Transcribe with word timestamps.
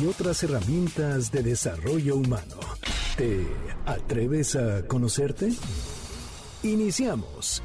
y 0.00 0.06
otras 0.06 0.42
herramientas 0.42 1.30
de 1.30 1.42
desarrollo 1.42 2.16
humano. 2.16 2.56
¿Te 3.16 3.46
atreves 3.86 4.56
a 4.56 4.86
conocerte? 4.86 5.52
Iniciamos. 6.62 7.62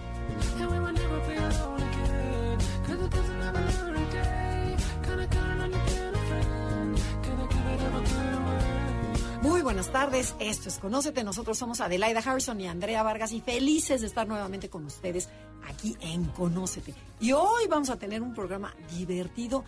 Muy 9.41 9.61
buenas 9.61 9.91
tardes, 9.91 10.35
esto 10.39 10.69
es 10.69 10.77
Conócete, 10.77 11.23
nosotros 11.23 11.57
somos 11.57 11.81
Adelaida 11.81 12.19
Harrison 12.19 12.59
y 12.61 12.67
Andrea 12.67 13.03
Vargas 13.03 13.31
y 13.31 13.41
felices 13.41 14.01
de 14.01 14.07
estar 14.07 14.27
nuevamente 14.27 14.69
con 14.69 14.85
ustedes 14.85 15.29
aquí 15.79 15.95
en 16.01 16.25
Conócete. 16.25 16.93
Y 17.21 17.31
hoy 17.31 17.67
vamos 17.69 17.89
a 17.89 17.97
tener 17.97 18.21
un 18.21 18.33
programa 18.33 18.73
divertido, 18.97 19.63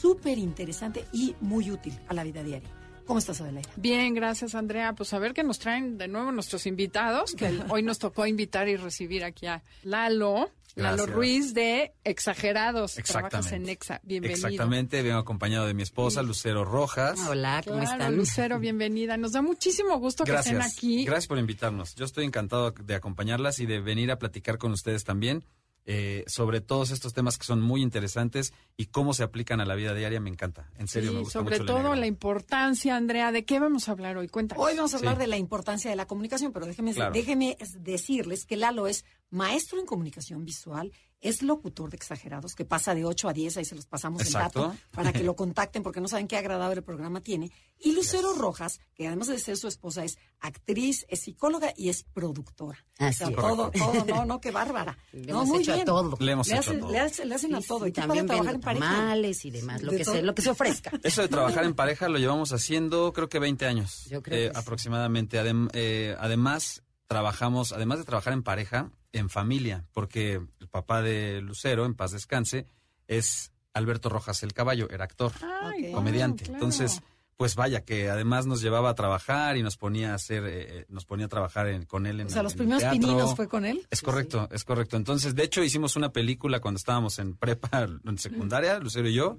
súper 0.00 0.38
interesante 0.38 1.04
y 1.12 1.34
muy 1.40 1.70
útil 1.70 1.98
a 2.08 2.14
la 2.14 2.22
vida 2.24 2.42
diaria. 2.42 2.70
¿Cómo 3.04 3.18
estás, 3.18 3.40
Adelaida? 3.40 3.70
Bien, 3.76 4.14
gracias, 4.14 4.54
Andrea. 4.54 4.92
Pues 4.94 5.12
a 5.12 5.18
ver 5.18 5.32
qué 5.32 5.42
nos 5.44 5.58
traen 5.58 5.98
de 5.98 6.08
nuevo 6.08 6.32
nuestros 6.32 6.66
invitados, 6.66 7.34
que 7.34 7.60
hoy 7.70 7.82
nos 7.82 7.98
tocó 7.98 8.26
invitar 8.26 8.68
y 8.68 8.76
recibir 8.76 9.24
aquí 9.24 9.46
a 9.46 9.62
Lalo. 9.82 10.50
Lalo 10.76 10.96
Gracias. 10.98 11.16
Ruiz 11.16 11.54
de 11.54 11.94
Exagerados. 12.04 12.94
Trabajas 12.94 13.46
Exactamente. 13.46 13.56
en 13.56 13.68
Exa. 13.70 14.00
Bienvenido. 14.02 14.36
Exactamente, 14.46 15.02
vengo 15.02 15.18
acompañado 15.18 15.66
de 15.66 15.72
mi 15.72 15.82
esposa, 15.82 16.22
Lucero 16.22 16.64
Rojas. 16.66 17.18
Hola, 17.28 17.62
¿cómo 17.64 17.78
Claro, 17.80 17.92
están? 17.92 18.16
Lucero, 18.16 18.58
bienvenida. 18.60 19.16
Nos 19.16 19.32
da 19.32 19.40
muchísimo 19.40 19.98
gusto 19.98 20.24
que 20.24 20.34
estén 20.34 20.56
Gracias. 20.56 20.76
aquí. 20.76 21.04
Gracias 21.06 21.28
por 21.28 21.38
invitarnos. 21.38 21.94
Yo 21.94 22.04
estoy 22.04 22.26
encantado 22.26 22.72
de 22.72 22.94
acompañarlas 22.94 23.58
y 23.58 23.66
de 23.66 23.80
venir 23.80 24.10
a 24.10 24.18
platicar 24.18 24.58
con 24.58 24.72
ustedes 24.72 25.04
también 25.04 25.44
eh, 25.88 26.24
sobre 26.26 26.60
todos 26.60 26.90
estos 26.90 27.14
temas 27.14 27.38
que 27.38 27.44
son 27.46 27.60
muy 27.62 27.80
interesantes 27.80 28.52
y 28.76 28.86
cómo 28.86 29.14
se 29.14 29.22
aplican 29.22 29.60
a 29.60 29.64
la 29.64 29.74
vida 29.76 29.94
diaria. 29.94 30.20
Me 30.20 30.28
encanta. 30.30 30.68
En 30.78 30.88
serio, 30.88 31.10
Sí, 31.10 31.14
me 31.16 31.22
gusta 31.22 31.38
sobre 31.38 31.58
mucho 31.60 31.72
todo 31.72 31.94
la 31.94 32.06
importancia, 32.06 32.96
Andrea. 32.96 33.30
¿De 33.32 33.44
qué 33.44 33.60
vamos 33.60 33.88
a 33.88 33.92
hablar 33.92 34.16
hoy? 34.16 34.28
Cuéntanos. 34.28 34.64
Hoy 34.64 34.74
vamos 34.76 34.94
a 34.94 34.98
hablar 34.98 35.14
Sí. 35.14 35.20
de 35.20 35.26
la 35.28 35.36
importancia 35.38 35.88
de 35.88 35.96
la 35.96 36.06
comunicación, 36.06 36.52
pero 36.52 36.66
déjeme, 36.66 36.92
Claro. 36.92 37.12
déjeme 37.12 37.56
decirles 37.78 38.44
que 38.46 38.56
Lalo 38.56 38.86
es 38.88 39.04
maestro 39.30 39.78
en 39.80 39.86
comunicación 39.86 40.44
visual, 40.44 40.92
es 41.20 41.42
locutor 41.42 41.90
de 41.90 41.96
exagerados, 41.96 42.54
que 42.54 42.64
pasa 42.64 42.94
de 42.94 43.04
8 43.04 43.28
a 43.28 43.32
10, 43.32 43.56
ahí 43.56 43.64
se 43.64 43.74
los 43.74 43.86
pasamos 43.86 44.22
Exacto. 44.22 44.60
el 44.64 44.68
dato 44.70 44.78
para 44.92 45.12
que 45.12 45.22
lo 45.24 45.34
contacten 45.34 45.82
porque 45.82 46.00
no 46.00 46.08
saben 46.08 46.28
qué 46.28 46.36
agradable 46.36 46.82
programa 46.82 47.20
tiene. 47.20 47.50
Y 47.78 47.92
Lucero 47.92 48.32
Rojas, 48.34 48.80
que 48.94 49.06
además 49.06 49.28
de 49.28 49.38
ser 49.38 49.56
su 49.56 49.66
esposa, 49.68 50.04
es 50.04 50.18
actriz, 50.40 51.04
es 51.08 51.20
psicóloga 51.20 51.72
y 51.76 51.88
es 51.88 52.04
productora. 52.04 52.84
Así 52.98 53.24
O 53.24 53.26
sea, 53.26 53.28
es. 53.28 53.36
todo, 53.36 53.70
todo, 53.70 54.04
no, 54.06 54.24
no, 54.24 54.40
qué 54.42 54.50
bárbara. 54.50 54.96
Le 55.12 55.22
no, 55.32 55.38
hemos 55.42 55.48
muy 55.48 55.58
hecho 55.62 55.72
a 55.72 55.74
bien. 55.76 55.86
todo. 55.86 56.16
Le 56.20 56.32
hemos 56.32 56.48
Le, 56.48 56.54
hecho 56.54 56.60
hace- 56.70 56.76
a 56.76 56.80
todo. 56.80 56.92
le 56.92 56.98
hace- 57.00 57.24
le 57.24 57.34
hacen 57.34 57.54
a 57.54 57.60
todo. 57.60 57.86
y 57.86 57.92
también 57.92 58.26
trabajar 58.26 58.54
en 58.54 58.60
pareja. 58.60 59.16
y 59.16 59.50
demás, 59.50 59.82
lo 59.82 59.92
De 59.92 59.98
que, 59.98 60.04
todo. 60.04 60.14
se, 60.14 60.22
lo 60.22 60.34
que 60.34 60.42
se 60.42 60.50
ofrezca. 60.50 60.92
Eso 61.02 61.22
de 61.22 61.28
trabajar 61.28 61.64
en 61.64 61.74
pareja 61.74 62.08
lo 62.08 62.18
llevamos 62.18 62.52
haciendo 62.52 63.12
creo 63.12 63.28
que 63.28 63.38
20 63.38 63.66
años. 63.66 64.04
Yo 64.10 64.22
creo 64.22 64.48
eh, 64.48 64.52
que 64.52 64.58
aproximadamente. 64.58 65.38
Adem- 65.40 65.70
eh, 65.72 66.14
además, 66.18 66.82
trabajamos, 67.06 67.72
además 67.72 67.98
de 67.98 68.04
trabajar 68.04 68.32
en 68.32 68.42
pareja, 68.42 68.90
en 69.12 69.28
familia, 69.30 69.84
porque 69.92 70.34
el 70.60 70.68
papá 70.68 71.02
de 71.02 71.40
Lucero, 71.40 71.84
en 71.86 71.94
paz 71.94 72.12
descanse, 72.12 72.66
es 73.06 73.52
Alberto 73.72 74.08
Rojas 74.08 74.42
el 74.42 74.52
Caballo, 74.52 74.88
era 74.90 75.04
actor, 75.04 75.32
Ay, 75.62 75.92
comediante. 75.92 76.44
claro. 76.44 76.54
Entonces, 76.54 77.02
pues 77.36 77.54
vaya, 77.54 77.84
que 77.84 78.08
además 78.08 78.46
nos 78.46 78.62
llevaba 78.62 78.88
a 78.90 78.94
trabajar 78.94 79.56
y 79.58 79.62
nos 79.62 79.76
ponía 79.76 80.12
a 80.12 80.14
hacer, 80.14 80.44
eh, 80.46 80.78
eh, 80.80 80.86
nos 80.88 81.04
ponía 81.04 81.26
a 81.26 81.28
trabajar 81.28 81.66
en- 81.68 81.84
con 81.84 82.06
él 82.06 82.20
en 82.20 82.28
O 82.28 82.30
sea, 82.30 82.42
los 82.42 82.52
en 82.52 82.58
primeros 82.58 82.80
teatro. 82.82 82.98
pininos 83.00 83.36
fue 83.36 83.46
con 83.48 83.64
él. 83.66 83.86
Es 83.90 84.00
correcto, 84.00 84.48
es 84.50 84.64
correcto. 84.64 84.96
Entonces, 84.96 85.34
de 85.34 85.42
hecho, 85.44 85.62
hicimos 85.62 85.96
una 85.96 86.12
película 86.12 86.60
cuando 86.60 86.78
estábamos 86.78 87.18
en 87.18 87.34
prepa, 87.36 87.68
en 88.04 88.18
secundaria, 88.18 88.78
Lucero 88.78 89.08
y 89.08 89.14
yo, 89.14 89.38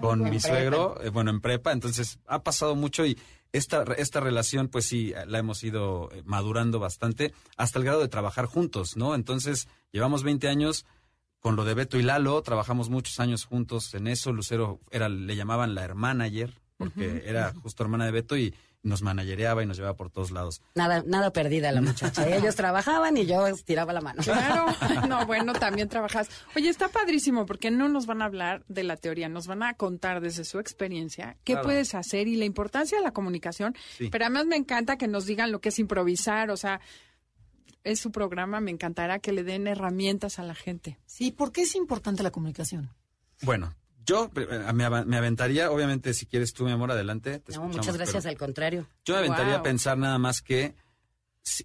con 0.00 0.22
mi 0.28 0.40
suegro, 0.40 1.00
eh, 1.02 1.10
bueno, 1.10 1.30
en 1.30 1.40
prepa. 1.40 1.70
Entonces, 1.72 2.18
ha 2.26 2.42
pasado 2.42 2.74
mucho 2.74 3.06
y 3.06 3.16
esta, 3.52 3.84
esta 3.96 4.18
relación, 4.20 4.66
pues 4.68 4.86
sí, 4.86 5.12
la 5.28 5.38
hemos 5.38 5.62
ido 5.62 6.10
eh, 6.12 6.22
madurando 6.24 6.80
bastante 6.80 7.32
hasta 7.56 7.78
el 7.78 7.84
grado 7.84 8.00
de 8.00 8.08
trabajar 8.08 8.46
juntos, 8.46 8.96
¿no? 8.96 9.14
Entonces, 9.14 9.68
llevamos 9.92 10.24
20 10.24 10.48
años 10.48 10.84
con 11.38 11.54
lo 11.54 11.64
de 11.64 11.74
Beto 11.74 11.96
y 11.96 12.02
Lalo, 12.02 12.42
trabajamos 12.42 12.90
muchos 12.90 13.20
años 13.20 13.44
juntos 13.44 13.94
en 13.94 14.08
eso. 14.08 14.32
Lucero 14.32 14.80
era, 14.90 15.08
le 15.08 15.36
llamaban 15.36 15.74
la 15.76 15.84
hermanager, 15.84 16.60
porque 16.76 17.22
era 17.26 17.52
justo 17.62 17.82
hermana 17.82 18.04
de 18.06 18.10
Beto 18.12 18.36
y 18.36 18.54
nos 18.82 19.02
managereaba 19.02 19.62
y 19.64 19.66
nos 19.66 19.76
llevaba 19.78 19.96
por 19.96 20.10
todos 20.10 20.30
lados. 20.30 20.62
Nada, 20.76 21.02
nada 21.04 21.32
perdida 21.32 21.72
la 21.72 21.80
muchacha. 21.80 22.28
Ellos 22.36 22.54
trabajaban 22.54 23.16
y 23.16 23.26
yo 23.26 23.46
estiraba 23.48 23.92
la 23.92 24.00
mano. 24.00 24.22
Claro, 24.22 24.66
no, 25.08 25.26
bueno, 25.26 25.54
también 25.54 25.88
trabajas. 25.88 26.28
Oye, 26.54 26.68
está 26.68 26.88
padrísimo 26.88 27.46
porque 27.46 27.72
no 27.72 27.88
nos 27.88 28.06
van 28.06 28.22
a 28.22 28.26
hablar 28.26 28.64
de 28.68 28.84
la 28.84 28.96
teoría, 28.96 29.28
nos 29.28 29.48
van 29.48 29.64
a 29.64 29.74
contar 29.74 30.20
desde 30.20 30.44
su 30.44 30.60
experiencia 30.60 31.36
qué 31.42 31.54
Claro. 31.54 31.64
puedes 31.66 31.94
hacer 31.96 32.28
y 32.28 32.36
la 32.36 32.44
importancia 32.44 32.98
de 32.98 33.02
la 33.04 33.12
comunicación. 33.12 33.74
Sí. 33.98 34.08
Pero 34.10 34.24
además 34.26 34.46
me 34.46 34.56
encanta 34.56 34.96
que 34.96 35.08
nos 35.08 35.26
digan 35.26 35.50
lo 35.50 35.60
que 35.60 35.70
es 35.70 35.78
improvisar, 35.80 36.50
o 36.50 36.56
sea, 36.56 36.80
es 37.82 37.98
su 37.98 38.12
programa, 38.12 38.60
me 38.60 38.70
encantará 38.70 39.18
que 39.18 39.32
le 39.32 39.42
den 39.42 39.66
herramientas 39.66 40.38
a 40.38 40.42
la 40.44 40.54
gente. 40.54 40.98
Sí, 41.06 41.32
¿por 41.32 41.50
qué 41.50 41.62
es 41.62 41.74
importante 41.74 42.22
la 42.22 42.30
comunicación? 42.30 42.90
Bueno, 43.42 43.74
yo 44.06 44.30
eh, 44.36 44.72
me, 44.72 44.84
ava- 44.84 45.04
me 45.04 45.16
aventaría, 45.16 45.70
obviamente, 45.70 46.14
si 46.14 46.26
quieres 46.26 46.52
tú, 46.54 46.64
mi 46.64 46.70
amor, 46.72 46.90
adelante. 46.92 47.40
te 47.40 47.52
No, 47.54 47.64
muchas 47.64 47.96
gracias, 47.96 48.24
al 48.26 48.38
contrario. 48.38 48.86
Yo 49.04 49.14
me 49.14 49.18
aventaría 49.20 49.52
Wow. 49.54 49.60
a 49.60 49.62
pensar 49.62 49.98
nada 49.98 50.18
más 50.18 50.40
que 50.42 50.74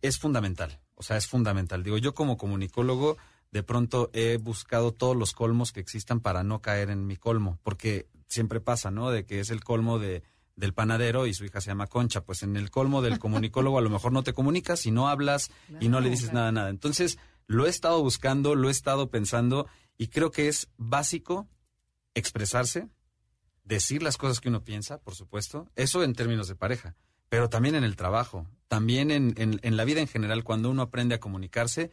es 0.02 0.18
fundamental. 0.20 0.80
O 0.96 1.04
sea, 1.04 1.18
es 1.18 1.28
fundamental. 1.28 1.84
Digo, 1.84 1.98
yo 1.98 2.14
como 2.14 2.38
comunicólogo, 2.38 3.18
de 3.52 3.64
pronto 3.64 4.10
he 4.14 4.38
buscado 4.38 4.92
todos 4.94 5.16
los 5.16 5.34
colmos 5.34 5.72
que 5.72 5.80
existan 5.80 6.20
para 6.20 6.44
no 6.44 6.62
caer 6.62 6.90
en 6.90 7.08
mi 7.08 7.16
colmo, 7.18 7.60
porque 7.64 8.08
siempre 8.28 8.60
pasa, 8.62 8.92
¿no? 8.92 9.10
De 9.12 9.26
que 9.26 9.40
es 9.40 9.50
el 9.50 9.64
colmo 9.64 10.00
de 10.00 10.24
del 10.58 10.74
panadero 10.74 11.26
y 11.26 11.34
su 11.34 11.44
hija 11.46 11.60
se 11.60 11.68
llama 11.72 11.88
Concha, 11.88 12.22
pues 12.24 12.44
en 12.44 12.56
el 12.56 12.70
colmo 12.70 13.02
del 13.02 13.18
comunicólogo 13.18 13.80
a 13.80 13.82
lo 13.82 13.90
mejor 13.90 14.12
no 14.12 14.22
te 14.22 14.34
comunicas 14.34 14.86
y 14.86 14.92
no 14.92 15.08
hablas 15.08 15.50
y 15.80 15.88
no 15.90 16.02
le 16.02 16.10
dices 16.10 16.34
nada, 16.34 16.52
nada. 16.52 16.70
Entonces, 16.70 17.18
lo 17.48 17.66
he 17.66 17.70
estado 17.70 18.04
buscando, 18.04 18.54
lo 18.54 18.68
he 18.68 18.72
estado 18.72 19.10
pensando 19.10 19.66
y 19.98 20.08
creo 20.08 20.30
que 20.30 20.50
es 20.50 20.68
básico 20.78 21.48
expresarse, 22.14 22.88
decir 23.64 24.04
las 24.04 24.18
cosas 24.18 24.40
que 24.40 24.50
uno 24.50 24.64
piensa, 24.64 25.00
por 25.00 25.16
supuesto, 25.16 25.70
eso 25.76 26.04
en 26.04 26.14
términos 26.14 26.48
de 26.48 26.56
pareja, 26.56 26.96
pero 27.30 27.50
también 27.50 27.76
en 27.76 27.84
el 27.84 27.96
trabajo, 27.96 28.48
también 28.68 29.12
en, 29.12 29.34
en- 29.38 29.60
en 29.64 29.78
la 29.78 29.86
vida 29.86 30.02
en 30.02 30.08
general, 30.08 30.44
cuando 30.44 30.70
uno 30.70 30.82
aprende 30.82 31.16
a 31.16 31.20
comunicarse, 31.20 31.92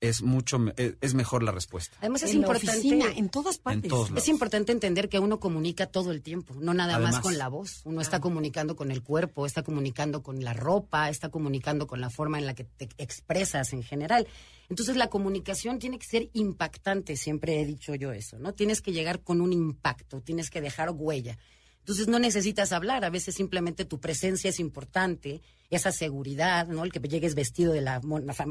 es 0.00 0.20
mucho, 0.22 0.58
me- 0.58 0.74
es, 1.00 1.14
mejor 1.14 1.44
la 1.44 1.52
respuesta. 1.52 1.96
Además 2.00 2.24
es 2.24 2.30
en 2.32 2.38
importante. 2.38 2.70
oficina, 2.72 3.06
en 3.14 3.28
todas 3.28 3.58
partes. 3.58 3.88
todos 3.88 4.10
lados. 4.10 4.22
Es 4.24 4.28
importante 4.28 4.72
entender 4.72 5.08
que 5.08 5.20
uno 5.20 5.38
comunica 5.38 5.86
todo 5.86 6.10
el 6.10 6.22
tiempo, 6.22 6.54
no 6.58 6.74
nada 6.74 6.94
Además. 6.96 7.14
más 7.14 7.22
con 7.22 7.38
la 7.38 7.46
voz. 7.48 7.82
Uno 7.84 8.00
está 8.00 8.20
comunicando 8.20 8.74
con 8.74 8.90
el 8.90 9.02
cuerpo, 9.04 9.46
está 9.46 9.62
comunicando 9.62 10.22
con 10.24 10.42
la 10.42 10.54
ropa, 10.54 11.08
está 11.08 11.28
comunicando 11.28 11.86
con 11.86 12.00
la 12.00 12.10
forma 12.10 12.38
en 12.40 12.46
la 12.46 12.54
que 12.54 12.64
te 12.64 12.88
expresas 12.98 13.72
en 13.74 13.84
general. 13.84 14.26
Entonces 14.72 14.96
la 14.96 15.10
comunicación 15.10 15.78
tiene 15.78 15.98
que 15.98 16.06
ser 16.06 16.30
impactante, 16.32 17.16
siempre 17.16 17.60
he 17.60 17.66
dicho 17.66 17.94
yo 17.94 18.10
eso, 18.10 18.38
¿no? 18.38 18.54
Tienes 18.54 18.80
que 18.80 18.90
llegar 18.90 19.20
con 19.20 19.42
un 19.42 19.52
impacto, 19.52 20.22
tienes 20.22 20.48
que 20.48 20.62
dejar 20.62 20.92
huella. 20.92 21.36
Entonces 21.80 22.08
no 22.08 22.18
necesitas 22.18 22.72
hablar, 22.72 23.04
a 23.04 23.10
veces 23.10 23.34
simplemente 23.34 23.84
tu 23.84 24.00
presencia 24.00 24.48
es 24.48 24.58
importante, 24.58 25.42
esa 25.72 25.90
seguridad, 25.90 26.66
¿no? 26.68 26.84
El 26.84 26.92
que 26.92 27.00
llegues 27.00 27.34
vestido 27.34 27.72
de 27.72 27.80
la, 27.80 28.00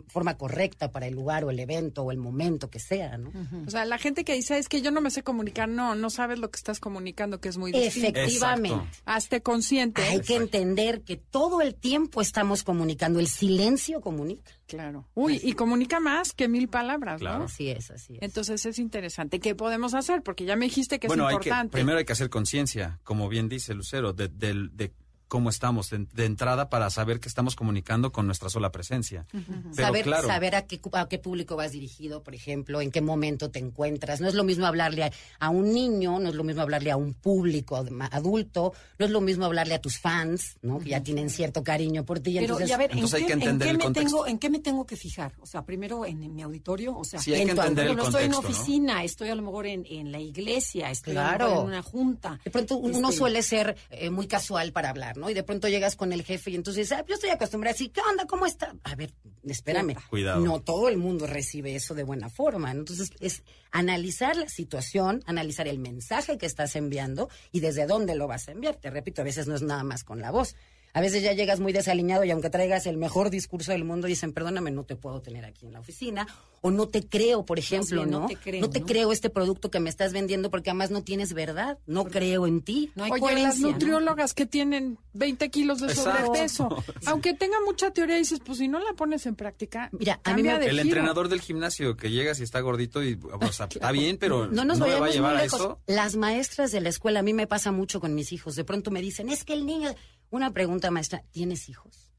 forma 0.07 0.37
correcta 0.37 0.91
para 0.91 1.07
el 1.07 1.13
lugar 1.13 1.43
o 1.45 1.49
el 1.51 1.59
evento 1.59 2.03
o 2.03 2.11
el 2.11 2.17
momento 2.17 2.69
que 2.69 2.79
sea, 2.79 3.17
¿no? 3.17 3.31
O 3.65 3.69
sea, 3.71 3.85
la 3.85 3.97
gente 3.97 4.23
que 4.23 4.33
dice, 4.33 4.57
es 4.57 4.67
que 4.67 4.81
yo 4.81 4.91
no 4.91 5.01
me 5.01 5.11
sé 5.11 5.23
comunicar, 5.23 5.69
no, 5.69 5.95
no 5.95 6.09
sabes 6.09 6.39
lo 6.39 6.49
que 6.51 6.57
estás 6.57 6.79
comunicando, 6.79 7.39
que 7.39 7.49
es 7.49 7.57
muy 7.57 7.71
distinto. 7.71 8.19
Efectivamente. 8.19 8.69
Exacto. 8.75 9.01
Hazte 9.05 9.41
consciente. 9.41 10.01
Hay 10.03 10.21
que 10.21 10.35
entender 10.35 11.01
que 11.03 11.15
todo 11.17 11.61
el 11.61 11.75
tiempo 11.75 12.21
estamos 12.21 12.63
comunicando, 12.63 13.19
el 13.19 13.27
silencio 13.27 14.01
comunica. 14.01 14.51
Claro. 14.67 15.05
Uy, 15.13 15.39
y 15.43 15.51
comunica 15.53 15.99
más 15.99 16.31
que 16.31 16.47
mil 16.47 16.69
palabras, 16.69 17.19
Claro. 17.19 17.39
¿no? 17.39 17.45
Así 17.45 17.69
es, 17.69 17.91
así 17.91 18.13
es. 18.15 18.21
Entonces 18.21 18.65
es 18.65 18.79
interesante. 18.79 19.39
¿Qué 19.41 19.53
podemos 19.53 19.93
hacer? 19.93 20.23
Porque 20.23 20.45
ya 20.45 20.55
me 20.55 20.65
dijiste 20.65 20.97
que 20.97 21.07
bueno, 21.07 21.27
es 21.29 21.33
hay 21.35 21.39
que, 21.41 21.49
importante. 21.49 21.71
primero 21.73 21.97
hay 21.99 22.05
que 22.05 22.13
hacer 22.13 22.29
conciencia, 22.29 22.99
como 23.03 23.27
bien 23.27 23.49
dice 23.49 23.73
Lucero, 23.73 24.13
de, 24.13 24.29
del- 24.29 24.75
de 24.75 24.93
cómo 25.31 25.49
estamos 25.49 25.89
de, 25.89 26.07
de 26.13 26.25
entrada 26.25 26.69
para 26.69 26.89
saber 26.89 27.21
que 27.21 27.29
estamos 27.29 27.55
comunicando 27.55 28.11
con 28.11 28.25
nuestra 28.25 28.49
sola 28.49 28.69
presencia. 28.73 29.25
Pero 29.31 29.73
saber, 29.73 30.03
claro, 30.03 30.27
saber 30.27 30.55
a 30.55 30.63
qué, 30.67 30.81
cu- 30.81 30.89
a 30.91 31.07
qué 31.07 31.19
público 31.19 31.55
vas 31.55 31.71
dirigido, 31.71 32.21
por 32.21 32.35
ejemplo, 32.35 32.81
en 32.81 32.91
qué 32.91 32.99
momento 32.99 33.49
te 33.49 33.59
encuentras. 33.59 34.19
No 34.19 34.27
es 34.27 34.33
lo 34.33 34.43
mismo 34.43 34.65
hablarle 34.65 35.05
a, 35.05 35.11
a 35.39 35.49
un 35.49 35.71
niño, 35.73 36.19
no 36.19 36.27
es 36.27 36.35
lo 36.35 36.43
mismo 36.43 36.61
hablarle 36.61 36.91
a 36.91 36.97
un 36.97 37.13
público 37.13 37.77
adulto, 38.11 38.73
no 38.99 39.05
es 39.05 39.11
lo 39.11 39.21
mismo 39.21 39.45
hablarle 39.45 39.73
a 39.75 39.79
tus 39.79 39.97
fans, 39.99 40.57
¿no? 40.61 40.79
Que 40.79 40.89
ya 40.89 41.01
tienen 41.01 41.29
cierto 41.29 41.63
cariño 41.63 42.03
por 42.03 42.19
ti. 42.19 42.33
Pero, 42.33 42.43
entonces, 42.43 42.69
y 42.69 42.73
a 42.73 42.77
ver, 42.77 42.91
¿en 42.91 42.97
entonces 42.97 43.13
hay 43.15 43.21
qué, 43.21 43.27
que 43.27 43.33
en 43.33 43.39
entender 43.41 43.65
qué 43.67 43.71
el 43.71 43.77
me 43.77 43.83
contexto. 43.85 44.09
tengo, 44.17 44.27
¿en 44.27 44.37
qué 44.37 44.49
me 44.49 44.59
tengo 44.59 44.85
que 44.85 44.97
fijar? 44.97 45.33
O 45.39 45.45
sea, 45.45 45.63
primero 45.63 46.05
en, 46.05 46.21
en 46.23 46.35
mi 46.35 46.41
auditorio, 46.41 46.93
o 46.97 47.05
sea, 47.05 47.21
Sí, 47.21 47.33
hay 47.33 47.39
en 47.41 47.45
que 47.47 47.51
entender 47.53 47.85
el 47.85 47.91
ejemplo, 47.93 48.05
estoy 48.09 48.25
en 48.25 48.31
¿no? 48.31 48.39
oficina, 48.39 49.03
estoy 49.05 49.29
a 49.29 49.35
lo 49.35 49.43
mejor 49.43 49.65
en, 49.67 49.85
en 49.89 50.11
la 50.11 50.19
iglesia, 50.19 50.91
estoy 50.91 51.15
a 51.15 51.21
lo 51.21 51.37
Claro. 51.37 51.45
mejor 51.47 51.61
en 51.61 51.67
una 51.69 51.81
junta. 51.83 52.39
De 52.43 52.51
pronto 52.51 52.75
uno 52.75 53.07
Este, 53.09 53.17
suele 53.17 53.43
ser 53.43 53.77
eh, 53.91 54.09
muy 54.09 54.27
casual 54.27 54.73
para 54.73 54.89
hablar, 54.89 55.15
¿no? 55.21 55.29
Y 55.29 55.33
de 55.33 55.43
pronto 55.43 55.69
llegas 55.69 55.95
con 55.95 56.11
el 56.11 56.23
jefe 56.23 56.51
y 56.51 56.55
entonces, 56.55 56.91
ah, 56.91 57.05
yo 57.07 57.15
estoy 57.15 57.29
acostumbrada 57.29 57.73
así, 57.73 57.89
¿qué 57.89 58.01
onda? 58.01 58.25
¿Cómo 58.25 58.45
está? 58.45 58.75
A 58.83 58.95
ver, 58.95 59.13
espérame. 59.45 59.95
Cuidado. 60.09 60.41
No 60.41 60.59
todo 60.61 60.89
el 60.89 60.97
mundo 60.97 61.27
recibe 61.27 61.75
eso 61.75 61.93
de 61.93 62.03
buena 62.03 62.29
forma. 62.29 62.73
¿no? 62.73 62.81
Entonces, 62.81 63.11
es 63.19 63.43
analizar 63.71 64.35
la 64.35 64.49
situación, 64.49 65.23
analizar 65.25 65.67
el 65.67 65.79
mensaje 65.79 66.37
que 66.37 66.45
estás 66.45 66.75
enviando 66.75 67.29
y 67.51 67.61
desde 67.61 67.85
dónde 67.85 68.15
lo 68.15 68.27
vas 68.27 68.49
a 68.49 68.51
enviar. 68.51 68.75
Te 68.75 68.89
repito, 68.89 69.21
a 69.21 69.25
veces 69.25 69.47
no 69.47 69.55
es 69.55 69.61
nada 69.61 69.83
más 69.83 70.03
con 70.03 70.19
la 70.19 70.31
voz. 70.31 70.55
A 70.93 71.01
veces 71.01 71.23
ya 71.23 71.33
llegas 71.33 71.59
muy 71.59 71.71
desaliñado 71.73 72.23
y 72.25 72.31
aunque 72.31 72.49
traigas 72.49 72.85
el 72.85 72.97
mejor 72.97 73.29
discurso 73.29 73.71
del 73.71 73.83
mundo, 73.85 74.07
dicen, 74.07 74.33
perdóname, 74.33 74.71
no 74.71 74.83
te 74.83 74.95
puedo 74.95 75.21
tener 75.21 75.45
aquí 75.45 75.65
en 75.65 75.73
la 75.73 75.79
oficina. 75.79 76.27
O 76.63 76.69
no 76.69 76.87
te 76.87 77.07
creo, 77.07 77.43
por 77.45 77.57
ejemplo, 77.57 78.05
¿no? 78.05 78.19
no 78.21 78.25
te 78.27 78.35
creo, 78.35 78.61
¿no? 78.61 78.69
creo 78.85 79.11
este 79.11 79.29
producto 79.31 79.71
que 79.71 79.79
me 79.79 79.89
estás 79.89 80.13
vendiendo 80.13 80.51
porque 80.51 80.69
además 80.69 80.91
no 80.91 81.03
tienes 81.03 81.33
verdad. 81.33 81.79
No 81.87 82.05
creo 82.05 82.45
en 82.45 82.61
ti. 82.61 82.91
No 82.95 83.03
hay 83.05 83.11
Oye, 83.19 83.41
las 83.41 83.57
nutriólogas 83.59 84.33
que 84.35 84.45
tienen 84.45 84.99
20 85.13 85.49
kilos 85.49 85.79
de 85.79 85.87
Exacto. 85.87 86.25
sobrepeso, 86.25 86.83
aunque 87.07 87.33
tenga 87.33 87.57
mucha 87.65 87.91
teoría, 87.91 88.17
dices, 88.17 88.39
pues 88.45 88.59
si 88.59 88.67
no 88.67 88.77
la 88.79 88.93
pones 88.93 89.25
en 89.25 89.35
práctica, 89.35 89.89
Mira, 89.93 90.19
a 90.23 90.33
mí 90.35 90.43
me- 90.43 90.49
de 90.59 90.65
el 90.65 90.71
giro. 90.71 90.81
entrenador 90.83 91.29
del 91.29 91.41
gimnasio 91.41 91.95
que 91.97 92.11
llegas 92.11 92.39
y 92.39 92.43
está 92.43 92.59
gordito 92.59 93.03
y 93.03 93.17
o 93.23 93.51
sea, 93.51 93.65
está 93.71 93.91
bien, 93.91 94.17
pero 94.19 94.47
No 94.47 94.63
nos 94.65 94.77
me 94.79 94.87
va 94.93 95.07
a 95.07 95.09
llevar 95.09 95.31
muy 95.33 95.39
a 95.39 95.43
lejos. 95.45 95.59
eso. 95.59 95.79
Las 95.87 96.15
maestras 96.15 96.71
de 96.71 96.81
la 96.81 96.89
escuela, 96.89 97.21
a 97.21 97.23
mí 97.23 97.33
me 97.33 97.47
pasa 97.47 97.71
mucho 97.71 97.99
con 97.99 98.13
mis 98.13 98.31
hijos. 98.33 98.55
De 98.55 98.63
pronto 98.65 98.91
me 98.91 99.01
dicen, 99.01 99.29
es 99.29 99.43
que 99.43 99.53
el 99.53 99.65
niño. 99.65 99.95
Una 100.31 100.53
pregunta, 100.53 100.91
maestra, 100.91 101.25
¿tienes 101.31 101.67
hijos? 101.67 102.09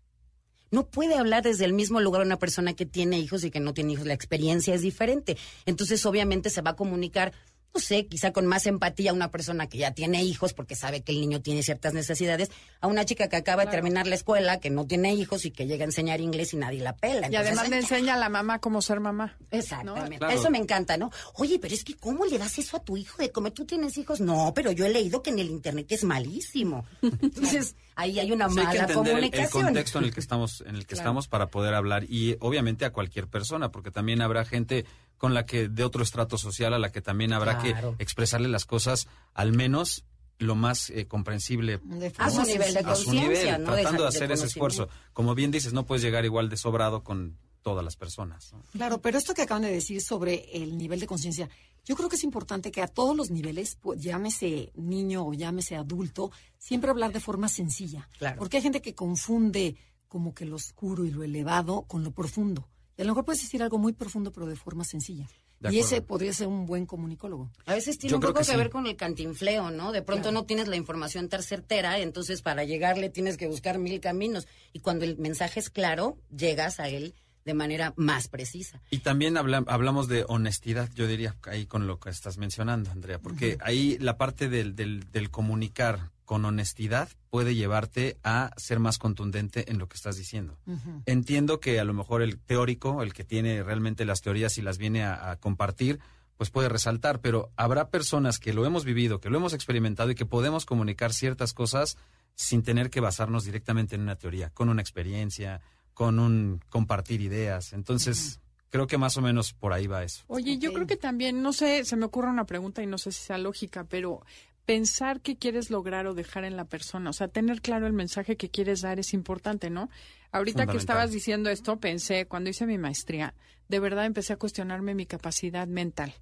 No 0.71 0.87
puede 0.87 1.17
hablar 1.17 1.43
desde 1.43 1.65
el 1.65 1.73
mismo 1.73 1.99
lugar 1.99 2.23
una 2.23 2.39
persona 2.39 2.75
que 2.75 2.85
tiene 2.85 3.19
hijos 3.19 3.43
y 3.43 3.51
que 3.51 3.59
no 3.59 3.73
tiene 3.73 3.95
hijos. 3.95 4.07
La 4.07 4.13
experiencia 4.13 4.75
es 4.75 4.83
diferente. 4.83 5.39
Entonces, 5.65 6.05
obviamente, 6.05 6.51
se 6.51 6.61
va 6.61 6.73
a 6.73 6.77
comunicar, 6.77 7.33
no 7.75 7.81
sé, 7.81 8.07
quizá 8.07 8.33
con 8.33 8.47
más 8.47 8.67
empatía 8.67 9.11
a 9.13 9.15
una 9.15 9.31
persona 9.31 9.67
que 9.67 9.79
ya 9.79 9.93
tiene 9.93 10.23
hijos 10.23 10.53
porque 10.53 10.77
sabe 10.77 11.03
que 11.03 11.13
el 11.13 11.21
niño 11.21 11.41
tiene 11.41 11.63
ciertas 11.63 11.95
necesidades, 11.95 12.51
a 12.81 12.87
una 12.87 13.05
chica 13.05 13.29
que 13.29 13.37
acaba 13.37 13.65
de 13.65 13.71
terminar 13.71 14.07
la 14.07 14.15
escuela, 14.15 14.61
que 14.61 14.69
no 14.71 14.87
tiene 14.87 15.15
hijos 15.15 15.45
y 15.47 15.51
que 15.51 15.67
llega 15.67 15.85
a 15.85 15.87
enseñar 15.87 16.21
inglés 16.21 16.53
y 16.53 16.57
nadie 16.59 16.81
la 16.81 16.95
pela. 16.97 17.31
Y 17.31 17.37
además 17.37 17.69
le 17.71 17.79
enseña 17.79 18.15
a 18.15 18.19
la 18.19 18.29
mamá 18.29 18.59
cómo 18.59 18.83
ser 18.83 19.01
mamá. 19.01 19.37
Exactamente. 19.51 20.19
Claro. 20.19 20.35
Eso 20.39 20.51
me 20.51 20.59
encanta, 20.59 20.97
¿no? 20.97 21.11
Oye, 21.35 21.59
pero 21.59 21.75
es 21.75 21.83
que 21.85 21.95
¿cómo 21.95 22.27
le 22.27 22.39
das 22.39 22.59
eso 22.59 22.77
a 22.77 22.81
tu 22.81 22.97
hijo 22.97 23.17
de 23.23 23.31
comer? 23.31 23.53
¿Tú 23.53 23.65
tienes 23.65 23.97
hijos? 23.97 24.21
No, 24.21 24.53
pero 24.55 24.73
yo 24.73 24.85
he 24.85 24.91
leído 24.91 25.23
que 25.23 25.31
en 25.31 25.39
el 25.39 25.49
internet 25.49 25.87
es 25.91 26.05
malísimo. 26.05 26.85
Entonces, 27.01 27.75
ahí 27.95 28.19
hay 28.21 28.33
una 28.33 28.49
Sí, 28.51 28.59
hay 28.59 28.67
que 28.67 28.79
mala 28.79 28.81
entender 28.83 29.17
el, 29.19 29.25
el 29.25 29.31
comunicación. 29.31 29.65
contexto 29.65 29.99
en 29.99 30.05
el 30.05 30.13
que 30.15 30.21
estamos, 30.21 30.61
en 30.67 30.77
el 30.77 30.87
que 30.87 30.95
estamos 30.95 31.29
para 31.29 31.47
poder 31.49 31.75
hablar 31.75 32.05
y 32.05 32.37
obviamente 32.41 32.85
a 32.85 32.93
cualquier 32.93 33.29
persona, 33.29 33.71
porque 33.71 33.91
también 33.91 34.21
habrá 34.21 34.45
gente 34.45 34.85
con 35.23 35.35
la 35.35 35.47
que 35.47 35.69
de 35.69 35.85
otro 35.85 36.03
estrato 36.03 36.37
social 36.37 36.75
a 36.75 36.81
la 36.81 36.91
que 36.91 37.01
también 37.01 37.33
habrá 37.33 37.59
Claro. 37.59 37.95
que 37.97 38.03
expresarle 38.03 38.49
las 38.49 38.65
cosas 38.65 39.07
al 39.35 39.53
menos 39.53 40.05
lo 40.39 40.57
más 40.57 40.91
eh, 40.91 41.07
comprensible 41.07 41.81
A 42.19 42.29
su 42.29 42.43
nivel 42.43 42.75
de 42.75 42.81
a 42.81 42.97
su 42.97 43.05
conciencia, 43.05 43.63
tratando 43.63 44.03
de, 44.03 44.09
hacer 44.09 44.33
ese 44.33 44.47
esfuerzo. 44.47 44.89
Como 45.13 45.37
bien 45.37 45.53
dices, 45.53 45.73
no 45.75 45.87
puedes 45.87 46.03
llegar 46.03 46.25
igual 46.25 46.49
de 46.49 46.57
sobrado 46.57 47.05
con 47.05 47.39
todas 47.63 47.85
las 47.85 47.95
personas. 47.95 48.53
¿no? 48.53 48.65
Claro, 48.73 49.01
pero 49.01 49.17
esto 49.17 49.33
que 49.33 49.43
acaban 49.43 49.63
de 49.63 49.71
decir 49.71 50.03
sobre 50.03 50.45
el 50.61 50.77
nivel 50.77 50.99
de 50.99 51.07
conciencia, 51.07 51.49
yo 51.85 51.95
creo 51.95 52.09
que 52.09 52.17
es 52.17 52.25
importante 52.25 52.73
que 52.73 52.83
a 52.83 52.89
todos 52.89 53.17
los 53.17 53.31
niveles, 53.31 53.79
pues, 53.81 54.01
llámese 54.01 54.73
niño 54.75 55.25
o 55.25 55.35
llámese 55.35 55.77
adulto, 55.77 56.33
siempre 56.59 56.91
hablar 56.91 57.13
de 57.13 57.21
forma 57.21 57.49
sencilla. 57.49 58.09
Claro. 58.19 58.41
Porque 58.41 58.57
hay 58.57 58.65
gente 58.65 58.83
que 58.83 58.97
confunde 58.97 59.77
como 60.09 60.35
que 60.35 60.47
lo 60.47 60.57
oscuro 60.57 61.05
y 61.05 61.13
lo 61.13 61.23
elevado 61.23 61.83
con 61.83 62.03
lo 62.03 62.11
profundo. 62.11 62.69
Y 62.97 63.03
a 63.03 63.05
lo 63.05 63.13
mejor 63.13 63.25
puedes 63.25 63.43
decir 63.43 63.63
algo 63.63 63.79
muy 63.79 63.93
profundo, 63.93 64.33
pero 64.33 64.47
de 64.47 64.57
forma 64.57 64.85
sencilla. 64.85 65.29
De 65.61 65.73
y 65.73 65.79
ese 65.79 66.03
podría 66.03 66.33
ser 66.33 66.49
un 66.49 66.67
buen 66.67 66.87
comunicólogo. 66.87 67.51
A 67.67 67.75
veces 67.75 67.97
tiene 67.97 68.11
Yo 68.11 68.17
un 68.17 68.23
poco 68.23 68.35
que 68.35 68.41
que, 68.41 68.53
sí. 68.53 68.57
ver 68.57 68.71
con 68.71 68.87
el 68.87 68.97
cantinfleo, 68.97 69.71
¿no? 69.71 69.93
De 69.93 70.03
pronto 70.03 70.33
no 70.33 70.45
tienes 70.45 70.67
la 70.67 70.77
información 70.77 71.29
tan 71.29 71.43
certera, 71.43 72.01
entonces 72.01 72.43
para 72.43 72.65
llegarle 72.65 73.11
tienes 73.11 73.37
que 73.37 73.47
buscar 73.47 73.79
mil 73.79 74.01
caminos. 74.01 74.49
Y 74.73 74.81
cuando 74.81 75.05
el 75.05 75.19
mensaje 75.19 75.61
es 75.61 75.71
claro, 75.71 76.19
llegas 76.37 76.81
a 76.81 76.89
él 76.89 77.15
de 77.45 77.55
manera 77.55 77.93
más 77.97 78.29
precisa. 78.29 78.81
Y 78.91 78.99
también 78.99 79.37
habla- 79.37 79.65
hablamos 79.67 80.09
de 80.09 80.25
honestidad, 80.29 80.89
yo 80.95 81.07
diría, 81.07 81.35
ahí 81.45 81.67
con 81.67 81.87
lo 81.87 81.99
que 81.99 82.11
estás 82.11 82.39
mencionando, 82.39 82.91
Andrea, 82.91 83.19
porque 83.19 83.59
ahí 83.63 83.99
la 83.99 84.17
parte 84.17 84.49
del, 84.49 84.77
del, 84.77 85.11
del 85.11 85.31
comunicar 85.31 86.11
con 86.25 86.45
honestidad 86.45 87.09
puede 87.31 87.55
llevarte 87.55 88.17
a 88.23 88.53
ser 88.57 88.79
más 88.79 88.99
contundente 88.99 89.71
en 89.71 89.79
lo 89.79 89.89
que 89.89 89.97
estás 89.97 90.17
diciendo. 90.17 90.57
Entiendo 91.05 91.61
que 91.61 91.81
a 91.81 91.85
lo 91.85 91.93
mejor 91.95 92.23
el 92.23 92.39
teórico, 92.39 93.03
el 93.03 93.13
que 93.13 93.25
tiene 93.25 93.63
realmente 93.63 94.05
las 94.05 94.23
teorías 94.23 94.57
y 94.59 94.63
las 94.63 94.79
viene 94.79 95.03
a, 95.05 95.31
a 95.33 95.37
compartir, 95.37 95.99
pues 96.37 96.51
puede 96.51 96.69
resaltar, 96.69 97.21
pero 97.21 97.51
habrá 97.57 97.89
personas 97.91 98.39
que 98.39 98.53
lo 98.53 98.65
hemos 98.67 98.85
vivido, 98.85 99.21
que 99.21 99.31
lo 99.31 99.37
hemos 99.37 99.53
experimentado 99.53 100.11
y 100.11 100.15
que 100.15 100.27
podemos 100.27 100.65
comunicar 100.65 101.13
ciertas 101.13 101.53
cosas 101.53 101.97
sin 102.35 102.63
tener 102.63 102.89
que 102.89 103.01
basarnos 103.01 103.45
directamente 103.45 103.95
en 103.95 104.01
una 104.03 104.17
teoría, 104.17 104.51
con 104.51 104.69
una 104.69 104.81
experiencia, 104.81 105.61
con 105.95 106.19
un 106.19 106.61
compartir 106.69 107.21
ideas. 107.21 107.73
Entonces, 107.73 108.41
creo 108.71 108.87
que 108.87 108.99
más 108.99 109.17
o 109.17 109.23
menos 109.23 109.53
por 109.53 109.73
ahí 109.73 109.87
va 109.87 110.03
eso. 110.03 110.25
Oye, 110.29 110.59
yo 110.59 110.73
creo 110.73 110.87
que 110.87 110.97
también, 110.97 111.43
no 111.43 111.53
sé, 111.53 111.85
se 111.85 111.97
me 111.97 112.07
ocurre 112.07 112.29
una 112.29 112.47
pregunta 112.47 112.83
y 112.83 112.87
no 112.87 112.99
sé 112.99 113.13
si 113.13 113.23
sea 113.23 113.39
lógica, 113.39 113.85
pero 113.85 114.23
pensar 114.65 115.21
qué 115.21 115.37
quieres 115.37 115.71
lograr 115.71 116.07
o 116.07 116.15
dejar 116.15 116.45
en 116.45 116.57
la 116.57 116.65
persona, 116.65 117.11
o 117.11 117.13
sea, 117.13 117.29
tener 117.29 117.61
claro 117.61 117.87
el 117.87 117.93
mensaje 117.93 118.37
que 118.37 118.49
quieres 118.49 118.81
dar 118.81 118.99
es 118.99 119.13
importante, 119.13 119.71
¿no? 119.71 119.91
Ahorita 120.31 120.67
que 120.67 120.77
estabas 120.77 121.11
diciendo 121.11 121.51
esto, 121.51 121.79
pensé, 121.79 122.27
cuando 122.27 122.49
hice 122.49 122.67
mi 122.67 122.79
maestría, 122.79 123.35
de 123.69 123.81
verdad 123.81 124.07
empecé 124.07 124.33
a 124.33 124.37
cuestionarme 124.37 124.95
mi 124.95 125.07
capacidad 125.07 125.67
mental. 125.67 126.15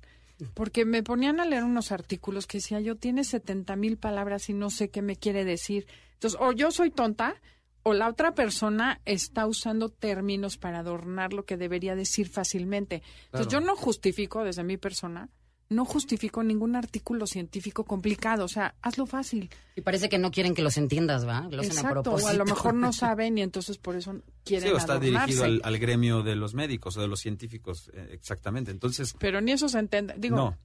Porque 0.54 0.86
me 0.86 1.02
ponían 1.02 1.38
a 1.38 1.44
leer 1.44 1.64
unos 1.64 1.92
artículos 1.92 2.46
que 2.46 2.58
decía 2.58 2.80
yo, 2.80 2.96
tiene 2.96 3.24
70 3.24 3.76
mil 3.76 3.98
palabras 3.98 4.48
y 4.48 4.54
no 4.54 4.70
sé 4.70 4.88
qué 4.88 5.02
me 5.02 5.16
quiere 5.16 5.44
decir. 5.44 5.86
Entonces, 6.14 6.40
o 6.40 6.52
yo 6.52 6.70
soy 6.70 6.90
tonta, 6.90 7.34
o 7.82 7.94
la 7.94 8.08
otra 8.08 8.34
persona 8.34 9.00
está 9.04 9.46
usando 9.46 9.88
términos 9.88 10.56
para 10.58 10.80
adornar 10.80 11.32
lo 11.32 11.44
que 11.44 11.56
debería 11.56 11.94
decir 11.94 12.28
fácilmente. 12.28 13.02
Entonces, 13.26 13.52
yo 13.52 13.60
no 13.60 13.76
justifico 13.76 14.44
desde 14.44 14.64
mi 14.64 14.76
persona, 14.76 15.28
no 15.70 15.84
justifico 15.84 16.42
ningún 16.42 16.74
artículo 16.74 17.26
científico 17.26 17.84
complicado, 17.84 18.44
o 18.44 18.48
sea, 18.48 18.74
hazlo 18.82 19.06
fácil. 19.06 19.50
Y 19.76 19.82
parece 19.82 20.08
que 20.08 20.18
no 20.18 20.32
quieren 20.32 20.54
que 20.54 20.62
los 20.62 20.76
entiendas, 20.76 21.26
¿va? 21.26 21.48
Lo 21.48 21.60
hacen 21.60 21.78
a 21.78 21.80
Exacto, 21.80 22.00
o 22.00 22.02
propósito. 22.02 22.30
a 22.30 22.34
lo 22.34 22.44
mejor 22.44 22.74
no 22.74 22.92
saben 22.92 23.38
y 23.38 23.42
entonces 23.42 23.78
por 23.78 23.94
eso 23.94 24.20
quieren 24.44 24.68
Sí, 24.68 24.74
o 24.74 24.76
está 24.76 24.98
dirigido 24.98 25.44
al, 25.44 25.60
al 25.64 25.78
gremio 25.78 26.22
de 26.22 26.34
los 26.34 26.54
médicos 26.54 26.96
o 26.96 27.00
de 27.00 27.08
los 27.08 27.20
científicos, 27.20 27.90
eh, 27.94 28.10
exactamente. 28.12 28.72
Entonces, 28.72 29.14
Pero 29.18 29.40
ni 29.40 29.52
eso 29.52 29.68
se 29.68 29.78
entiende. 29.78 30.14
Digo, 30.18 30.36
no. 30.36 30.58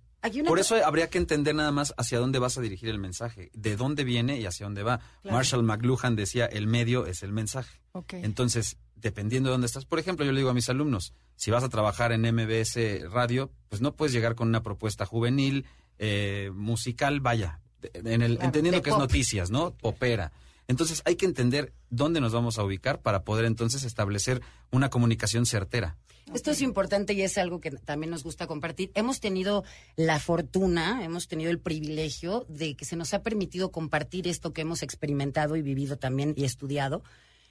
Por 0.46 0.60
eso 0.60 0.76
habría 0.86 1.10
que 1.10 1.18
entender 1.18 1.56
nada 1.56 1.72
más 1.72 1.94
hacia 1.98 2.20
dónde 2.20 2.40
vas 2.40 2.58
a 2.58 2.62
dirigir 2.62 2.90
el 2.90 3.00
mensaje, 3.00 3.52
de 3.54 3.76
dónde 3.76 4.04
viene 4.04 4.40
y 4.40 4.46
hacia 4.46 4.66
dónde 4.66 4.84
va. 4.84 5.00
Marshall 5.24 5.64
McLuhan 5.64 6.16
decía, 6.16 6.46
el 6.46 6.68
medio 6.68 7.06
es 7.06 7.24
el 7.24 7.32
mensaje. 7.32 7.80
Entonces, 8.10 8.78
dependiendo 8.96 9.50
de 9.50 9.54
dónde 9.54 9.68
estás, 9.68 9.86
por 9.86 10.00
ejemplo, 10.00 10.26
yo 10.26 10.32
le 10.32 10.40
digo 10.40 10.50
a 10.50 10.54
mis 10.54 10.70
alumnos, 10.70 11.14
si 11.36 11.52
vas 11.52 11.64
a 11.64 11.70
trabajar 11.70 12.12
en 12.12 12.22
MBS 12.22 13.10
Radio, 13.12 13.52
pues 13.70 13.82
no 13.82 13.96
puedes 13.96 14.14
llegar 14.14 14.36
con 14.36 14.48
una 14.48 14.64
propuesta 14.64 15.06
juvenil, 15.06 15.66
eh, 16.00 16.52
musical, 16.54 17.20
vaya, 17.20 17.60
en 17.94 18.22
el, 18.22 18.36
Claro, 18.36 18.46
entendiendo 18.48 18.82
que 18.82 18.90
es 18.90 18.98
noticias, 18.98 19.52
¿no? 19.52 19.72
Popera. 19.72 20.32
Entonces, 20.68 21.04
hay 21.06 21.16
que 21.16 21.26
entender 21.26 21.74
dónde 21.90 22.20
nos 22.20 22.34
vamos 22.34 22.58
a 22.58 22.64
ubicar 22.64 23.02
para 23.02 23.24
poder 23.24 23.46
entonces 23.46 23.84
establecer 23.84 24.42
una 24.72 24.90
comunicación 24.90 25.46
certera. 25.46 25.98
Esto 26.34 26.52
es 26.52 26.62
importante 26.62 27.14
y 27.14 27.22
es 27.22 27.38
algo 27.38 27.62
que 27.62 27.72
también 27.72 28.10
nos 28.10 28.24
gusta 28.24 28.48
compartir. 28.48 28.92
Hemos 28.96 29.20
tenido 29.20 29.64
la 29.96 30.20
fortuna, 30.20 31.04
hemos 31.04 31.28
tenido 31.28 31.52
el 31.52 31.60
privilegio 31.60 32.46
de 32.50 32.76
que 32.76 32.86
se 32.86 32.96
nos 32.96 33.14
ha 33.14 33.22
permitido 33.22 33.72
compartir 33.72 34.28
esto 34.28 34.52
que 34.52 34.62
hemos 34.62 34.82
experimentado 34.82 35.56
y 35.56 35.62
vivido 35.62 35.98
también 35.98 36.34
y 36.36 36.46
estudiado 36.46 37.04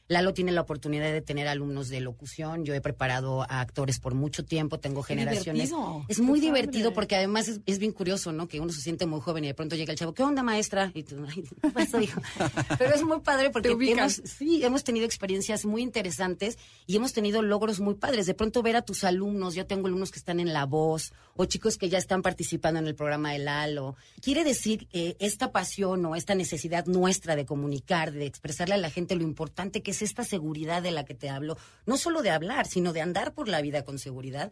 Lalo 0.06 0.34
tiene 0.34 0.52
la 0.52 0.60
oportunidad 0.60 1.10
de 1.12 1.22
tener 1.22 1.48
alumnos 1.48 1.88
de 1.88 2.00
locución. 2.00 2.64
Yo 2.66 2.74
he 2.74 2.80
preparado 2.82 3.42
a 3.42 3.60
actores 3.60 4.00
por 4.00 4.14
mucho 4.14 4.44
tiempo, 4.44 4.78
tengo 4.78 5.02
Qué 5.02 5.14
generaciones. 5.14 5.70
divertido. 5.70 6.04
Es 6.08 6.20
muy 6.20 6.40
Qué 6.40 6.46
padre. 6.48 6.60
divertido 6.60 6.92
porque 6.92 7.16
además 7.16 7.48
es, 7.48 7.60
es 7.64 7.78
bien 7.78 7.92
curioso, 7.92 8.30
¿no? 8.30 8.46
Que 8.46 8.60
uno 8.60 8.70
se 8.70 8.82
siente 8.82 9.06
muy 9.06 9.20
joven 9.22 9.44
y 9.44 9.46
de 9.46 9.54
pronto 9.54 9.76
llega 9.76 9.92
el 9.92 9.98
chavo, 9.98 10.12
¿qué 10.12 10.22
onda, 10.22 10.42
maestra? 10.42 10.92
Y 10.94 11.04
tú, 11.04 11.24
ay, 11.26 11.44
¿qué 11.90 12.02
hijo? 12.02 12.20
Pero 12.78 12.94
es 12.94 13.02
muy 13.02 13.20
padre 13.20 13.48
porque 13.50 13.70
hemos, 13.70 14.20
sí, 14.24 14.62
hemos 14.62 14.84
tenido 14.84 15.06
experiencias 15.06 15.64
muy 15.64 15.80
interesantes 15.82 16.58
y 16.86 16.96
hemos 16.96 17.14
tenido 17.14 17.40
logros 17.40 17.80
muy 17.80 17.94
padres. 17.94 18.26
De 18.26 18.34
pronto 18.34 18.62
ver 18.62 18.76
a 18.76 18.82
tus 18.82 19.04
alumnos, 19.04 19.54
yo 19.54 19.64
tengo 19.66 19.86
alumnos 19.86 20.10
que 20.10 20.18
están 20.18 20.38
en 20.38 20.52
La 20.52 20.66
Voz 20.66 21.12
o 21.34 21.46
chicos 21.46 21.78
que 21.78 21.88
ya 21.88 21.96
están 21.98 22.20
participando 22.20 22.78
en 22.78 22.86
el 22.86 22.94
programa 22.94 23.32
de 23.32 23.38
Lalo. 23.38 23.96
Quiere 24.20 24.44
decir 24.44 24.86
eh, 24.92 25.16
esta 25.18 25.50
pasión 25.50 26.04
o 26.04 26.14
esta 26.14 26.34
necesidad 26.34 26.84
nuestra 26.86 27.36
de 27.36 27.46
comunicar, 27.46 28.12
de 28.12 28.26
expresarle 28.26 28.74
a 28.74 28.78
la 28.78 28.90
gente 28.90 29.16
lo 29.16 29.22
importante 29.22 29.82
que 29.82 29.93
es 29.94 30.02
esta 30.02 30.24
seguridad 30.24 30.82
de 30.82 30.90
la 30.90 31.04
que 31.04 31.14
te 31.14 31.30
hablo, 31.30 31.56
no 31.86 31.96
solo 31.96 32.22
de 32.22 32.30
hablar, 32.30 32.66
sino 32.66 32.92
de 32.92 33.00
andar 33.00 33.32
por 33.34 33.48
la 33.48 33.60
vida 33.62 33.84
con 33.84 33.98
seguridad. 33.98 34.50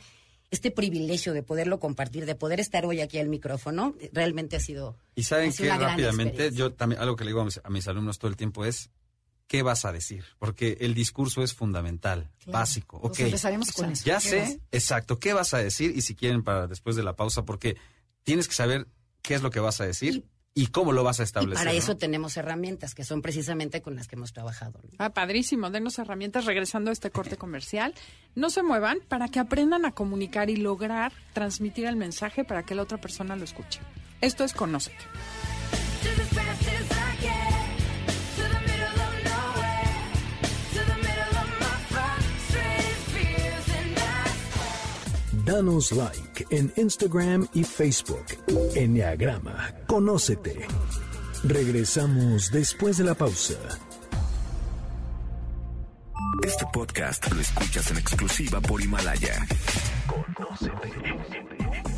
Este 0.51 0.71
privilegio 0.71 1.33
de 1.33 1.43
poderlo 1.43 1.81
compartir, 1.81 2.27
de 2.27 2.35
poder 2.35 2.61
estar 2.61 2.85
hoy 2.85 3.01
aquí 3.01 3.19
al 3.19 3.29
micrófono, 3.29 3.95
realmente 4.13 4.57
ha 4.57 4.61
sido 4.61 4.97
Y 5.15 5.23
saben 5.23 5.53
que 5.53 5.69
rápidamente, 5.69 6.51
yo 6.53 6.73
también, 6.75 7.01
algo 7.01 7.17
que 7.17 7.25
le 7.25 7.31
digo 7.31 7.41
a 7.41 7.45
mis, 7.47 7.61
a 7.65 7.71
mis 7.71 7.89
alumnos 7.89 8.19
todo 8.19 8.31
el 8.31 8.37
tiempo 8.37 8.65
es, 8.67 8.91
¿qué 9.47 9.63
vas 9.63 9.85
a 9.87 9.93
decir? 9.93 10.25
Porque 10.39 10.77
el 10.81 10.93
discurso 10.95 11.43
es 11.43 11.55
fundamental, 11.55 12.31
Claro. 12.45 12.59
básico. 12.59 12.99
Ok, 13.03 13.21
empezaremos 13.21 13.73
con 13.73 13.91
eso. 13.93 14.05
ya 14.05 14.17
¿Qué 14.19 14.29
sé, 14.29 14.39
vas? 14.41 14.59
exacto, 14.73 15.19
¿qué 15.19 15.33
vas 15.33 15.55
a 15.55 15.59
decir? 15.59 15.93
Y 15.97 16.03
si 16.03 16.15
quieren 16.15 16.43
para 16.43 16.67
después 16.67 16.97
de 16.97 17.03
la 17.03 17.17
pausa, 17.17 17.45
porque 17.47 17.77
tienes 18.23 18.47
que 18.47 18.55
saber 18.55 18.87
qué 19.23 19.35
es 19.35 19.43
lo 19.43 19.51
que 19.51 19.61
vas 19.61 19.81
a 19.81 19.87
decir 19.87 20.25
y, 20.55 20.67
cómo 20.69 20.93
lo 20.93 21.03
vas 21.05 21.21
a 21.21 21.23
Y 21.23 21.25
establecer. 21.25 21.59
para 21.65 21.73
¿no? 21.73 21.79
eso 21.79 21.97
tenemos 21.97 22.37
herramientas 22.37 22.95
que 22.95 23.05
son 23.05 23.23
precisamente 23.23 23.81
con 23.83 23.95
las 23.97 24.09
que 24.09 24.17
hemos 24.17 24.33
trabajado. 24.33 24.81
¿no? 24.83 24.91
Ah, 24.99 25.11
padrísimo. 25.11 25.71
Denos 25.71 25.99
herramientas 25.99 26.45
regresando 26.45 26.91
a 26.91 26.93
este 26.93 27.11
corte 27.11 27.37
comercial. 27.37 27.95
No 28.35 28.51
se 28.51 28.63
muevan 28.63 28.99
para 29.09 29.29
que 29.29 29.39
aprendan 29.39 29.85
a 29.85 29.93
comunicar 29.93 30.51
y 30.51 30.57
lograr 30.57 31.13
transmitir 31.33 31.87
el 31.87 31.97
mensaje 31.97 32.45
para 32.45 32.65
que 32.65 32.75
la 32.75 32.83
otra 32.83 32.99
persona 32.99 33.37
lo 33.37 33.45
escuche. 33.45 33.81
Esto 34.21 34.45
es 34.45 34.53
Conócete. 34.53 35.05
Danos 45.45 45.91
like 45.91 46.47
en 46.51 46.73
Instagram 46.77 47.49
y 47.53 47.65
Facebook. 47.65 48.25
Enneagrama, 48.77 49.75
conócete. 49.89 50.67
Regresamos 51.43 52.51
después 52.53 52.99
de 52.99 53.05
la 53.05 53.15
pausa. 53.15 53.55
Este 56.45 56.65
podcast 56.73 57.33
lo 57.33 57.41
escuchas 57.41 57.91
en 57.91 57.99
exclusiva 57.99 58.61
por 58.61 58.81
Himalaya. 58.81 59.45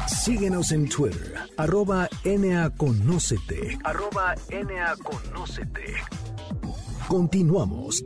Síguenos 0.09 0.73
en 0.73 0.89
Twitter, 0.89 1.35
arroba 1.59 2.09
NAConócete. 2.25 3.79
Arroba 3.85 4.35
NAConócete. 4.51 5.95
Continuamos. 7.09 8.03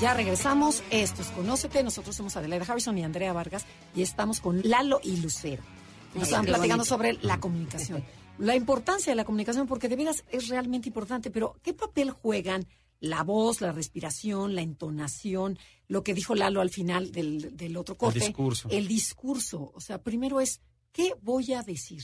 Ya 0.00 0.14
regresamos. 0.14 0.82
Esto 0.90 1.20
es 1.20 1.28
Conócete. 1.28 1.82
Nosotros 1.82 2.16
somos 2.16 2.34
Adelaida 2.34 2.64
Harrison 2.66 2.96
y 2.96 3.04
Andrea 3.04 3.34
Vargas 3.34 3.66
y 3.94 4.00
estamos 4.00 4.40
con 4.40 4.62
Lalo 4.64 4.98
y 5.04 5.18
Lucero. 5.18 5.62
Nos 6.14 6.24
están 6.24 6.46
platicando 6.46 6.86
sobre 6.86 7.18
la 7.20 7.38
comunicación. 7.38 8.02
La 8.38 8.56
importancia 8.56 9.12
de 9.12 9.16
la 9.16 9.26
comunicación, 9.26 9.66
porque 9.66 9.90
de 9.90 9.96
veras 9.96 10.24
es 10.30 10.48
realmente 10.48 10.88
importante, 10.88 11.30
pero 11.30 11.56
¿qué 11.62 11.74
papel 11.74 12.10
juegan 12.12 12.66
la 12.98 13.22
voz, 13.24 13.60
la 13.60 13.72
respiración, 13.72 14.54
la 14.54 14.62
entonación, 14.62 15.58
lo 15.86 16.02
que 16.02 16.14
dijo 16.14 16.34
Lalo 16.34 16.62
al 16.62 16.70
final 16.70 17.12
del, 17.12 17.54
del 17.54 17.76
otro 17.76 17.98
corte? 17.98 18.20
discurso. 18.20 18.68
El 18.70 18.88
discurso. 18.88 19.70
O 19.74 19.80
sea, 19.82 20.02
primero 20.02 20.40
es, 20.40 20.62
¿qué 20.92 21.12
voy 21.20 21.52
a 21.52 21.62
decir? 21.62 22.02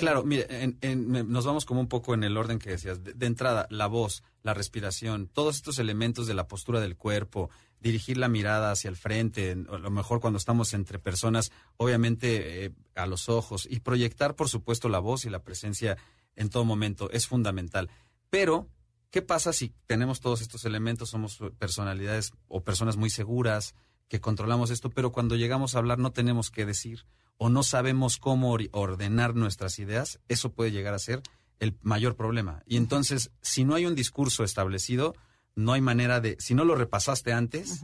Claro, 0.00 0.22
mire, 0.24 0.46
en- 0.62 0.78
en- 0.80 1.30
nos 1.32 1.44
vamos 1.44 1.64
como 1.64 1.80
un 1.80 1.88
poco 1.88 2.14
en 2.14 2.22
el 2.22 2.36
orden 2.36 2.58
que 2.58 2.70
decías. 2.70 3.02
De, 3.02 3.26
entrada, 3.26 3.66
la 3.70 3.86
voz, 3.88 4.22
la 4.42 4.54
respiración, 4.54 5.26
todos 5.26 5.56
estos 5.56 5.78
elementos 5.78 6.26
de 6.26 6.34
la 6.34 6.46
postura 6.46 6.80
del 6.80 6.96
cuerpo, 6.96 7.50
dirigir 7.80 8.16
la 8.16 8.28
mirada 8.28 8.70
hacia 8.70 8.88
el 8.88 8.96
frente, 8.96 9.50
en- 9.50 9.66
a 9.70 9.78
lo 9.78 9.90
mejor 9.90 10.20
cuando 10.20 10.36
estamos 10.38 10.72
entre 10.72 10.98
personas, 11.00 11.50
obviamente 11.78 12.66
eh, 12.66 12.72
a 12.94 13.06
los 13.06 13.28
ojos, 13.28 13.66
y 13.68 13.80
proyectar, 13.80 14.36
por 14.36 14.48
supuesto, 14.48 14.88
la 14.88 15.00
voz 15.00 15.24
y 15.24 15.30
la 15.30 15.42
presencia 15.42 15.96
en 16.36 16.48
todo 16.48 16.64
momento 16.64 17.10
es 17.10 17.26
fundamental. 17.26 17.90
Pero, 18.30 18.68
¿qué 19.10 19.20
pasa 19.20 19.52
si 19.52 19.74
tenemos 19.86 20.20
todos 20.20 20.42
estos 20.42 20.64
elementos, 20.64 21.10
somos 21.10 21.38
personalidades 21.58 22.32
o 22.46 22.62
personas 22.62 22.96
muy 22.96 23.10
seguras, 23.10 23.74
que 24.08 24.20
controlamos 24.20 24.70
esto, 24.70 24.90
pero 24.90 25.10
cuando 25.10 25.34
llegamos 25.36 25.74
a 25.74 25.78
hablar 25.78 25.98
no 25.98 26.12
tenemos 26.12 26.50
qué 26.50 26.64
decir 26.66 27.04
o 27.36 27.48
no 27.48 27.62
sabemos 27.62 28.18
cómo 28.18 28.56
ordenar 28.72 29.34
nuestras 29.34 29.78
ideas, 29.78 30.20
eso 30.28 30.52
puede 30.52 30.70
llegar 30.70 30.94
a 30.94 30.98
ser 30.98 31.22
el 31.58 31.76
mayor 31.82 32.16
problema. 32.16 32.62
Y 32.66 32.76
entonces, 32.76 33.30
si 33.40 33.64
no 33.64 33.74
hay 33.74 33.86
un 33.86 33.94
discurso 33.94 34.44
establecido, 34.44 35.14
no 35.54 35.72
hay 35.72 35.80
manera 35.80 36.20
de, 36.20 36.36
si 36.40 36.54
no 36.54 36.64
lo 36.64 36.74
repasaste 36.74 37.32
antes, 37.32 37.82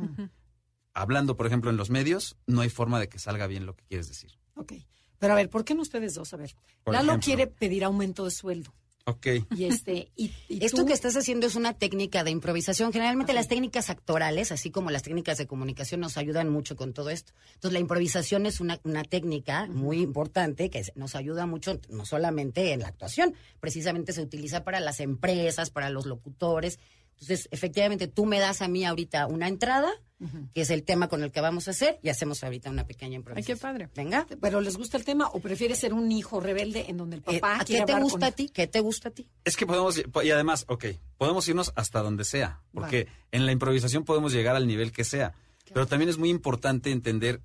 hablando, 0.94 1.36
por 1.36 1.46
ejemplo, 1.46 1.70
en 1.70 1.76
los 1.76 1.90
medios, 1.90 2.36
no 2.46 2.60
hay 2.60 2.70
forma 2.70 2.98
de 3.00 3.08
que 3.08 3.18
salga 3.18 3.46
bien 3.46 3.66
lo 3.66 3.74
que 3.76 3.84
quieres 3.84 4.08
decir. 4.08 4.32
Ok. 4.54 4.72
Pero 5.18 5.32
a 5.32 5.36
ver, 5.36 5.50
¿por 5.50 5.64
qué 5.64 5.74
no 5.74 5.82
ustedes 5.82 6.14
dos? 6.14 6.32
A 6.32 6.36
ver, 6.36 6.54
Por 6.84 6.94
Lalo 6.94 7.12
ejemplo. 7.12 7.24
quiere 7.24 7.46
pedir 7.48 7.84
aumento 7.84 8.24
de 8.24 8.30
sueldo. 8.30 8.72
Ok. 9.08 9.26
Y 9.56 9.64
este, 9.64 10.10
y, 10.16 10.30
y 10.50 10.62
Esto 10.64 10.82
tú- 10.82 10.86
que 10.86 10.92
estás 10.92 11.16
haciendo 11.16 11.46
es 11.46 11.54
una 11.56 11.72
técnica 11.72 12.24
de 12.24 12.30
improvisación. 12.30 12.92
Generalmente 12.92 13.32
las 13.32 13.48
técnicas 13.48 13.88
actorales, 13.88 14.52
así 14.52 14.70
como 14.70 14.90
las 14.90 15.02
técnicas 15.02 15.38
de 15.38 15.46
comunicación, 15.46 16.00
nos 16.02 16.18
ayudan 16.18 16.50
mucho 16.50 16.76
con 16.76 16.92
todo 16.92 17.08
esto. 17.08 17.32
Entonces, 17.54 17.72
la 17.72 17.78
improvisación 17.78 18.44
es 18.44 18.60
una, 18.60 18.78
una 18.84 19.04
técnica 19.04 19.66
muy 19.66 20.00
importante 20.02 20.68
que 20.68 20.82
nos 20.94 21.14
ayuda 21.14 21.46
mucho, 21.46 21.80
no 21.88 22.04
solamente 22.04 22.72
en 22.74 22.80
la 22.80 22.88
actuación, 22.88 23.34
precisamente 23.60 24.12
se 24.12 24.20
utiliza 24.20 24.62
para 24.62 24.78
las 24.80 25.00
empresas, 25.00 25.70
para 25.70 25.88
los 25.88 26.04
locutores. 26.04 26.78
Entonces, 27.20 27.48
efectivamente, 27.50 28.06
tú 28.08 28.26
me 28.26 28.38
das 28.38 28.62
a 28.62 28.68
mí 28.68 28.84
ahorita 28.84 29.26
una 29.26 29.48
entrada, 29.48 29.90
que 30.54 30.62
es 30.62 30.70
el 30.70 30.82
tema 30.84 31.08
con 31.08 31.22
el 31.22 31.30
que 31.32 31.40
vamos 31.40 31.68
a 31.68 31.72
hacer, 31.72 31.98
y 32.02 32.08
hacemos 32.08 32.42
ahorita 32.42 32.70
una 32.70 32.86
pequeña 32.86 33.10
Ay, 33.12 33.16
improvisación. 33.16 33.56
qué 33.58 33.60
padre. 33.60 33.88
Venga. 33.94 34.26
¿Pero 34.40 34.60
les 34.60 34.76
gusta 34.76 34.96
el 34.96 35.04
tema 35.04 35.28
o 35.28 35.40
prefieres 35.40 35.78
ser 35.78 35.92
un 35.94 36.10
hijo 36.12 36.40
rebelde 36.40 36.86
en 36.88 36.96
donde 36.96 37.16
el 37.16 37.22
Eh, 37.26 37.40
papá 37.40 37.60
¿A 37.60 37.64
quiere 37.64 37.82
qué 37.82 37.86
te 37.86 37.92
hablar 37.92 38.02
gusta 38.02 38.18
con- 38.18 38.24
a 38.24 38.30
ti? 38.32 38.48
¿Qué 38.48 38.66
te 38.66 38.80
gusta 38.80 39.08
a 39.08 39.12
ti? 39.12 39.28
Es 39.44 39.56
que 39.56 39.66
podemos, 39.66 39.96
y 39.98 40.30
además, 40.30 40.64
ok, 40.68 40.86
podemos 41.16 41.46
irnos 41.48 41.72
hasta 41.76 42.02
donde 42.02 42.24
sea, 42.24 42.62
porque 42.72 43.06
en 43.32 43.46
la 43.46 43.52
improvisación 43.52 44.04
podemos 44.04 44.32
llegar 44.32 44.56
al 44.56 44.66
nivel 44.66 44.90
que 44.92 45.04
sea, 45.04 45.34
pero 45.72 45.86
también 45.86 46.08
es 46.08 46.18
muy 46.18 46.30
importante 46.30 46.90
entender 46.90 47.40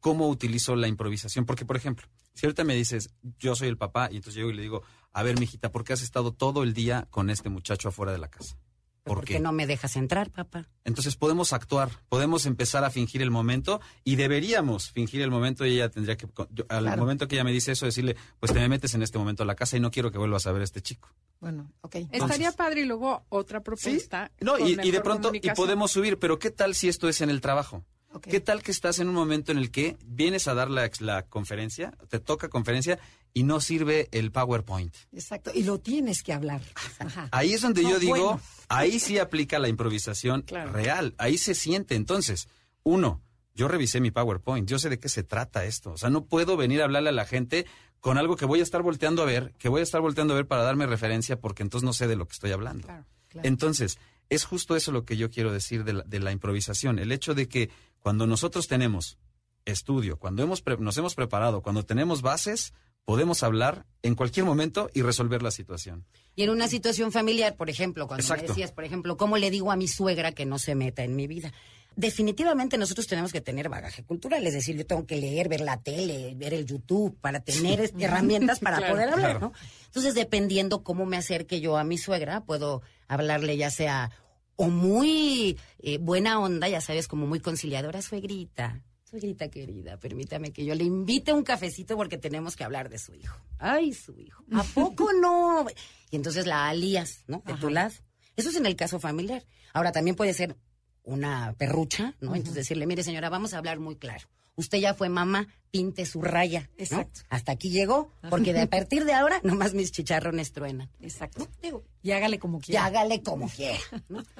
cómo 0.00 0.28
utilizo 0.28 0.74
la 0.76 0.88
improvisación, 0.88 1.46
porque 1.46 1.64
por 1.64 1.76
ejemplo, 1.76 2.08
si 2.34 2.44
ahorita 2.46 2.64
me 2.64 2.74
dices, 2.74 3.10
yo 3.38 3.54
soy 3.54 3.68
el 3.68 3.76
papá, 3.78 4.08
y 4.10 4.16
entonces 4.16 4.34
llego 4.36 4.50
y 4.50 4.54
le 4.54 4.62
digo, 4.62 4.82
a 5.12 5.22
ver, 5.22 5.38
mijita, 5.38 5.70
¿por 5.70 5.84
qué 5.84 5.92
has 5.92 6.02
estado 6.02 6.32
todo 6.32 6.62
el 6.62 6.74
día 6.74 7.06
con 7.10 7.30
este 7.30 7.48
muchacho 7.50 7.88
afuera 7.88 8.10
de 8.12 8.18
la 8.18 8.28
casa? 8.28 8.56
¿Por, 9.04 9.16
¿Por 9.16 9.24
qué? 9.24 9.40
no 9.40 9.50
me 9.50 9.66
dejas 9.66 9.96
entrar, 9.96 10.30
papá? 10.30 10.68
Entonces 10.84 11.16
podemos 11.16 11.52
actuar, 11.52 11.90
podemos 12.08 12.46
empezar 12.46 12.84
a 12.84 12.90
fingir 12.90 13.20
el 13.20 13.32
momento 13.32 13.80
y 14.04 14.14
deberíamos 14.14 14.90
fingir 14.92 15.22
el 15.22 15.30
momento 15.30 15.66
y 15.66 15.72
ella 15.74 15.88
tendría 15.88 16.16
que, 16.16 16.28
yo- 16.50 16.64
al 16.68 16.84
Claro. 16.84 17.02
momento 17.02 17.26
que 17.26 17.34
ella 17.34 17.42
me 17.44 17.50
dice 17.52 17.72
eso, 17.72 17.84
decirle, 17.84 18.16
pues 18.38 18.52
te 18.52 18.60
me 18.60 18.68
metes 18.68 18.94
en 18.94 19.02
este 19.02 19.18
momento 19.18 19.42
a 19.42 19.46
la 19.46 19.56
casa 19.56 19.76
y 19.76 19.80
no 19.80 19.90
quiero 19.90 20.12
que 20.12 20.18
vuelvas 20.18 20.46
a 20.46 20.52
ver 20.52 20.60
a 20.60 20.64
este 20.64 20.82
chico. 20.82 21.12
Bueno, 21.40 21.72
ok. 21.80 21.96
Estaría 22.12 22.52
padre 22.52 22.82
y 22.82 22.84
luego 22.84 23.24
otra 23.28 23.60
propuesta. 23.60 24.30
No, 24.40 24.56
y, 24.58 24.78
y 24.80 24.90
de 24.92 25.00
pronto, 25.00 25.32
y 25.34 25.40
podemos 25.50 25.90
subir, 25.90 26.18
pero 26.20 26.38
¿qué 26.38 26.50
tal 26.52 26.76
si 26.76 26.86
esto 26.88 27.08
es 27.08 27.20
en 27.22 27.30
el 27.30 27.40
trabajo? 27.40 27.84
¿Qué 28.20 28.40
tal 28.40 28.62
que 28.62 28.70
estás 28.70 28.98
en 28.98 29.08
un 29.08 29.14
momento 29.14 29.52
en 29.52 29.58
el 29.58 29.70
que 29.70 29.96
vienes 30.04 30.46
a 30.46 30.52
dar 30.52 30.70
la, 30.70 30.84
ex- 30.84 31.00
la 31.00 31.22
conferencia, 31.26 31.92
te 32.10 32.20
toca 32.20 32.50
conferencia 32.50 32.98
y 33.34 33.42
no 33.44 33.60
sirve 33.60 34.08
el 34.12 34.30
PowerPoint? 34.32 34.94
Exacto. 35.12 35.50
Y 35.54 35.62
lo 35.64 35.78
tienes 35.78 36.22
que 36.22 36.32
hablar. 36.32 36.60
Ajá. 36.98 37.28
Ahí 37.32 37.52
es 37.54 37.62
donde 37.62 37.82
No, 37.82 37.90
yo 37.90 37.98
digo, 37.98 38.12
bueno. 38.14 38.40
ahí 38.68 38.98
sí 39.00 39.18
aplica 39.18 39.58
la 39.58 39.68
improvisación 39.68 40.42
Claro. 40.46 40.72
real, 40.72 41.14
ahí 41.18 41.38
se 41.38 41.54
siente. 41.54 41.94
Entonces, 41.94 42.48
uno, 42.82 43.22
yo 43.54 43.68
revisé 43.68 44.00
mi 44.00 44.10
PowerPoint, 44.10 44.68
yo 44.68 44.78
sé 44.78 44.88
de 44.88 44.98
qué 44.98 45.08
se 45.08 45.22
trata 45.22 45.64
esto. 45.64 45.92
O 45.92 45.96
sea, 45.98 46.10
no 46.10 46.24
puedo 46.26 46.56
venir 46.56 46.80
a 46.80 46.84
hablarle 46.84 47.08
a 47.10 47.12
la 47.12 47.24
gente 47.26 47.66
con 48.00 48.18
algo 48.18 48.36
que 48.36 48.44
voy 48.46 48.60
a 48.60 48.62
estar 48.64 48.82
volteando 48.82 49.22
a 49.22 49.26
ver, 49.26 49.52
que 49.58 49.68
voy 49.68 49.80
a 49.80 49.84
estar 49.84 50.00
volteando 50.00 50.34
a 50.34 50.36
ver 50.36 50.46
para 50.46 50.62
darme 50.62 50.86
referencia 50.86 51.38
porque 51.40 51.62
entonces 51.62 51.84
no 51.84 51.92
sé 51.92 52.08
de 52.08 52.16
lo 52.16 52.26
que 52.26 52.32
estoy 52.32 52.50
hablando. 52.52 52.86
Claro. 52.88 53.04
Claro. 53.28 53.48
Entonces, 53.48 53.98
es 54.28 54.44
justo 54.44 54.76
eso 54.76 54.92
lo 54.92 55.04
que 55.04 55.16
yo 55.16 55.30
quiero 55.30 55.52
decir 55.52 55.84
de 55.84 55.92
la, 55.94 56.02
de 56.02 56.18
la 56.20 56.32
improvisación, 56.32 56.98
el 56.98 57.12
hecho 57.12 57.34
de 57.34 57.48
que 57.48 57.70
cuando 58.00 58.26
nosotros 58.26 58.66
tenemos 58.68 59.16
estudio, 59.64 60.18
cuando 60.18 60.42
hemos 60.42 60.60
pre- 60.62 60.76
nos 60.78 60.96
hemos 60.98 61.14
preparado, 61.14 61.62
cuando 61.62 61.84
tenemos 61.84 62.20
bases, 62.22 62.74
podemos 63.04 63.42
hablar 63.42 63.86
en 64.02 64.14
cualquier 64.14 64.46
momento 64.46 64.90
y 64.94 65.02
resolver 65.02 65.42
la 65.42 65.50
situación. 65.50 66.04
Y 66.34 66.44
en 66.44 66.50
una 66.50 66.68
situación 66.68 67.12
familiar, 67.12 67.56
por 67.56 67.70
ejemplo, 67.70 68.06
cuando 68.06 68.26
me 68.34 68.42
decías, 68.42 68.72
por 68.72 68.84
ejemplo, 68.84 69.16
¿cómo 69.16 69.36
le 69.36 69.50
digo 69.50 69.70
a 69.70 69.76
mi 69.76 69.88
suegra 69.88 70.32
que 70.32 70.46
no 70.46 70.58
se 70.58 70.74
meta 70.74 71.04
en 71.04 71.14
mi 71.14 71.26
vida? 71.26 71.52
Definitivamente 71.94 72.78
nosotros 72.78 73.06
tenemos 73.06 73.32
que 73.32 73.42
tener 73.42 73.68
bagaje 73.68 74.02
cultural, 74.02 74.46
es 74.46 74.54
decir, 74.54 74.76
yo 74.76 74.86
tengo 74.86 75.06
que 75.06 75.16
leer, 75.16 75.50
ver 75.50 75.60
la 75.60 75.76
tele, 75.82 76.32
ver 76.36 76.54
el 76.54 76.64
YouTube 76.64 77.18
para 77.20 77.40
tener 77.40 77.92
herramientas 77.98 78.60
para 78.60 78.78
Claro, 78.78 78.94
poder 78.94 79.08
hablar, 79.10 79.30
claro. 79.32 79.40
¿no? 79.48 79.52
Entonces, 79.86 80.14
dependiendo 80.14 80.82
cómo 80.82 81.04
me 81.04 81.18
acerque 81.18 81.60
yo 81.60 81.76
a 81.76 81.84
mi 81.84 81.98
suegra, 81.98 82.44
puedo 82.44 82.80
hablarle 83.08 83.58
ya 83.58 83.70
sea 83.70 84.10
o 84.56 84.68
muy 84.68 85.58
eh, 85.80 85.98
buena 85.98 86.40
onda, 86.40 86.68
ya 86.68 86.80
sabes, 86.80 87.08
como 87.08 87.26
muy 87.26 87.40
conciliadora, 87.40 88.00
suegrita. 88.00 88.80
Suegrita 89.12 89.50
querida, 89.50 89.98
permítame 89.98 90.52
que 90.54 90.64
yo 90.64 90.74
le 90.74 90.84
invite 90.84 91.34
un 91.34 91.42
cafecito 91.42 91.98
porque 91.98 92.16
tenemos 92.16 92.56
que 92.56 92.64
hablar 92.64 92.88
de 92.88 92.96
su 92.98 93.14
hijo. 93.14 93.36
Ay, 93.58 93.92
su 93.92 94.18
hijo. 94.18 94.42
¿A 94.52 94.62
poco 94.74 95.12
no? 95.12 95.66
Y 96.10 96.16
entonces 96.16 96.46
la 96.46 96.66
alías, 96.70 97.22
¿no? 97.26 97.42
De 97.44 97.52
tu 97.52 97.68
lado. 97.68 97.92
Eso 98.36 98.48
es 98.48 98.56
en 98.56 98.64
el 98.64 98.74
caso 98.74 98.98
familiar. 98.98 99.44
Ahora 99.74 99.92
también 99.92 100.16
puede 100.16 100.32
ser 100.32 100.56
una 101.02 101.54
perrucha, 101.58 102.14
¿no? 102.22 102.34
Entonces 102.34 102.54
decirle, 102.54 102.86
mire 102.86 103.02
señora, 103.02 103.28
vamos 103.28 103.52
a 103.52 103.58
hablar 103.58 103.80
muy 103.80 103.96
claro. 103.96 104.26
Usted 104.56 104.78
ya 104.78 104.94
fue 104.94 105.10
mamá, 105.10 105.46
pinte 105.70 106.06
su 106.06 106.22
raya. 106.22 106.70
¿no? 106.78 106.82
Exacto. 106.82 107.20
Hasta 107.28 107.52
aquí 107.52 107.68
llegó, 107.68 108.14
porque 108.30 108.54
de 108.54 108.62
a 108.62 108.66
partir 108.70 109.04
de 109.04 109.12
ahora 109.12 109.40
nomás 109.42 109.74
mis 109.74 109.92
chicharrones 109.92 110.52
truenan. 110.52 110.88
Exacto. 111.00 111.46
Digo, 111.60 111.84
Y 112.00 112.12
hágale 112.12 112.38
como 112.38 112.60
y 112.60 112.62
quiera. 112.62 112.86
hágale 112.86 113.22
como 113.22 113.46
quiera. 113.50 113.78
¿no? 114.08 114.22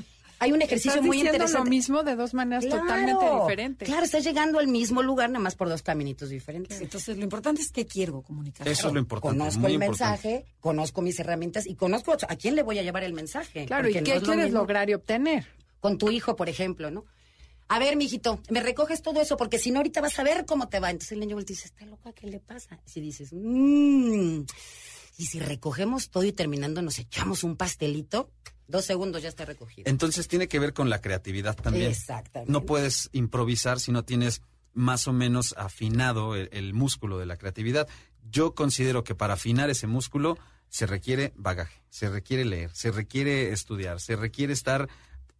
Hay 0.42 0.50
un 0.50 0.60
ejercicio 0.60 0.90
Estás 0.90 1.06
muy 1.06 1.20
interesante. 1.20 1.58
lo 1.58 1.64
mismo 1.64 2.02
de 2.02 2.16
dos 2.16 2.34
maneras 2.34 2.68
totalmente 2.68 3.24
diferentes. 3.40 3.88
Claro, 3.88 4.04
estás 4.04 4.24
llegando 4.24 4.58
al 4.58 4.66
mismo 4.66 5.00
lugar, 5.00 5.30
nada 5.30 5.42
más 5.42 5.54
por 5.54 5.68
dos 5.68 5.82
caminitos 5.82 6.30
diferentes. 6.30 6.80
Entonces, 6.80 7.16
lo 7.16 7.22
importante 7.22 7.62
es 7.62 7.70
que 7.70 7.86
quiero 7.86 8.22
comunicar. 8.22 8.66
Eso 8.66 8.88
es 8.88 8.94
lo 8.94 8.98
importante. 8.98 9.38
Conozco 9.38 9.60
muy 9.60 9.68
el 9.68 9.74
importante. 9.74 10.28
mensaje, 10.28 10.54
conozco 10.58 11.00
mis 11.00 11.20
herramientas 11.20 11.64
y 11.66 11.76
conozco 11.76 12.12
a 12.12 12.36
quién 12.36 12.56
le 12.56 12.64
voy 12.64 12.78
a 12.80 12.82
llevar 12.82 13.04
el 13.04 13.12
mensaje. 13.12 13.66
Claro, 13.66 13.88
¿y 13.88 13.92
qué 13.92 14.00
no 14.00 14.06
es 14.08 14.14
lo 14.14 14.26
quieres 14.26 14.44
mismo 14.46 14.58
lograr 14.58 14.90
y 14.90 14.94
obtener? 14.94 15.46
Con 15.78 15.96
tu 15.96 16.10
hijo, 16.10 16.34
por 16.34 16.48
ejemplo, 16.48 16.90
¿no? 16.90 17.04
A 17.68 17.78
ver, 17.78 17.96
mijito, 17.96 18.40
me 18.50 18.60
recoges 18.60 19.00
todo 19.00 19.20
eso 19.20 19.36
porque 19.36 19.58
si 19.58 19.70
no 19.70 19.78
ahorita 19.78 20.00
vas 20.00 20.18
a 20.18 20.24
ver 20.24 20.44
cómo 20.44 20.68
te 20.68 20.80
va. 20.80 20.90
Entonces 20.90 21.12
el 21.12 21.20
niño 21.20 21.36
dice, 21.38 21.66
¿está 21.66 21.86
loca? 21.86 22.12
¿Qué 22.12 22.26
le 22.26 22.40
pasa? 22.40 22.80
Y 22.84 22.90
si 22.90 23.00
dices, 23.00 23.30
mmm, 23.32 24.40
y 25.16 25.26
si 25.26 25.40
recogemos 25.40 26.10
todo 26.10 26.24
y 26.24 26.32
terminando 26.32 26.82
nos 26.82 26.98
echamos 26.98 27.44
un 27.44 27.56
pastelito, 27.56 28.30
dos 28.66 28.84
segundos 28.84 29.22
ya 29.22 29.28
está 29.28 29.44
recogido. 29.44 29.88
Entonces 29.88 30.28
tiene 30.28 30.48
que 30.48 30.58
ver 30.58 30.72
con 30.72 30.90
la 30.90 31.00
creatividad 31.00 31.56
también. 31.56 31.90
Exactamente. 31.90 32.50
No 32.50 32.64
puedes 32.64 33.10
improvisar 33.12 33.80
si 33.80 33.92
no 33.92 34.04
tienes 34.04 34.42
más 34.72 35.06
o 35.06 35.12
menos 35.12 35.54
afinado 35.58 36.34
el, 36.34 36.48
el 36.52 36.74
músculo 36.74 37.18
de 37.18 37.26
la 37.26 37.36
creatividad. 37.36 37.88
Yo 38.30 38.54
considero 38.54 39.04
que 39.04 39.14
para 39.14 39.34
afinar 39.34 39.68
ese 39.70 39.86
músculo 39.86 40.38
se 40.68 40.86
requiere 40.86 41.34
bagaje, 41.36 41.82
se 41.90 42.08
requiere 42.08 42.46
leer, 42.46 42.70
se 42.72 42.90
requiere 42.90 43.52
estudiar, 43.52 44.00
se 44.00 44.16
requiere 44.16 44.54
estar 44.54 44.88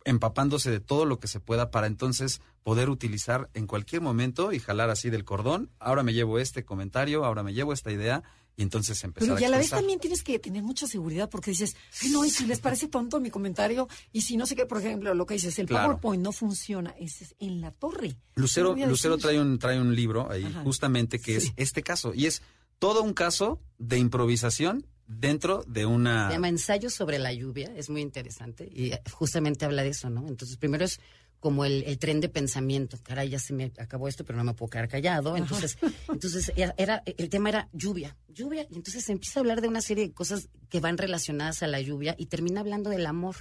empapándose 0.04 0.70
de 0.70 0.80
todo 0.80 1.06
lo 1.06 1.18
que 1.18 1.28
se 1.28 1.40
pueda 1.40 1.70
para 1.70 1.86
entonces 1.86 2.42
poder 2.62 2.90
utilizar 2.90 3.48
en 3.54 3.66
cualquier 3.66 4.02
momento 4.02 4.52
y 4.52 4.58
jalar 4.58 4.90
así 4.90 5.10
del 5.10 5.24
cordón. 5.24 5.70
Ahora 5.78 6.02
me 6.02 6.12
llevo 6.12 6.38
este 6.38 6.64
comentario, 6.64 7.24
ahora 7.24 7.42
me 7.42 7.54
llevo 7.54 7.72
esta 7.72 7.90
idea 7.90 8.22
y 8.56 8.62
entonces 8.62 9.02
empezar 9.04 9.28
Pero 9.28 9.38
a 9.38 9.40
y 9.40 9.44
a 9.44 9.48
la 9.48 9.58
vez 9.58 9.70
también 9.70 9.98
tienes 9.98 10.22
que 10.22 10.38
tener 10.38 10.62
mucha 10.62 10.86
seguridad 10.86 11.30
porque 11.30 11.50
dices, 11.52 11.74
"Ay, 12.02 12.10
no, 12.10 12.24
y 12.24 12.30
si 12.30 12.44
les 12.46 12.60
parece 12.60 12.88
tonto 12.88 13.18
mi 13.20 13.30
comentario, 13.30 13.88
y 14.12 14.20
si 14.22 14.36
no 14.36 14.44
sé 14.46 14.54
qué, 14.56 14.66
por 14.66 14.78
ejemplo, 14.78 15.14
lo 15.14 15.24
que 15.26 15.34
dices, 15.34 15.58
el 15.58 15.66
Claro. 15.66 15.88
PowerPoint 15.88 16.22
no 16.22 16.32
funciona, 16.32 16.94
ese 16.98 17.24
es 17.24 17.34
en 17.38 17.60
la 17.60 17.70
torre. 17.72 18.16
Lucero, 18.34 18.68
¿Qué 18.70 18.72
voy 18.74 18.82
a 18.82 18.86
Lucero 18.88 19.16
trae 19.18 19.40
un, 19.40 19.58
trae 19.58 19.80
un 19.80 19.94
libro 19.96 20.30
ahí 20.30 20.44
Ajá. 20.44 20.62
justamente 20.64 21.18
que 21.18 21.36
es 21.36 21.52
este 21.56 21.82
caso 21.82 22.12
y 22.14 22.26
es 22.26 22.42
todo 22.78 23.02
un 23.02 23.14
caso 23.14 23.60
de 23.78 23.98
improvisación 23.98 24.86
dentro 25.06 25.62
de 25.66 25.84
una... 25.86 26.28
Se 26.28 26.34
llama 26.34 26.48
Ensayo 26.48 26.88
sobre 26.90 27.18
la 27.18 27.32
lluvia, 27.32 27.72
es 27.76 27.90
muy 27.90 28.00
interesante 28.00 28.64
y 28.64 28.92
justamente 29.12 29.64
habla 29.64 29.82
de 29.82 29.90
eso, 29.90 30.08
¿no? 30.10 30.26
Entonces, 30.26 30.56
primero 30.56 30.84
es 30.84 31.00
como 31.42 31.64
el, 31.64 31.82
el 31.82 31.98
tren 31.98 32.20
de 32.20 32.28
pensamiento. 32.28 32.96
Caray, 33.02 33.28
ya 33.28 33.40
se 33.40 33.52
me 33.52 33.72
acabó 33.78 34.06
esto, 34.06 34.24
pero 34.24 34.38
no 34.38 34.44
me 34.44 34.54
puedo 34.54 34.70
quedar 34.70 34.86
callado. 34.88 35.36
Entonces, 35.36 35.76
entonces 36.08 36.52
era, 36.54 36.72
era- 36.78 37.02
el 37.04 37.28
tema 37.28 37.48
era 37.48 37.68
lluvia, 37.72 38.16
lluvia. 38.28 38.64
Y 38.70 38.76
entonces 38.76 39.04
se 39.04 39.10
empieza 39.10 39.38
a 39.38 39.42
hablar 39.42 39.60
de 39.60 39.66
una 39.66 39.80
serie 39.80 40.06
de 40.06 40.12
cosas 40.14 40.48
que 40.70 40.78
van 40.78 40.96
relacionadas 40.98 41.64
a 41.64 41.66
la 41.66 41.80
lluvia 41.80 42.14
y 42.16 42.26
termina 42.26 42.60
hablando 42.60 42.90
del 42.90 43.04
amor. 43.06 43.34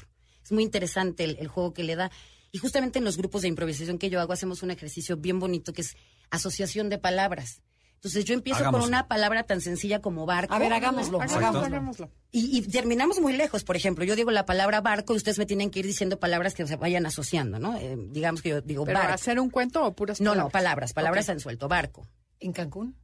Es 0.43 0.51
muy 0.51 0.63
interesante 0.63 1.23
el, 1.25 1.37
el 1.39 1.47
juego 1.47 1.73
que 1.75 1.83
le 1.83 1.95
da. 1.95 2.11
Y 2.51 2.57
justamente 2.57 2.97
en 2.97 3.05
los 3.05 3.17
grupos 3.17 3.43
de 3.43 3.49
improvisación 3.49 3.99
que 3.99 4.09
yo 4.09 4.19
hago 4.19 4.33
hacemos 4.33 4.63
un 4.63 4.71
ejercicio 4.71 5.15
bien 5.17 5.39
bonito 5.39 5.71
que 5.71 5.81
es 5.81 5.95
asociación 6.31 6.89
de 6.89 6.97
palabras. 6.97 7.61
Entonces 8.03 8.25
yo 8.25 8.33
empiezo 8.33 8.61
Hagámoslo. 8.61 8.81
con 8.85 8.89
una 8.89 9.07
palabra 9.07 9.43
tan 9.43 9.61
sencilla 9.61 10.01
como 10.01 10.25
barco. 10.25 10.51
A 10.55 10.57
ver, 10.57 10.73
hagámoslo, 10.73 11.21
Hagámoslo, 11.21 11.47
hagámoslo. 11.47 11.65
hagámoslo. 11.67 12.11
Y, 12.31 12.57
y 12.57 12.61
terminamos 12.63 13.19
muy 13.21 13.31
lejos, 13.33 13.63
por 13.63 13.75
ejemplo, 13.75 14.03
yo 14.03 14.15
digo 14.15 14.31
la 14.31 14.47
palabra 14.47 14.81
barco 14.81 15.13
y 15.13 15.17
ustedes 15.17 15.37
me 15.37 15.45
tienen 15.45 15.69
que 15.69 15.81
ir 15.81 15.85
diciendo 15.85 16.17
palabras 16.19 16.55
que 16.55 16.65
se 16.65 16.75
vayan 16.77 17.05
asociando, 17.05 17.59
¿no? 17.59 17.77
Eh, 17.77 17.95
digamos 18.09 18.41
que 18.41 18.49
yo 18.49 18.61
digo 18.61 18.85
¿Pero 18.85 18.97
barco. 18.97 19.13
hacer 19.13 19.39
un 19.39 19.51
cuento 19.51 19.85
o 19.85 19.93
puras 19.95 20.19
No, 20.19 20.31
palabras? 20.31 20.45
no, 20.45 20.51
palabras, 20.51 20.93
palabras 20.93 21.25
Ok. 21.29 21.33
en 21.33 21.39
suelto, 21.41 21.67
barco. 21.67 22.07
¿En 22.39 22.53
Cancún? 22.53 22.97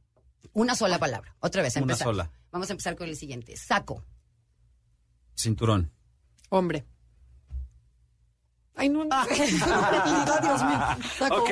Una 0.52 0.74
sola 0.74 0.98
palabra. 0.98 1.36
Otra 1.38 1.62
vez, 1.62 1.76
Una 1.76 1.82
empezamos. 1.82 2.16
sola. 2.16 2.32
Vamos 2.50 2.68
a 2.68 2.72
empezar 2.72 2.96
con 2.96 3.08
el 3.08 3.14
siguiente. 3.16 3.56
Saco. 3.56 4.04
Cinturón. 5.36 5.92
Hombre. 6.48 6.84
Ay, 8.78 8.88
no, 8.88 9.04
no. 9.04 9.24
realidad, 9.26 10.40
Dios 10.42 10.62
mío. 10.62 11.10
Saco, 11.18 11.44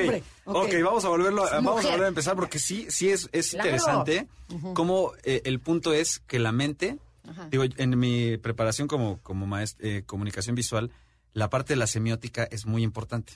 Ok, 0.45 0.71
vamos 0.85 1.04
a 1.04 1.09
volverlo, 1.09 1.45
a- 1.45 1.54
vamos 1.61 1.85
a 1.85 1.88
volver 1.90 2.04
a 2.04 2.09
empezar 2.09 2.37
porque 2.37 2.59
sí, 2.59 2.87
sí 2.88 3.11
es, 3.11 3.28
es 3.33 3.50
Claro. 3.50 3.68
interesante 3.68 4.28
cómo 4.75 5.12
eh, 5.25 5.42
el 5.45 5.61
punto 5.61 5.92
es 5.92 6.21
que 6.21 6.38
la 6.38 6.52
mente, 6.52 6.99
Ajá. 7.28 7.49
digo, 7.50 7.64
en 7.76 7.99
mi 7.99 8.37
preparación 8.38 8.87
como, 8.88 9.18
como 9.23 9.47
maest- 9.47 9.76
eh, 9.80 10.04
comunicación 10.06 10.54
visual, 10.54 10.91
la 11.32 11.50
parte 11.50 11.73
de 11.75 11.76
la 11.78 11.86
semiótica 11.86 12.45
es 12.45 12.65
muy 12.65 12.82
importante. 12.82 13.34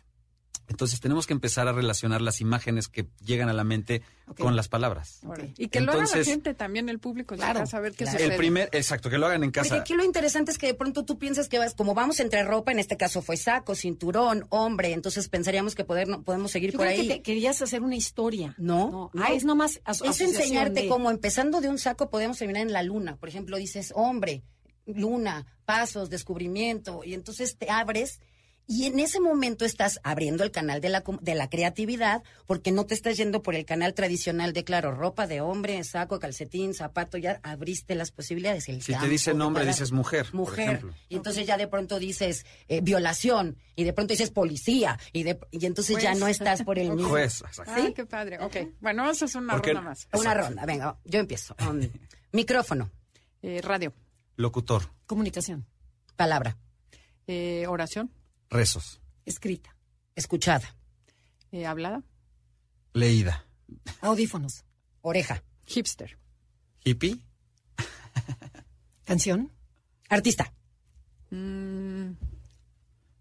Entonces 0.70 1.00
tenemos 1.00 1.26
que 1.26 1.33
empezar 1.33 1.66
a 1.68 1.72
relacionar 1.72 2.22
las 2.22 2.40
imágenes 2.40 2.87
que 2.88 3.09
llegan 3.24 3.48
a 3.48 3.52
la 3.52 3.64
mente 3.64 4.02
con 4.38 4.54
las 4.54 4.68
palabras. 4.68 5.20
Y 5.59 5.66
que 5.68 5.80
lo 5.80 5.90
haga 5.92 6.04
la 6.06 6.24
gente 6.24 6.54
también, 6.54 6.88
el 6.88 7.00
público, 7.00 7.35
Claro, 7.35 7.66
saber 7.66 7.90
qué 7.90 8.04
claro. 8.04 8.12
sucede. 8.18 8.30
El 8.33 8.38
primer, 8.38 8.68
exacto, 8.72 9.11
que 9.11 9.18
lo 9.18 9.26
hagan 9.26 9.42
en 9.42 9.50
Porque 9.50 9.68
casa. 9.68 9.80
aquí 9.83 9.94
lo 9.94 10.04
interesante 10.04 10.52
es 10.52 10.59
que 10.59 10.68
de 10.68 10.74
pronto 10.74 11.04
tú 11.04 11.18
piensas 11.18 11.48
que 11.48 11.59
vas, 11.59 11.74
como 11.74 11.92
vamos 11.92 12.20
entre 12.20 12.44
ropa, 12.44 12.70
en 12.70 12.78
este 12.78 12.96
caso 12.96 13.20
fue 13.20 13.37
saco, 13.37 13.74
cinturón, 13.74 14.46
hombre, 14.50 14.92
entonces 14.92 15.28
pensaríamos 15.28 15.74
que 15.74 15.85
poder, 15.85 16.06
no, 16.06 16.22
podemos 16.22 16.52
seguir 16.52 16.70
Yo 16.70 16.78
por 16.78 16.87
creo 16.87 17.00
ahí. 17.00 17.09
que 17.09 17.14
te- 17.16 17.22
querías 17.22 17.61
hacer 17.62 17.83
una 17.83 17.96
historia. 17.96 18.54
No, 18.56 19.11
no. 19.12 19.22
Ah, 19.22 19.33
es 19.33 19.44
nomás 19.44 19.80
aso- 19.85 20.04
Es 20.04 20.20
enseñarte 20.20 20.83
de- 20.83 20.88
cómo 20.88 21.11
empezando 21.11 21.61
de 21.61 21.68
un 21.68 21.78
saco 21.78 22.09
podemos 22.11 22.38
terminar 22.38 22.62
en 22.62 22.72
la 22.72 22.85
luna. 22.85 23.16
Por 23.16 23.28
ejemplo, 23.28 23.56
dices 23.56 23.92
hombre, 23.96 24.44
luna, 24.87 25.46
pasos, 25.64 26.11
descubrimiento, 26.11 27.02
y 27.04 27.14
entonces 27.14 27.56
te 27.56 27.70
abres 27.70 28.20
y 28.72 28.87
en 28.87 29.00
ese 29.00 29.18
momento 29.18 29.64
estás 29.64 29.98
abriendo 30.04 30.44
el 30.44 30.52
canal 30.52 30.80
de 30.80 30.88
la, 30.90 31.00
com- 31.00 31.18
de 31.20 31.35
la 31.35 31.50
creatividad 31.50 32.22
porque 32.46 32.70
no 32.70 32.87
te 32.87 32.94
estás 32.94 33.16
yendo 33.16 33.42
por 33.42 33.56
el 33.56 33.64
canal 33.64 33.94
tradicional 33.94 34.52
de, 34.52 34.62
claro, 34.62 34.92
ropa 34.94 35.26
de 35.26 35.40
hombre, 35.40 35.83
saco, 35.83 36.20
calcetín, 36.20 36.72
zapato, 36.72 37.18
ya 37.18 37.40
abriste 37.42 37.96
las 37.96 38.12
posibilidades. 38.12 38.68
El 38.68 38.80
Si 38.80 38.94
te 38.94 39.09
dice 39.09 39.35
nombre, 39.35 39.66
dices 39.66 39.90
mujer, 39.90 40.26
por 40.26 40.35
Mujer. 40.37 40.68
ejemplo. 40.68 40.94
Y 41.09 41.16
entonces 41.16 41.48
ya 41.48 41.56
de 41.56 41.66
pronto 41.66 41.98
dices 41.98 42.46
eh, 42.68 42.80
violación 42.80 43.56
y 43.74 43.83
de 43.83 43.92
pronto 43.92 44.12
dices 44.12 44.30
policía 44.30 45.00
y, 45.12 45.24
de, 45.24 45.40
y 45.50 45.66
entonces 45.66 46.00
ya 46.00 46.14
no 46.14 46.28
estás 46.28 46.62
por 46.62 46.78
el 46.78 46.90
mismo. 46.94 47.09
Juez, 47.09 47.42
exacto. 47.42 47.72
Ah, 47.76 47.88
qué 47.92 48.06
padre. 48.06 48.38
Ok. 48.38 48.56
Bueno, 48.80 49.02
vamos 49.02 49.20
a 49.20 49.24
hacer 49.24 49.42
una 49.42 49.54
Porque- 49.54 49.72
ronda 49.72 49.88
más. 49.90 50.06
Una 50.12 50.22
Exacto. 50.22 50.46
ronda, 50.46 50.64
venga, 50.66 50.96
yo 51.04 51.18
empiezo. 51.18 51.56
Um, 51.68 51.80
micrófono, 52.33 52.88
Eh, 53.42 53.61
radio. 53.62 53.92
Locutor, 54.37 54.83
Comunicación. 55.06 55.66
palabra, 56.14 56.56
Eh, 57.26 57.64
oración. 57.68 58.12
Rezos, 58.50 59.00
Escrita. 59.24 59.74
escuchada, 60.16 60.74
Eh, 61.52 61.66
hablada. 61.66 62.02
leída, 62.92 63.44
Audífonos. 64.00 64.64
oreja, 65.02 65.42
Hipster. 65.66 66.18
hippie, 66.84 67.18
Canción. 69.04 69.50
artista. 70.08 70.52
Mm, 71.30 72.12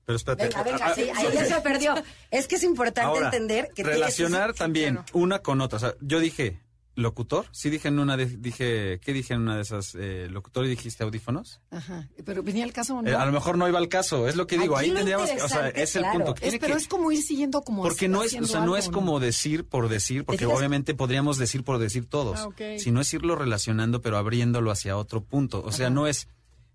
pero 0.05 0.15
espérate. 0.15 0.45
Venga, 0.47 0.63
venga, 0.63 0.85
Ah, 0.87 0.95
sí, 0.95 1.01
ahí 1.15 1.27
ya 1.33 1.45
se 1.45 1.61
perdió. 1.61 1.93
Es 2.31 2.47
que 2.47 2.55
es 2.55 2.63
importante 2.63 3.01
Ahora, 3.01 3.25
entender 3.27 3.69
que 3.75 3.83
relacionar 3.83 4.53
también 4.55 4.95
claro. 4.95 5.09
una 5.13 5.39
con 5.39 5.61
otra. 5.61 5.77
O 5.77 5.79
sea, 5.79 5.93
yo 6.01 6.19
dije 6.19 6.59
locutor, 7.01 7.45
sí 7.51 7.69
dije 7.69 7.88
en 7.88 7.99
una 7.99 8.15
de, 8.17 8.25
dije, 8.25 8.99
¿qué 9.01 9.13
dije 9.13 9.33
en 9.33 9.41
una 9.41 9.55
de 9.55 9.62
esas? 9.62 9.95
Eh, 9.95 10.27
locutor 10.29 10.65
y 10.65 10.69
dijiste 10.69 11.03
audífonos. 11.03 11.62
Ajá. 11.71 12.07
Pero 12.25 12.43
venía 12.43 12.63
el 12.63 12.73
caso 12.73 12.95
o 12.95 13.01
no. 13.01 13.09
Eh, 13.09 13.15
a 13.15 13.25
lo 13.25 13.31
mejor 13.31 13.57
no 13.57 13.67
iba 13.67 13.77
al 13.79 13.88
caso, 13.89 14.27
es 14.27 14.35
lo 14.35 14.47
que 14.47 14.57
digo. 14.57 14.77
Aquí 14.77 14.89
Ahí 14.89 14.95
tendríamos, 14.95 15.29
que- 15.29 15.41
o 15.41 15.47
sea, 15.47 15.69
es 15.69 15.95
el 15.95 16.05
punto. 16.12 16.35
Es- 16.41 16.57
pero 16.59 16.75
que- 16.75 16.81
es 16.81 16.88
como 16.88 17.12
ir 17.12 17.21
siguiendo 17.21 17.62
como 17.62 17.83
porque 17.83 18.07
no 18.07 18.23
es, 18.23 18.33
o 18.39 18.45
sea, 18.45 18.62
no 18.65 18.77
es 18.77 18.89
como 18.89 19.19
decir 19.19 19.65
por 19.65 19.89
decir, 19.89 20.25
porque 20.25 20.45
obviamente 20.45 20.93
podríamos 20.95 21.38
decir 21.38 21.63
por 21.63 21.77
decir 21.79 22.05
todos, 22.07 22.39
Ah, 22.39 22.49
sino 22.77 23.01
es 23.01 23.13
irlo 23.13 23.35
relacionando, 23.35 24.01
pero 24.01 24.17
abriéndolo 24.17 24.71
hacia 24.71 24.97
otro 24.97 25.23
punto. 25.23 25.63
O 25.63 25.71
sea, 25.71 25.89
no 25.89 26.07
es 26.07 26.27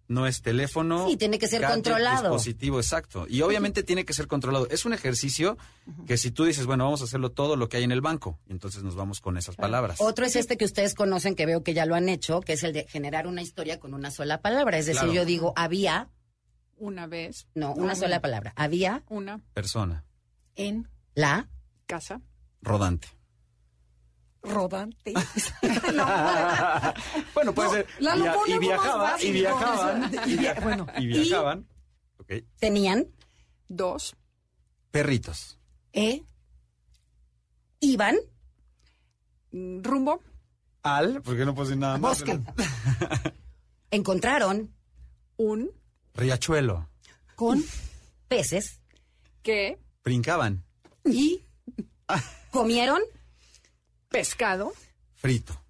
no 0.07 0.27
es 0.27 0.43
teléfono. 0.43 1.09
Sí, 1.09 1.17
tiene 1.17 1.39
que 1.39 1.49
ser 1.49 1.63
gadget, 1.63 1.75
controlado. 1.77 2.23
Dispositivo, 2.23 2.79
exacto. 2.79 3.27
Y 3.29 3.41
obviamente 3.43 3.83
tiene 3.83 4.05
que 4.05 4.13
ser 4.13 4.27
controlado. 4.27 4.69
Es 4.71 4.85
un 4.85 4.93
ejercicio 4.93 5.57
que 6.07 6.17
si 6.17 6.31
tú 6.31 6.45
dices, 6.45 6.67
bueno, 6.67 6.85
vamos 6.85 7.01
a 7.01 7.05
hacerlo 7.05 7.33
todo 7.33 7.57
lo 7.57 7.69
que 7.69 7.79
hay 7.79 7.85
en 7.85 7.93
el 7.93 8.01
banco, 8.01 8.39
entonces 8.49 8.83
nos 8.83 8.95
vamos 8.97 9.21
con 9.21 9.37
esas 9.39 9.57
palabras. 9.57 10.01
Otro 10.01 10.27
es 10.27 10.37
este 10.37 10.57
que 10.57 10.65
ustedes 10.65 10.95
conocen, 10.95 11.35
que 11.35 11.47
veo 11.47 11.63
que 11.63 11.73
ya 11.75 11.87
lo 11.87 11.95
han 11.95 12.09
hecho, 12.09 12.41
que 12.41 12.53
es 12.55 12.63
el 12.65 12.73
de 12.73 12.85
generar 12.89 13.27
una 13.27 13.41
historia 13.43 13.81
con 13.81 13.95
una 13.95 14.11
sola 14.11 14.41
palabra. 14.43 14.79
Es 14.79 14.87
decir, 14.87 15.01
Claro. 15.03 15.15
yo 15.15 15.25
digo, 15.25 15.53
había, 15.57 16.11
una 16.77 17.07
vez. 17.07 17.47
no, 17.55 17.73
una 17.73 17.95
sola 17.95 18.21
palabra. 18.21 18.53
Había, 18.57 19.03
Una. 19.09 19.41
Persona. 19.55 20.05
en 20.57 20.89
La 21.15 21.49
Casa. 21.87 22.21
Rodante. 22.63 23.09
Rodante. 24.45 25.13
Bueno, 27.35 27.53
puede 27.55 27.69
No, 27.69 27.75
ser. 27.75 27.87
la 28.01 28.15
Via- 28.15 28.35
y 28.47 28.59
viajaba, 28.59 29.23
y 29.23 29.33
viajaban. 29.33 30.11
Y 30.27 30.37
via- 30.37 30.55
bueno, 30.63 30.87
Y 30.99 31.07
viajaban. 31.07 31.67
Ok. 32.19 32.33
tenían, 32.59 33.07
Dos. 33.69 34.15
Perritos. 34.91 35.59
E, 35.93 36.23
iban, 37.81 38.17
Rumbo. 39.53 40.21
Al, 40.83 41.23
porque 41.23 41.45
no 41.45 41.55
puedo 41.55 41.67
decir 41.69 41.81
nada 41.81 41.99
más. 41.99 42.21
bosque, 42.21 42.39
encontraron 43.91 44.73
Un. 45.37 45.71
Riachuelo. 46.15 46.89
con 47.35 47.65
peces, 48.29 48.81
Que. 49.43 49.79
Brincaban. 50.05 50.65
y 51.05 51.43
comieron 52.51 53.01
Pescado. 54.15 54.73
Frito. 55.17 55.61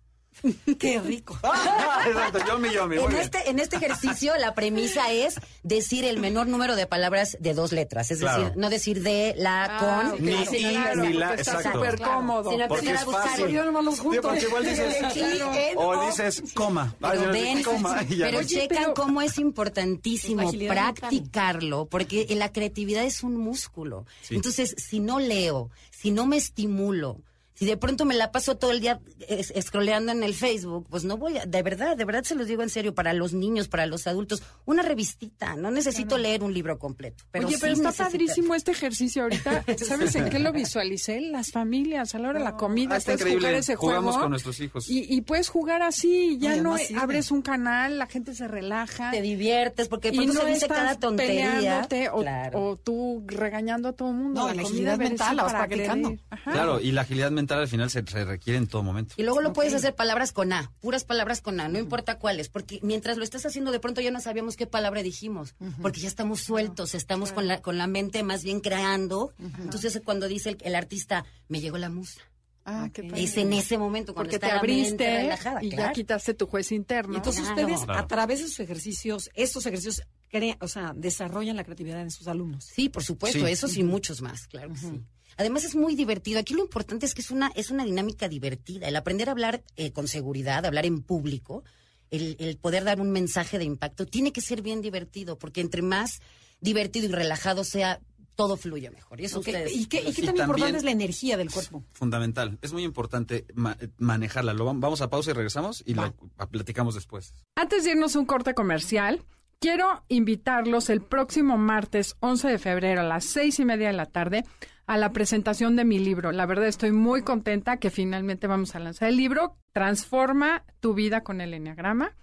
qué 0.78 1.00
rico. 1.00 1.38
Exacto, 2.06 2.38
yo 2.46 2.58
me 2.58 2.70
yo 2.70 2.86
me. 2.86 2.96
En 2.96 3.12
este, 3.16 3.48
en 3.48 3.58
este 3.58 3.76
ejercicio 3.76 4.36
la 4.36 4.54
premisa 4.54 5.10
es 5.10 5.36
decir 5.62 6.04
el 6.04 6.18
menor 6.18 6.48
número 6.48 6.76
de 6.76 6.86
palabras 6.86 7.38
de 7.40 7.54
dos 7.54 7.72
letras. 7.72 8.10
Es 8.10 8.18
Claro. 8.18 8.42
decir, 8.42 8.56
no 8.58 8.68
decir 8.68 9.02
de, 9.02 9.32
la, 9.38 9.64
Ah, 9.64 10.10
con. 10.10 10.22
Ni 10.22 10.44
sí, 10.44 10.56
y, 10.58 10.70
claro, 10.74 11.02
ni 11.04 11.12
la- 11.14 11.34
está 11.34 11.52
exacto. 11.52 11.78
súper 11.78 11.98
cómodo. 11.98 12.50
Sino 12.50 12.68
Porque 12.68 12.90
es 12.92 13.00
a 13.00 13.04
buscar. 13.06 13.28
fácil. 13.30 13.48
Yo 13.48 13.64
nomás 13.64 13.84
los 13.84 14.00
junto. 14.00 14.20
Sí, 14.20 14.20
porque 14.28 14.40
igual 14.44 14.64
dices, 14.64 14.96
Y, 15.16 15.20
en, 15.40 15.78
o 15.78 16.06
dices 16.06 16.42
coma. 16.52 16.94
Pero 17.00 17.12
Ay, 17.32 17.40
ven, 17.42 17.62
coma, 17.62 18.02
y 18.06 18.16
ya. 18.16 18.26
pero 18.26 18.38
Oye, 18.40 18.46
checan 18.48 18.78
pero- 18.82 18.94
cómo 18.94 19.22
es 19.22 19.38
importantísimo 19.38 20.52
practicarlo, 20.68 21.86
porque 21.86 22.26
la 22.36 22.52
creatividad 22.52 23.04
es 23.04 23.22
un 23.22 23.36
músculo. 23.38 24.04
Sí. 24.20 24.34
Entonces, 24.34 24.74
si 24.76 25.00
no 25.00 25.20
leo, 25.20 25.70
si 25.90 26.10
no 26.10 26.26
me 26.26 26.36
estimulo, 26.36 27.18
si 27.54 27.66
de 27.66 27.76
pronto 27.76 28.04
me 28.04 28.14
la 28.14 28.32
paso 28.32 28.56
todo 28.56 28.72
el 28.72 28.80
día 28.80 29.00
es- 29.28 29.52
scrolleando 29.60 30.12
en 30.12 30.22
el 30.24 30.34
Facebook, 30.34 30.86
pues 30.90 31.04
no 31.04 31.16
voy 31.16 31.38
a, 31.38 31.46
de 31.46 31.62
verdad, 31.62 31.96
de 31.96 32.04
verdad 32.04 32.24
se 32.24 32.34
los 32.34 32.46
digo 32.48 32.62
en 32.62 32.68
serio, 32.70 32.94
para 32.94 33.12
los 33.12 33.32
niños, 33.32 33.68
para 33.68 33.86
los 33.86 34.06
adultos, 34.06 34.42
una 34.64 34.82
revistita, 34.82 35.54
no 35.56 35.70
necesito 35.70 36.18
leer 36.18 36.42
un 36.42 36.52
libro 36.52 36.78
completo. 36.78 37.24
Pero 37.30 37.46
Oye, 37.46 37.54
sí 37.56 37.60
pero 37.60 37.72
está 37.74 37.88
necesita- 37.90 38.04
padrísimo 38.10 38.54
este 38.54 38.72
ejercicio 38.72 39.22
ahorita. 39.22 39.64
¿Sabes 39.78 40.14
en 40.16 40.28
qué 40.30 40.38
lo 40.38 40.52
visualicé? 40.52 41.20
Las 41.20 41.52
familias, 41.52 42.14
a 42.14 42.18
la 42.18 42.30
hora 42.30 42.38
de 42.40 42.44
la 42.44 42.56
comida, 42.56 42.94
Ah, 42.94 42.98
está 42.98 43.12
puedes 43.12 43.20
increíble. 43.20 43.46
jugar 43.48 43.54
ese 43.60 43.76
Jugamos 43.76 44.12
juego. 44.14 44.20
con 44.24 44.30
nuestros 44.30 44.60
hijos. 44.60 44.90
Y, 44.90 45.14
y 45.14 45.20
puedes 45.20 45.48
jugar 45.48 45.82
así, 45.82 46.38
ya 46.40 46.52
Oye, 46.52 46.60
no 46.62 46.76
abres 47.00 47.30
un 47.30 47.42
canal, 47.42 47.98
la 47.98 48.06
gente 48.06 48.34
se 48.34 48.48
relaja. 48.48 49.10
te 49.12 49.22
diviertes, 49.22 49.88
porque 49.88 50.10
de 50.10 50.16
y 50.16 50.18
pronto 50.18 50.34
no 50.34 50.40
se 50.40 50.46
dice 50.46 50.64
estás 50.66 50.76
cada 50.78 50.94
tontería. 50.98 51.54
peleándote 51.54 52.08
o, 52.10 52.20
Claro. 52.20 52.60
o 52.70 52.76
tú 52.76 53.22
regañando 53.26 53.90
a 53.90 53.92
todo 53.92 54.10
el 54.10 54.16
mundo. 54.16 54.40
No, 54.42 54.48
La 54.48 54.54
la 54.54 54.62
agilidad 54.62 54.98
mental 54.98 55.36
la 55.36 55.42
vas 55.44 55.52
practicando. 55.52 56.14
Claro, 56.44 56.80
y 56.80 56.90
la 56.90 57.02
agilidad 57.02 57.30
mental 57.30 57.43
al 57.52 57.68
final 57.68 57.90
se, 57.90 58.02
se 58.06 58.24
requiere 58.24 58.58
en 58.58 58.66
todo 58.66 58.82
momento. 58.82 59.14
Y 59.18 59.22
luego 59.22 59.40
lo 59.42 59.52
puedes 59.52 59.74
hacer 59.74 59.94
palabras 59.94 60.32
con 60.32 60.52
A, 60.52 60.72
puras 60.80 61.04
palabras 61.04 61.42
con 61.42 61.60
A, 61.60 61.68
no 61.68 61.78
importa 61.78 62.18
cuáles, 62.18 62.48
porque 62.48 62.78
mientras 62.82 63.16
lo 63.18 63.24
estás 63.24 63.44
haciendo 63.44 63.70
de 63.72 63.80
pronto 63.80 64.00
ya 64.00 64.10
no 64.10 64.20
sabíamos 64.20 64.56
qué 64.56 64.66
palabra 64.66 65.02
dijimos, 65.02 65.54
porque 65.82 66.00
ya 66.00 66.08
estamos 66.08 66.40
sueltos, 66.40 66.94
estamos 66.94 67.32
con 67.32 67.46
la 67.46 67.60
con 67.60 67.76
la 67.76 67.86
mente 67.86 68.22
más 68.22 68.42
bien 68.44 68.60
creando. 68.60 69.32
Entonces 69.58 70.00
cuando 70.04 70.28
dice 70.28 70.50
el, 70.50 70.58
el 70.62 70.74
artista, 70.74 71.24
me 71.48 71.60
llegó 71.60 71.76
la 71.78 71.90
musa. 71.90 72.20
Ah, 72.66 72.88
qué 72.94 73.02
Ok. 73.02 73.08
padre. 73.10 73.24
Es 73.24 73.36
en 73.36 73.52
ese 73.52 73.76
momento 73.76 74.14
cuando 74.14 74.30
Porque 74.30 74.38
te 74.46 74.50
abriste 74.50 75.04
relajada, 75.22 75.62
y 75.62 75.68
ya 75.68 75.92
quitaste 75.92 76.32
tu 76.32 76.46
juez 76.46 76.72
interno. 76.72 77.12
Y 77.12 77.16
entonces 77.16 77.42
Claro. 77.42 77.60
ustedes, 77.60 77.80
Claro. 77.84 78.00
a 78.00 78.06
través 78.06 78.40
de 78.40 78.46
sus 78.48 78.58
ejercicios, 78.60 79.28
estos 79.34 79.66
ejercicios, 79.66 80.02
crea- 80.30 80.56
o 80.60 80.68
sea, 80.68 80.94
desarrollan 80.96 81.56
la 81.56 81.64
creatividad 81.64 82.00
en 82.00 82.10
sus 82.10 82.26
alumnos. 82.26 82.64
Sí, 82.64 82.88
por 82.88 83.02
supuesto, 83.04 83.40
Sí. 83.46 83.52
eso 83.52 83.68
sí, 83.68 83.82
muchos 83.82 84.22
más, 84.22 84.46
claro 84.46 84.70
que 84.72 84.78
sí. 84.78 85.02
Además 85.36 85.64
es 85.64 85.74
muy 85.74 85.94
divertido. 85.94 86.38
Aquí 86.40 86.54
lo 86.54 86.60
importante 86.62 87.06
es 87.06 87.14
que 87.14 87.20
es 87.22 87.30
una, 87.30 87.50
es 87.54 87.70
una 87.70 87.84
dinámica 87.84 88.28
divertida. 88.28 88.88
El 88.88 88.96
aprender 88.96 89.28
a 89.28 89.32
hablar 89.32 89.62
eh, 89.76 89.92
con 89.92 90.08
seguridad, 90.08 90.64
hablar 90.66 90.86
en 90.86 91.02
público, 91.02 91.64
el, 92.10 92.36
el 92.38 92.56
poder 92.58 92.84
dar 92.84 93.00
un 93.00 93.10
mensaje 93.10 93.58
de 93.58 93.64
impacto, 93.64 94.06
tiene 94.06 94.32
que 94.32 94.40
ser 94.40 94.62
bien 94.62 94.80
divertido, 94.82 95.38
porque 95.38 95.60
entre 95.60 95.82
más 95.82 96.20
divertido 96.60 97.06
y 97.06 97.12
relajado 97.12 97.64
sea, 97.64 98.00
todo 98.36 98.56
fluye 98.56 98.90
mejor. 98.90 99.20
Y 99.20 99.26
eso 99.26 99.38
Ok, 99.38 99.46
ustedes... 99.46 99.72
¿Y 99.76 99.86
qué, 99.86 100.00
y 100.00 100.12
qué 100.12 100.22
Y 100.22 100.26
tan 100.26 100.36
importante 100.36 100.60
también- 100.60 100.76
es 100.76 100.82
la 100.84 100.90
energía 100.90 101.36
del 101.36 101.50
cuerpo? 101.50 101.84
Fundamental. 101.92 102.58
Es 102.62 102.72
muy 102.72 102.82
importante 102.82 103.44
ma- 103.54 103.76
manejarla. 103.98 104.52
Lo 104.54 104.66
vam- 104.66 104.80
vamos 104.80 105.00
a 105.02 105.08
pausa 105.10 105.30
y 105.30 105.34
regresamos 105.34 105.82
y 105.86 105.94
Va. 105.94 106.12
lo 106.38 106.48
platicamos 106.50 106.94
después. 106.96 107.32
Antes 107.54 107.84
de 107.84 107.90
irnos 107.92 108.16
a 108.16 108.18
un 108.18 108.26
corte 108.26 108.54
comercial, 108.54 109.22
quiero 109.60 110.04
invitarlos 110.08 110.90
el 110.90 111.00
próximo 111.00 111.56
martes 111.58 112.16
11 112.20 112.48
de 112.48 112.58
febrero 112.58 113.02
a 113.02 113.04
las 113.04 113.24
seis 113.24 113.58
y 113.60 113.64
media 113.64 113.86
de 113.88 113.92
la 113.94 114.06
tarde 114.06 114.44
a 114.86 114.98
la 114.98 115.12
presentación 115.12 115.76
de 115.76 115.84
mi 115.84 115.98
libro. 115.98 116.32
La 116.32 116.46
verdad 116.46 116.66
estoy 116.66 116.92
muy 116.92 117.22
contenta 117.22 117.78
que 117.78 117.90
finalmente 117.90 118.46
vamos 118.46 118.74
a 118.74 118.80
lanzar 118.80 119.08
el 119.08 119.16
libro. 119.16 119.56
Transforma 119.72 120.64
tu 120.80 120.94
vida 120.94 121.22
con 121.22 121.40
el 121.40 121.54
enneagrama. 121.54 122.16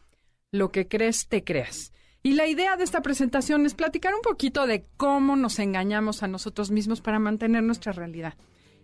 Lo 0.52 0.72
que 0.72 0.88
crees, 0.88 1.28
te 1.28 1.44
creas. 1.44 1.94
Y 2.24 2.34
la 2.34 2.48
idea 2.48 2.78
de 2.78 2.84
esta 2.84 3.02
presentación 3.02 3.66
es 3.66 3.74
platicar 3.74 4.14
un 4.14 4.22
poquito 4.22 4.68
de 4.68 4.86
cómo 4.98 5.36
nos 5.36 5.58
engañamos 5.58 6.22
a 6.22 6.28
nosotros 6.28 6.70
mismos 6.70 7.02
para 7.02 7.18
mantener 7.18 7.64
nuestra 7.64 7.94
realidad. 7.94 8.36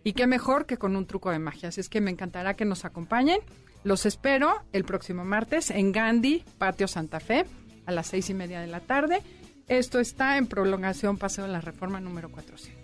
Y 0.02 0.14
qué 0.14 0.26
mejor 0.26 0.66
que 0.66 0.76
con 0.76 0.96
un 0.96 1.06
truco 1.06 1.30
de 1.30 1.38
magia. 1.38 1.68
Así 1.68 1.80
es 1.80 1.88
que 1.88 2.00
me 2.00 2.10
encantará 2.10 2.54
que 2.54 2.64
nos 2.64 2.84
acompañen. 2.84 3.40
Los 3.84 4.06
espero 4.06 4.62
el 4.72 4.84
próximo 4.84 5.24
martes 5.24 5.70
en 5.70 5.92
Gandhi, 5.92 6.44
Patio 6.58 6.88
Santa 6.88 7.20
Fe, 7.20 7.46
a 7.86 7.92
las 7.92 8.08
seis 8.08 8.28
y 8.30 8.34
media 8.34 8.60
de 8.60 8.66
la 8.66 8.80
tarde. 8.80 9.22
Esto 9.68 10.00
está 10.00 10.36
en 10.36 10.46
prolongación 10.46 11.16
Paseo 11.16 11.44
de 11.44 11.52
la 11.52 11.60
Reforma 11.60 12.00
número 12.00 12.30
400. 12.30 12.77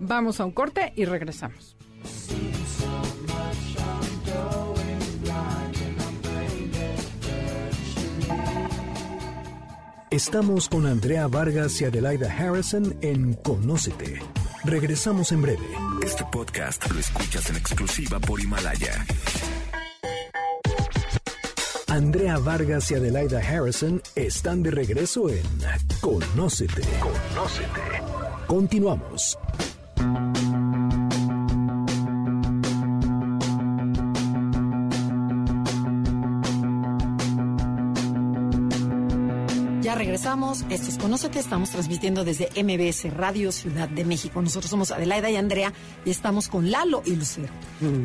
Vamos 0.00 0.40
a 0.40 0.44
un 0.44 0.52
corte 0.52 0.92
y 0.96 1.04
regresamos. 1.04 1.76
Estamos 10.10 10.68
con 10.68 10.86
Andrea 10.86 11.26
Vargas 11.26 11.80
y 11.80 11.84
Adelaida 11.84 12.32
Harrison 12.32 12.96
en 13.02 13.34
Conócete. 13.34 14.20
Regresamos 14.64 15.32
en 15.32 15.42
breve. 15.42 15.66
Este 16.04 16.24
podcast 16.32 16.90
lo 16.90 16.98
escuchas 16.98 17.50
en 17.50 17.56
exclusiva 17.56 18.18
por 18.18 18.40
Himalaya. 18.40 19.04
Andrea 21.88 22.38
Vargas 22.38 22.90
y 22.90 22.94
Adelaida 22.94 23.40
Harrison 23.40 24.02
están 24.14 24.62
de 24.62 24.70
regreso 24.70 25.28
en 25.28 25.42
Conócete. 26.00 26.82
Conócete. 27.00 28.02
Continuamos. 28.46 29.38
Ya 29.98 30.87
regresamos. 40.18 40.64
Esto 40.68 40.88
es 40.90 40.98
Conócete. 40.98 41.38
Estamos 41.38 41.70
transmitiendo 41.70 42.24
desde 42.24 42.48
MBS 42.60 43.14
Radio 43.14 43.52
Ciudad 43.52 43.88
de 43.88 44.04
México. 44.04 44.42
Nosotros 44.42 44.68
somos 44.68 44.90
Adelaida 44.90 45.30
y 45.30 45.36
Andrea 45.36 45.72
y 46.04 46.10
estamos 46.10 46.48
con 46.48 46.72
Lalo 46.72 47.02
y 47.06 47.14
Lucero. 47.14 47.52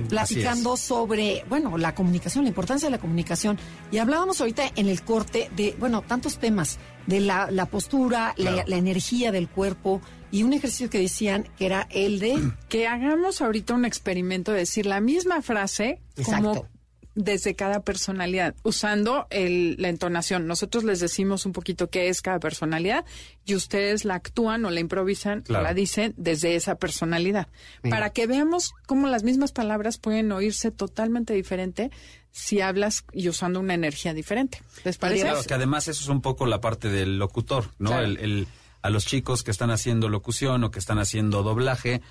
platicando 0.10 0.78
sobre, 0.78 1.44
bueno, 1.50 1.76
la 1.80 1.96
comunicación, 1.96 2.44
la 2.44 2.50
importancia 2.50 2.86
de 2.88 2.92
la 2.92 3.00
comunicación. 3.00 3.58
Y 3.92 3.98
hablábamos 3.98 4.40
ahorita 4.42 4.64
en 4.76 4.90
el 4.90 5.02
corte 5.02 5.50
de, 5.56 5.76
bueno, 5.80 6.04
tantos 6.04 6.38
temas, 6.38 6.78
de 7.08 7.20
la, 7.20 7.50
la 7.50 7.66
postura, 7.66 8.34
la, 8.38 8.52
Claro. 8.54 8.64
la 8.70 8.78
energía 8.78 9.32
del 9.32 9.50
cuerpo 9.50 10.00
y 10.32 10.44
un 10.44 10.54
ejercicio 10.54 10.90
que 10.92 11.00
decían 11.00 11.48
que 11.58 11.66
era 11.66 11.88
el 11.90 12.20
de... 12.20 12.36
Que 12.70 12.88
hagamos 12.88 13.42
ahorita 13.42 13.74
un 13.74 13.86
experimento 13.86 14.52
de 14.52 14.60
decir 14.60 14.86
la 14.86 15.02
misma 15.02 15.42
frase 15.42 16.00
como 16.24 16.52
Exacto. 16.52 16.68
Desde 17.16 17.56
cada 17.56 17.82
personalidad, 17.82 18.56
usando 18.64 19.28
el- 19.30 19.76
la 19.80 19.90
entonación. 19.90 20.48
Nosotros 20.48 20.84
les 20.84 21.00
decimos 21.00 21.46
un 21.46 21.52
poquito 21.52 21.90
qué 21.90 22.10
es 22.10 22.22
cada 22.22 22.40
personalidad 22.40 23.06
y 23.46 23.56
ustedes 23.56 24.04
la 24.06 24.16
actúan 24.16 24.66
o 24.66 24.72
la 24.72 24.80
improvisan 24.80 25.40
o 25.40 25.44
Claro. 25.44 25.64
la 25.64 25.74
dicen 25.74 26.14
desde 26.18 26.56
esa 26.56 26.76
personalidad. 26.76 27.48
Mira. 27.84 27.96
Para 27.98 28.10
que 28.12 28.26
veamos 28.28 28.74
cómo 28.88 29.08
las 29.08 29.24
mismas 29.24 29.52
palabras 29.52 29.98
pueden 29.98 30.32
oírse 30.32 30.72
totalmente 30.72 31.34
diferente 31.34 31.92
si 32.32 32.62
hablas 32.62 33.06
y 33.14 33.30
usando 33.30 33.60
una 33.60 33.76
energía 33.76 34.14
diferente. 34.16 34.62
¿Les 34.84 34.98
parece? 34.98 35.22
Claro, 35.24 35.44
que 35.44 35.54
además 35.54 35.88
eso 35.88 36.02
es 36.02 36.08
un 36.10 36.22
poco 36.22 36.48
la 36.48 36.62
parte 36.62 36.90
del 36.90 37.20
locutor, 37.20 37.66
¿no? 37.78 37.90
Claro. 37.92 38.06
El, 38.06 38.18
el- 38.18 38.48
a 38.82 38.90
los 38.90 39.06
chicos 39.06 39.44
que 39.44 39.52
están 39.52 39.70
haciendo 39.72 40.10
locución 40.10 40.64
o 40.66 40.72
que 40.72 40.80
están 40.80 41.00
haciendo 41.00 41.42
doblaje, 41.42 42.02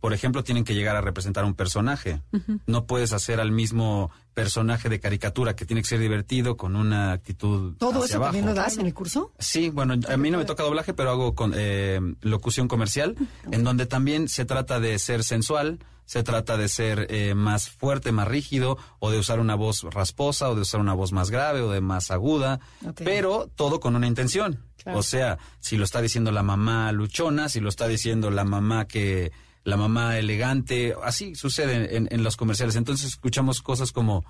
por 0.00 0.12
ejemplo, 0.12 0.44
tienen 0.44 0.62
que 0.64 0.74
llegar 0.74 0.94
a 0.94 1.00
representar 1.00 1.44
un 1.44 1.54
personaje. 1.54 2.20
No 2.66 2.84
puedes 2.86 3.12
hacer 3.14 3.40
al 3.40 3.50
mismo 3.50 4.10
personaje 4.42 4.88
de 4.88 5.00
caricatura 5.00 5.56
que 5.56 5.64
tiene 5.64 5.82
que 5.82 5.88
ser 5.88 6.00
divertido 6.00 6.56
con 6.56 6.76
una 6.76 7.12
actitud 7.12 7.74
¿Todo 7.76 8.02
hacia 8.02 8.04
eso 8.04 8.16
abajo. 8.16 8.32
también 8.32 8.46
lo 8.46 8.54
das 8.54 8.78
en 8.78 8.86
el 8.86 8.94
curso? 8.94 9.32
Sí, 9.38 9.68
bueno, 9.68 9.94
a 10.08 10.16
mí 10.16 10.30
no 10.30 10.38
me 10.38 10.44
toca 10.44 10.62
doblaje, 10.62 10.94
pero 10.94 11.10
hago 11.10 11.34
con, 11.34 11.52
eh, 11.56 12.00
locución 12.20 12.68
comercial, 12.68 13.16
en 13.50 13.64
donde 13.64 13.86
también 13.86 14.28
se 14.28 14.44
trata 14.44 14.80
de 14.80 14.98
ser 14.98 15.24
sensual, 15.24 15.78
se 16.04 16.22
trata 16.22 16.56
de 16.56 16.68
ser 16.68 17.06
eh, 17.10 17.34
más 17.34 17.68
fuerte, 17.68 18.12
más 18.12 18.28
rígido, 18.28 18.78
o 18.98 19.10
de 19.10 19.18
usar 19.18 19.40
una 19.40 19.56
voz 19.56 19.82
rasposa, 19.82 20.48
o 20.48 20.54
de 20.54 20.62
usar 20.62 20.80
una 20.80 20.94
voz 20.94 21.12
más 21.12 21.30
grave, 21.30 21.60
o 21.60 21.70
de 21.70 21.80
más 21.80 22.10
aguda, 22.10 22.60
pero 22.96 23.50
todo 23.54 23.80
con 23.80 23.94
una 23.94 24.06
intención. 24.06 24.64
Claro. 24.82 25.00
O 25.00 25.02
sea, 25.02 25.38
si 25.60 25.76
lo 25.76 25.84
está 25.84 26.00
diciendo 26.00 26.30
la 26.30 26.42
mamá 26.42 26.92
luchona, 26.92 27.48
si 27.48 27.60
lo 27.60 27.68
está 27.68 27.88
diciendo 27.88 28.30
la 28.30 28.44
mamá 28.44 28.86
que 28.86 29.32
la 29.68 29.76
mamá 29.76 30.16
elegante, 30.16 30.94
así 31.04 31.34
sucede 31.34 31.94
en, 31.94 32.08
en 32.10 32.22
los 32.22 32.38
comerciales. 32.38 32.74
Entonces 32.74 33.08
escuchamos 33.08 33.60
cosas 33.60 33.92
como 33.92 34.24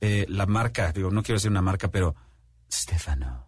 eh, 0.00 0.26
la 0.28 0.46
marca, 0.46 0.90
digo, 0.90 1.12
no 1.12 1.22
quiero 1.22 1.36
decir 1.36 1.52
una 1.52 1.62
marca, 1.62 1.86
pero 1.86 2.16
Stefano. 2.68 3.46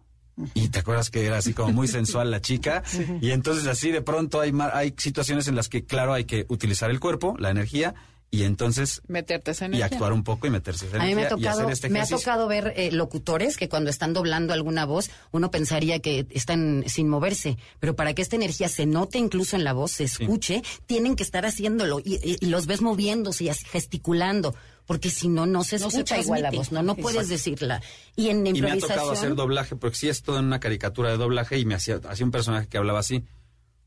Y 0.53 0.69
te 0.69 0.79
acuerdas 0.79 1.09
que 1.09 1.25
era 1.25 1.37
así 1.37 1.53
como 1.53 1.73
muy 1.73 1.89
sensual 1.89 2.31
la 2.31 2.39
chica. 2.39 2.83
Y 3.21 3.31
entonces 3.31 3.67
así 3.67 3.91
de 3.91 4.01
pronto 4.01 4.39
hay, 4.39 4.53
hay 4.71 4.93
situaciones 4.97 5.49
en 5.49 5.57
las 5.57 5.67
que, 5.67 5.83
claro, 5.83 6.13
hay 6.13 6.23
que 6.23 6.45
utilizar 6.47 6.89
el 6.89 7.01
cuerpo, 7.01 7.35
la 7.37 7.49
energía, 7.49 7.95
y 8.31 8.43
entonces 8.43 9.01
Meterte 9.07 9.51
esa 9.51 9.65
y 9.65 9.67
energía. 9.67 9.85
actuar 9.85 10.11
un 10.11 10.23
poco 10.23 10.45
y 10.47 10.49
meterse 10.49 10.87
esa 10.87 10.97
A 11.01 11.05
mí 11.05 11.15
me 11.15 11.21
ha 11.23 11.27
energía 11.27 11.37
y 11.37 11.41
tocado, 11.41 11.59
hacer 11.61 11.71
este 11.73 11.89
me 11.89 12.01
ha 12.01 12.05
tocado 12.07 12.47
ver 12.47 12.73
eh, 12.75 12.91
locutores 12.91 13.55
que 13.55 13.69
cuando 13.69 13.89
están 13.89 14.13
doblando 14.13 14.53
alguna 14.53 14.85
voz, 14.85 15.09
uno 15.31 15.51
pensaría 15.51 15.99
que 15.99 16.25
están 16.31 16.83
sin 16.87 17.07
moverse, 17.07 17.57
pero 17.79 17.95
para 17.95 18.13
que 18.13 18.21
esta 18.21 18.35
energía 18.35 18.67
se 18.67 18.85
note 18.85 19.17
incluso 19.19 19.55
en 19.55 19.63
la 19.63 19.71
voz, 19.73 19.91
se 19.91 20.03
escuche, 20.05 20.63
tienen 20.85 21.15
que 21.15 21.23
estar 21.23 21.45
haciéndolo 21.45 21.99
y, 21.99 22.15
y- 22.23 22.37
y 22.41 22.45
los 22.47 22.65
ves 22.65 22.81
moviéndose 22.81 23.45
y 23.45 23.51
gesticulando, 23.53 24.53
porque 24.85 25.09
si 25.09 25.29
no, 25.29 25.45
no 25.45 25.63
se 25.63 25.79
No 25.79 25.89
se 25.89 25.97
escucha 25.97 26.19
igual 26.19 26.41
la 26.41 26.51
voz, 26.51 26.71
no, 26.71 26.83
no 26.83 26.95
puedes 26.95 27.29
decirla. 27.29 27.81
Y 28.17 28.29
en 28.29 28.39
Y 28.39 28.41
me 28.41 28.49
ha 28.49 28.53
improvisación... 28.75 28.89
tocado 28.97 29.11
hacer 29.11 29.35
doblaje, 29.35 29.75
porque 29.77 29.97
sí 29.97 30.09
es 30.09 30.21
todo 30.23 30.39
en 30.39 30.45
una 30.45 30.59
caricatura 30.59 31.09
de 31.11 31.17
doblaje 31.17 31.57
y 31.57 31.65
me 31.65 31.75
hacía, 31.75 32.01
hacía 32.09 32.25
un 32.25 32.31
personaje 32.31 32.67
que 32.67 32.77
hablaba 32.77 32.99
así. 32.99 33.23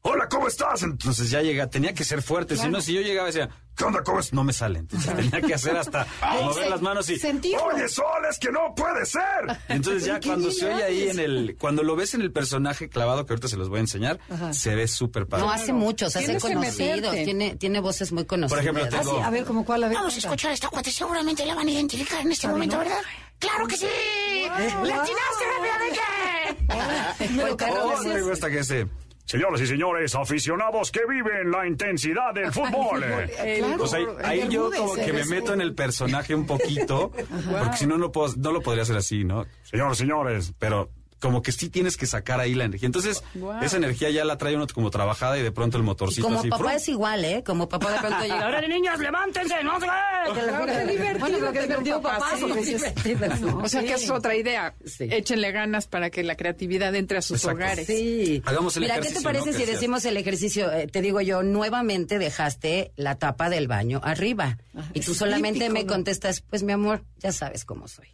Hola, 0.02 0.28
¿cómo 0.28 0.46
estás? 0.48 0.82
Entonces 0.84 1.28
ya 1.30 1.42
llega, 1.42 1.68
tenía 1.68 1.92
que 1.92 2.04
ser 2.04 2.22
fuerte, 2.22 2.56
si 2.56 2.68
no, 2.68 2.80
si 2.80 2.94
yo 2.94 3.00
llegaba 3.00 3.28
y 3.28 3.32
decía, 3.32 3.50
¿qué 3.76 3.84
onda, 3.84 4.02
cómo 4.02 4.20
es? 4.20 4.32
No 4.32 4.44
me 4.44 4.52
sale, 4.52 4.78
entonces 4.78 5.14
tenía 5.14 5.40
que 5.42 5.52
hacer 5.54 5.76
hasta 5.76 6.06
mover 6.44 6.70
las 6.70 6.80
manos 6.80 7.10
y, 7.10 7.18
sentirlo. 7.18 7.64
oye, 7.64 7.88
Sol, 7.88 8.04
es 8.30 8.38
que 8.38 8.50
no 8.50 8.74
puede 8.76 9.04
ser. 9.04 9.20
Entonces 9.68 10.04
ya 10.04 10.20
¿Qué 10.20 10.28
cuando 10.28 10.50
se 10.52 10.72
oye 10.72 10.84
ahí 10.84 11.08
en 11.08 11.18
el, 11.18 11.56
cuando 11.58 11.82
lo 11.82 11.96
ves 11.96 12.14
en 12.14 12.22
el 12.22 12.30
personaje 12.32 12.88
clavado, 12.88 13.26
que 13.26 13.32
ahorita 13.32 13.48
se 13.48 13.56
los 13.56 13.68
voy 13.68 13.78
a 13.78 13.80
enseñar, 13.80 14.18
se 14.52 14.74
ve 14.74 14.86
súper 14.88 15.26
padre. 15.26 15.44
No 15.44 15.50
hace 15.52 15.72
muchos, 15.72 16.14
hace 16.16 16.38
conocidos, 16.38 17.12
tiene, 17.12 17.56
tiene 17.56 17.80
voces 17.80 18.12
muy 18.12 18.24
conocidas. 18.24 18.62
ejemplo, 18.62 18.84
Ah, 18.90 19.02
sí, 19.02 19.10
a 19.22 19.30
ver, 19.30 19.44
como 19.44 19.64
cuál, 19.64 19.84
a 19.84 19.88
ver. 19.88 19.96
Vamos 19.98 20.14
a 20.14 20.18
escuchar 20.18 20.52
a 20.52 20.54
esta 20.54 20.68
cuate, 20.68 20.90
seguramente 20.92 21.44
la 21.44 21.54
van 21.56 21.66
a 21.66 21.70
identificar 21.70 22.20
en 22.22 22.32
este 22.32 22.46
momento, 22.48 22.78
¿verdad? 22.78 23.02
¡Claro 23.40 23.66
que 23.66 23.76
sí! 23.76 23.86
¡La 24.46 25.02
atinaste 25.02 25.44
rápidamente! 25.56 25.98
Pero, 27.36 27.56
pero, 27.56 27.84
Oh, 27.84 28.02
me 28.04 28.22
gusta 28.22 28.48
que 28.50 28.60
ese... 28.60 28.86
Señoras 29.28 29.60
y 29.60 29.66
señores, 29.66 30.14
aficionados 30.14 30.90
que 30.90 31.00
viven 31.06 31.50
la 31.50 31.66
intensidad 31.66 32.32
del 32.32 32.50
fútbol. 32.52 33.02
Claro. 33.02 33.76
Pues 33.76 33.92
ahí, 34.24 34.48
yo 34.48 34.70
como 34.74 34.94
que 34.94 35.12
me 35.12 35.26
meto 35.26 35.52
en 35.52 35.60
el 35.60 35.74
personaje 35.74 36.34
un 36.34 36.46
poquito, 36.46 37.10
porque 37.60 37.76
si 37.76 37.86
no, 37.86 37.98
no, 37.98 38.10
puedo, 38.10 38.34
no 38.38 38.52
lo 38.52 38.62
podría 38.62 38.84
hacer 38.84 38.96
así, 38.96 39.24
¿no? 39.24 39.44
Señoras 39.64 39.98
y 39.98 40.00
señores, 40.00 40.54
Pero 40.58 40.88
como 41.20 41.42
que 41.42 41.52
sí 41.52 41.68
tienes 41.68 41.96
que 41.96 42.06
sacar 42.06 42.40
ahí 42.40 42.54
la 42.54 42.64
energía. 42.64 42.86
Entonces, 42.86 43.22
esa 43.62 43.76
energía 43.76 44.10
ya 44.10 44.24
la 44.24 44.38
trae 44.38 44.54
uno 44.56 44.66
como 44.72 44.90
trabajada 44.90 45.38
y 45.38 45.42
de 45.42 45.50
pronto 45.52 45.76
el 45.76 45.82
Y 45.82 45.86
motorcito 45.86 46.26
como 46.26 46.40
así. 46.40 46.48
papá 46.48 46.62
¡frum! 46.64 46.72
es 46.76 46.88
igual, 46.88 47.24
¿eh? 47.24 47.42
Como 47.44 47.68
papá 47.68 47.92
de 47.92 47.98
pronto 47.98 48.22
llega, 48.22 48.40
¡ahora 48.44 48.60
niños, 48.68 48.98
levántense! 49.00 49.62
¡No 49.64 49.80
se 49.80 49.86
Bueno, 51.18 51.38
lo 51.38 51.52
que 51.52 51.60
divertido, 51.62 52.00
papá. 52.02 52.30
sí, 52.38 52.44
divertido. 53.08 53.58
O 53.58 53.68
sea 53.68 53.82
que 53.82 53.94
es 53.94 54.10
otra 54.10 54.36
idea. 54.36 54.74
Sí. 54.84 55.08
Échenle 55.10 55.52
ganas 55.52 55.86
para 55.88 56.10
que 56.10 56.22
la 56.22 56.36
creatividad 56.36 56.94
entre 56.94 57.18
a 57.18 57.22
sus 57.22 57.38
Exacto. 57.42 57.56
hogares. 57.56 57.86
Sí. 57.86 58.42
Hagamos 58.44 58.76
el 58.76 58.82
Mira, 58.84 59.00
¿qué 59.00 59.10
te 59.10 59.20
parece 59.20 59.52
¿no? 59.52 59.58
si 59.58 59.64
decimos 59.64 60.04
el 60.04 60.16
ejercicio? 60.16 60.70
Eh, 60.72 60.86
te 60.86 61.00
digo 61.02 61.20
yo, 61.20 61.42
nuevamente 61.42 62.18
dejaste 62.18 62.92
la 62.96 63.16
tapa 63.16 63.50
del 63.50 63.68
baño 63.68 64.00
arriba. 64.04 64.58
y 64.94 65.00
tú 65.00 65.14
solamente 65.14 65.60
típico, 65.60 65.72
me 65.74 65.84
¿no? 65.84 65.92
contestas, 65.92 66.40
pues 66.42 66.62
mi 66.62 66.72
amor, 66.72 67.02
ya 67.18 67.32
sabes 67.32 67.64
cómo 67.64 67.88
soy. 67.88 68.06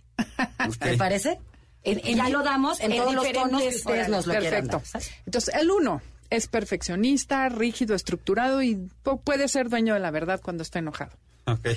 ¿Te 0.81 0.97
parece? 0.97 1.39
En- 1.85 2.01
en 2.05 2.17
ya 2.17 2.29
lo 2.31 2.43
damos 2.43 2.81
en, 2.81 2.93
en 2.93 2.99
todos 3.03 3.15
los 3.15 3.33
tonos 3.33 3.63
que 3.63 3.69
ustedes 3.69 4.09
nos 4.09 4.27
lo 4.27 4.35
quieran 4.39 4.67
Perfecto. 4.69 5.01
Entonces, 5.27 5.55
el 5.55 5.71
uno 5.71 6.03
es 6.31 6.47
perfeccionista, 6.49 7.49
rígido, 7.51 7.95
estructurado 7.95 8.63
y 8.63 8.77
pu- 9.05 9.21
puede 9.23 9.47
ser 9.49 9.69
dueño 9.69 9.95
de 9.95 10.01
la 10.01 10.11
verdad 10.11 10.41
cuando 10.43 10.63
está 10.63 10.79
enojado. 10.81 11.13
Ok. 11.47 11.69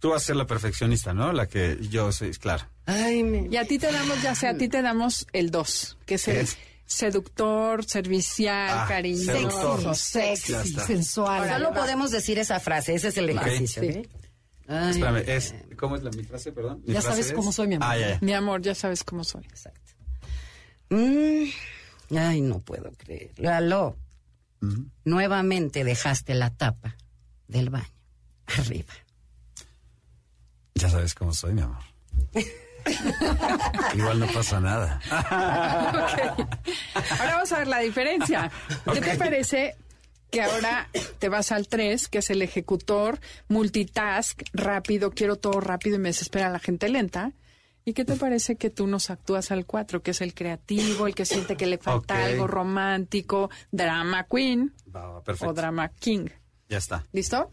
Tú 0.00 0.10
vas 0.10 0.22
a 0.22 0.26
ser 0.26 0.36
la 0.36 0.46
perfeccionista, 0.46 1.14
¿no? 1.14 1.32
La 1.32 1.46
que 1.46 1.78
yo 1.90 2.10
soy, 2.12 2.32
claro. 2.32 2.64
Ay, 2.86 3.22
me... 3.22 3.46
Y 3.50 3.56
a 3.56 3.64
ti 3.66 3.78
te 3.78 3.90
damos, 3.92 4.20
ya 4.22 4.34
sea 4.34 4.50
a 4.50 4.54
ti 4.56 4.68
te 4.68 4.82
damos 4.82 5.26
el 5.32 5.50
dos, 5.50 5.96
que 6.06 6.16
es 6.16 6.28
el 6.28 6.36
Es- 6.38 6.58
seductor, 6.86 7.84
servicial, 7.84 8.68
Ah, 8.70 8.86
cariñoso. 8.88 9.32
seductor. 9.78 9.96
Sexy, 9.96 10.74
sensual. 10.86 11.48
Solo 11.48 11.72
podemos 11.72 12.10
decir 12.10 12.38
esa 12.38 12.60
frase, 12.60 12.94
ese 12.94 13.08
es 13.08 13.16
el 13.18 13.30
ejercicio. 13.30 13.82
Ay, 14.66 14.90
Espérame, 14.92 15.22
es, 15.26 15.54
¿cómo 15.76 15.96
es 15.96 16.02
la, 16.02 16.10
mi 16.10 16.22
frase, 16.24 16.50
perdón? 16.52 16.80
Mi 16.86 16.94
Ya 16.94 17.00
frase 17.02 17.08
sabes 17.16 17.26
es- 17.26 17.32
cómo 17.34 17.52
soy, 17.52 17.66
mi 17.68 17.74
amor. 17.74 17.88
Ah, 17.90 17.96
ya, 17.98 18.08
ya. 18.10 18.18
Mi 18.22 18.32
amor, 18.32 18.62
ya 18.62 18.74
sabes 18.74 19.04
cómo 19.04 19.22
soy. 19.24 19.44
Exacto. 19.44 19.92
Mm, 20.90 21.44
ay, 22.16 22.40
no 22.40 22.60
puedo 22.60 22.90
creerlo. 22.96 23.50
Aló. 23.50 23.98
Nuevamente 25.04 25.84
dejaste 25.84 26.32
la 26.34 26.48
tapa 26.50 26.96
del 27.48 27.68
baño 27.68 27.84
arriba. 28.46 28.94
Ya 30.74 30.88
sabes 30.88 31.14
cómo 31.14 31.34
soy, 31.34 31.52
mi 31.52 31.60
amor. 31.60 31.82
Igual 33.94 34.20
no 34.20 34.26
pasa 34.28 34.60
nada. 34.60 35.00
Ahora 37.18 37.34
vamos 37.34 37.52
a 37.52 37.58
ver 37.58 37.68
la 37.68 37.78
diferencia. 37.80 38.50
¿Qué 38.92 39.00
te 39.00 39.16
parece 39.16 39.76
que 40.34 40.42
ahora 40.42 40.88
te 41.18 41.28
vas 41.28 41.52
al 41.52 41.68
3, 41.68 42.08
que 42.08 42.18
es 42.18 42.30
el 42.30 42.42
ejecutor, 42.42 43.20
multitask, 43.48 44.42
rápido, 44.52 45.12
quiero 45.12 45.36
todo 45.36 45.60
rápido 45.60 45.96
y 45.96 46.00
me 46.00 46.08
desespera 46.08 46.50
la 46.50 46.58
gente 46.58 46.88
lenta? 46.88 47.32
¿Y 47.84 47.92
qué 47.92 48.04
te 48.04 48.16
parece 48.16 48.56
que 48.56 48.70
tú 48.70 48.86
nos 48.86 49.10
actúas 49.10 49.50
al 49.50 49.66
4, 49.66 50.02
que 50.02 50.10
es 50.10 50.20
el 50.22 50.34
creativo, 50.34 51.06
el 51.06 51.14
que 51.14 51.24
siente 51.24 51.56
que 51.56 51.66
le 51.66 51.78
falta 51.78 52.24
algo 52.24 52.46
romántico, 52.46 53.50
drama 53.70 54.26
queen 54.28 54.72
Va, 54.94 55.20
va, 55.20 55.22
o 55.40 55.52
drama 55.52 55.88
king? 55.88 56.28
Ya 56.68 56.78
está. 56.78 57.04
¿Listo? 57.12 57.50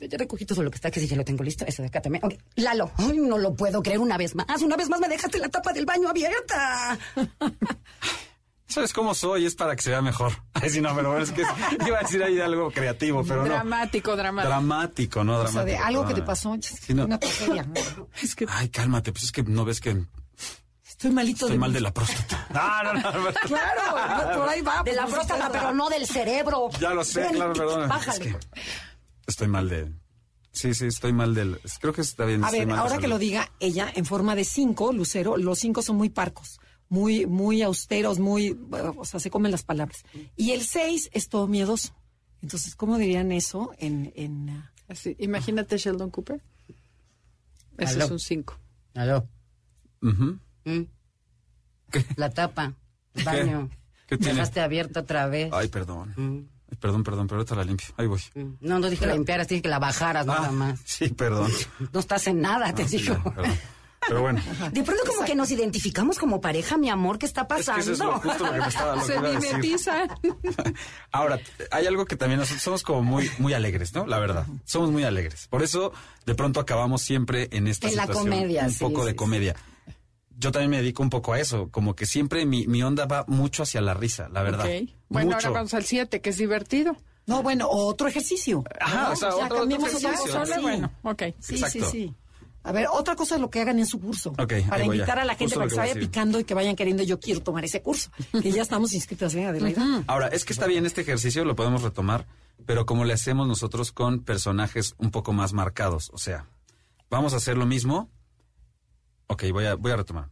Ya 0.00 0.18
recogí 0.18 0.44
todo 0.44 0.62
lo 0.62 0.70
que 0.70 0.74
está, 0.74 0.90
que 0.90 1.00
sí, 1.00 1.06
ya 1.06 1.16
lo 1.16 1.24
tengo 1.24 1.44
listo. 1.44 1.64
Ese 1.64 1.80
de 1.80 1.88
acá 1.88 2.02
también. 2.02 2.24
Ok, 2.24 2.34
Lalo, 2.56 2.90
ay, 2.96 3.18
no 3.18 3.38
lo 3.38 3.54
puedo 3.54 3.82
creer 3.82 4.00
una 4.00 4.18
vez 4.18 4.34
más. 4.34 4.62
Una 4.62 4.76
vez 4.76 4.88
más 4.88 5.00
me 5.00 5.08
dejaste 5.08 5.38
la 5.38 5.48
tapa 5.48 5.72
del 5.72 5.86
baño 5.86 6.08
abierta. 6.08 6.98
¿Sabes 8.68 8.92
cómo 8.92 9.14
soy? 9.14 9.46
Es 9.46 9.54
para 9.54 9.76
que 9.76 9.82
se 9.82 9.90
vea 9.90 10.02
mejor. 10.02 10.32
Ay, 10.54 10.70
sí, 10.70 10.80
no, 10.80 10.94
pero 10.94 11.18
es 11.18 11.30
que 11.30 11.42
iba 11.86 11.98
a 11.98 12.02
decir 12.02 12.22
ahí 12.22 12.40
algo 12.40 12.70
creativo, 12.70 13.22
pero 13.24 13.42
no. 13.42 13.48
Dramático, 13.48 14.16
dramático. 14.16 14.48
Dramático, 14.48 15.24
no 15.24 15.34
O 15.34 15.38
dramático. 15.42 15.64
sea, 15.64 15.64
de 15.64 15.76
algo 15.78 16.06
que 16.06 16.14
te 16.14 16.22
pasó, 16.22 16.56
Sí, 16.60 16.92
no. 16.94 17.04
una 17.04 17.18
tragedia. 17.18 17.62
¿no? 17.64 18.08
Es 18.22 18.34
que 18.34 18.46
Ay, 18.48 18.68
cálmate, 18.68 19.12
pues 19.12 19.24
es 19.24 19.32
que 19.32 19.42
no 19.44 19.64
ves 19.64 19.80
que 19.80 19.96
Estoy 20.88 21.10
malito 21.10 21.44
estoy 21.46 21.52
de 21.52 21.58
mal 21.58 21.70
mí. 21.70 21.74
de 21.74 21.80
la 21.82 21.92
próstata. 21.92 22.46
No, 22.54 22.92
no, 22.94 23.02
no. 23.02 23.32
Claro, 23.44 24.38
por 24.40 24.48
ahí 24.48 24.62
va. 24.62 24.76
De 24.78 24.82
pues, 24.84 24.96
la 24.96 25.06
próstata, 25.06 25.50
pero 25.52 25.68
es. 25.70 25.74
no 25.76 25.88
del 25.90 26.06
cerebro. 26.06 26.68
Ya 26.80 26.94
lo 26.94 27.04
sé, 27.04 27.28
claro, 27.32 27.52
perdón. 27.52 27.86
Bájale. 27.88 28.24
Es 28.30 28.32
que 28.32 28.38
estoy 29.26 29.48
mal 29.48 29.68
de. 29.68 29.92
Sí, 30.52 30.72
sí, 30.72 30.86
estoy 30.86 31.12
mal 31.12 31.34
del. 31.34 31.60
Creo 31.82 31.92
que 31.92 32.00
está 32.00 32.24
bien. 32.24 32.42
A 32.42 32.46
estoy 32.46 32.64
ver, 32.64 32.74
ahora 32.76 32.96
que 32.96 33.08
lo 33.08 33.18
diga 33.18 33.50
ella, 33.60 33.92
en 33.94 34.06
forma 34.06 34.34
de 34.34 34.44
cinco, 34.44 34.90
Lucero, 34.92 35.36
los 35.36 35.58
cinco 35.58 35.82
son 35.82 35.96
muy 35.96 36.08
parcos, 36.08 36.60
muy, 36.88 37.26
muy 37.26 37.62
austeros, 37.62 38.18
muy, 38.18 38.56
o 38.96 39.04
sea, 39.04 39.20
se 39.20 39.30
comen 39.30 39.50
las 39.52 39.64
palabras. 39.64 40.04
Y 40.36 40.52
el 40.52 40.62
seis 40.62 41.10
es 41.12 41.28
todo 41.28 41.46
miedoso. 41.48 41.94
Entonces, 42.42 42.76
¿cómo 42.76 42.96
dirían 42.98 43.32
eso 43.32 43.72
en, 43.78 44.12
en 44.14 44.50
ah, 44.50 44.72
así, 44.88 45.16
imagínate 45.18 45.78
Sheldon 45.78 46.10
Cooper. 46.10 46.40
Ese 47.78 47.94
Aló. 47.94 48.04
es 48.06 48.10
un 48.10 48.18
5. 48.20 48.58
Aló. 48.94 49.28
Ujú. 50.02 50.38
Mm. 50.64 50.82
La 52.16 52.30
tapa, 52.30 52.74
el 53.14 53.20
¿Qué? 53.20 53.24
baño. 53.24 53.70
¿Qué 54.06 54.16
tiene? 54.18 54.34
Dejaste 54.34 54.60
abierta 54.60 55.00
otra 55.00 55.26
vez. 55.26 55.50
Ay, 55.52 55.68
perdón. 55.68 56.12
Mm, 56.16 56.48
Ay, 56.70 56.76
perdón, 56.80 57.02
perdón, 57.04 57.26
pero 57.26 57.38
ahorita 57.40 57.54
la 57.54 57.64
limpio. 57.64 57.88
Ahí 57.96 58.06
voy. 58.06 58.20
mm. 58.34 58.54
No, 58.60 58.78
no 58.78 58.88
dije 58.88 59.00
que 59.00 59.06
la 59.06 59.14
limpiaras, 59.14 59.48
dije 59.48 59.62
que 59.62 59.68
la 59.68 59.78
bajaras 59.78 60.26
nada 60.26 60.48
Ah, 60.48 60.52
más. 60.52 60.80
sí, 60.84 61.08
perdón. 61.10 61.50
No 61.92 62.00
estás 62.00 62.26
en 62.28 62.40
nada, 62.40 62.74
te 62.74 62.82
Ah, 62.84 62.88
sí, 62.88 62.98
digo. 62.98 63.22
perdón. 63.22 63.58
Pero 64.08 64.22
bueno. 64.22 64.40
De 64.72 64.82
pronto 64.82 65.02
como 65.06 65.24
que 65.24 65.34
nos 65.34 65.50
identificamos 65.50 66.18
como 66.18 66.40
pareja, 66.40 66.76
mi 66.76 66.88
amor, 66.90 67.18
¿qué 67.18 67.26
está 67.26 67.42
Es 67.42 67.46
que 67.48 67.54
pasando? 67.54 67.80
eso 67.82 67.92
es 67.92 67.98
lo, 67.98 68.12
justo 68.20 68.46
lo 68.46 68.52
que 68.52 68.60
me 68.60 68.66
estaba 68.68 68.96
lo 68.96 69.02
Se 69.02 69.14
iba 69.14 69.28
a 69.28 69.32
decir. 69.32 69.50
mimetiza. 69.56 70.06
Ahora, 71.12 71.40
hay 71.70 71.86
algo 71.86 72.04
que 72.04 72.16
también 72.16 72.40
nosotros 72.40 72.62
somos 72.62 72.82
como 72.82 73.02
muy, 73.02 73.30
muy 73.38 73.52
alegres, 73.54 73.94
¿no? 73.94 74.06
La 74.06 74.18
verdad, 74.18 74.46
somos 74.64 74.90
muy 74.90 75.04
alegres. 75.04 75.48
Por 75.48 75.62
eso, 75.62 75.92
de 76.24 76.34
pronto 76.34 76.60
acabamos 76.60 77.02
siempre 77.02 77.48
en 77.52 77.66
esta 77.66 77.88
En 77.88 77.96
la 77.96 78.02
situación. 78.06 78.30
comedia, 78.30 78.64
Un 78.64 78.70
sí, 78.72 78.78
poco 78.80 79.00
sí, 79.00 79.06
de 79.06 79.10
sí. 79.12 79.16
comedia. 79.16 79.56
Yo 80.38 80.52
también 80.52 80.70
me 80.70 80.76
dedico 80.78 81.02
un 81.02 81.10
poco 81.10 81.32
a 81.32 81.40
eso, 81.40 81.70
como 81.70 81.96
que 81.96 82.04
siempre 82.04 82.44
mi, 82.44 82.66
mi 82.66 82.82
onda 82.82 83.06
va 83.06 83.24
mucho 83.26 83.62
hacia 83.62 83.80
la 83.80 83.94
risa, 83.94 84.28
la 84.30 84.42
verdad. 84.42 84.66
Ok. 84.66 84.90
Bueno, 85.08 85.32
mucho. 85.34 85.48
ahora 85.48 85.60
vamos 85.60 85.74
al 85.74 85.84
7, 85.84 86.20
que 86.20 86.30
es 86.30 86.36
divertido. 86.36 86.94
No, 87.26 87.42
bueno, 87.42 87.68
otro 87.70 88.06
ejercicio. 88.06 88.62
Ajá, 88.80 89.04
¿no? 89.08 89.12
o 89.12 89.16
sea, 89.16 89.30
Ya 89.30 89.46
otro- 89.46 89.62
otro 89.62 89.76
ejercicio. 89.78 90.10
cosa, 90.12 90.32
Solo, 90.44 90.54
sí. 90.54 90.60
bueno, 90.60 90.92
ok. 91.02 91.22
Sí, 91.40 91.54
Exacto. 91.54 91.90
sí, 91.90 91.90
sí. 91.90 92.14
A 92.66 92.72
ver, 92.72 92.88
otra 92.92 93.14
cosa 93.14 93.36
es 93.36 93.40
lo 93.40 93.48
que 93.48 93.60
hagan 93.60 93.78
en 93.78 93.86
su 93.86 94.00
curso. 94.00 94.30
Ok, 94.30 94.52
ahí 94.52 94.64
para 94.64 94.84
invitar 94.84 95.20
a 95.20 95.24
la 95.24 95.36
gente 95.36 95.54
Justo 95.54 95.60
para 95.60 95.68
que 95.68 95.70
que 95.70 95.74
se 95.74 95.94
vaya 95.94 96.00
picando 96.00 96.40
y 96.40 96.44
que 96.44 96.52
vayan 96.52 96.74
queriendo, 96.74 97.04
yo 97.04 97.20
quiero 97.20 97.40
tomar 97.40 97.64
ese 97.64 97.80
curso. 97.80 98.10
Que 98.42 98.50
ya 98.50 98.62
estamos 98.62 98.92
inscritas, 98.92 99.32
¿eh, 99.36 99.46
Adelaida? 99.46 100.02
Ahora, 100.08 100.26
es 100.26 100.44
que 100.44 100.52
está 100.52 100.66
bien 100.66 100.84
este 100.84 101.02
ejercicio, 101.02 101.44
lo 101.44 101.54
podemos 101.54 101.82
retomar, 101.82 102.26
pero 102.66 102.84
como 102.84 103.04
le 103.04 103.12
hacemos 103.12 103.46
nosotros 103.46 103.92
con 103.92 104.24
personajes 104.24 104.96
un 104.98 105.12
poco 105.12 105.32
más 105.32 105.52
marcados. 105.52 106.10
O 106.12 106.18
sea, 106.18 106.46
vamos 107.08 107.34
a 107.34 107.36
hacer 107.36 107.56
lo 107.56 107.66
mismo. 107.66 108.10
Ok, 109.28 109.44
voy 109.52 109.66
a, 109.66 109.76
voy 109.76 109.92
a 109.92 109.96
retomar. 109.96 110.30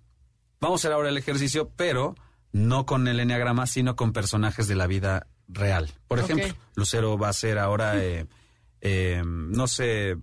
Vamos 0.61 0.81
a 0.81 0.89
hacer 0.89 0.93
ahora 0.93 1.11
el 1.11 1.19
ejercicio, 1.19 1.71
pero 1.77 2.17
no 2.51 2.85
con 2.85 3.07
el 3.07 3.21
enneagrama, 3.21 3.69
sino 3.69 3.95
con 3.95 4.13
personajes 4.13 4.67
de 4.67 4.75
la 4.75 4.89
vida 4.89 5.29
real. 5.47 5.93
Por 6.09 6.19
ejemplo, 6.19 6.49
Lucero 6.75 7.17
va 7.17 7.29
a 7.29 7.33
ser 7.33 7.61
ahora, 7.61 8.03
eh, 8.03 8.27
eh, 8.81 9.23
no 9.25 9.69
sé, 9.69 10.17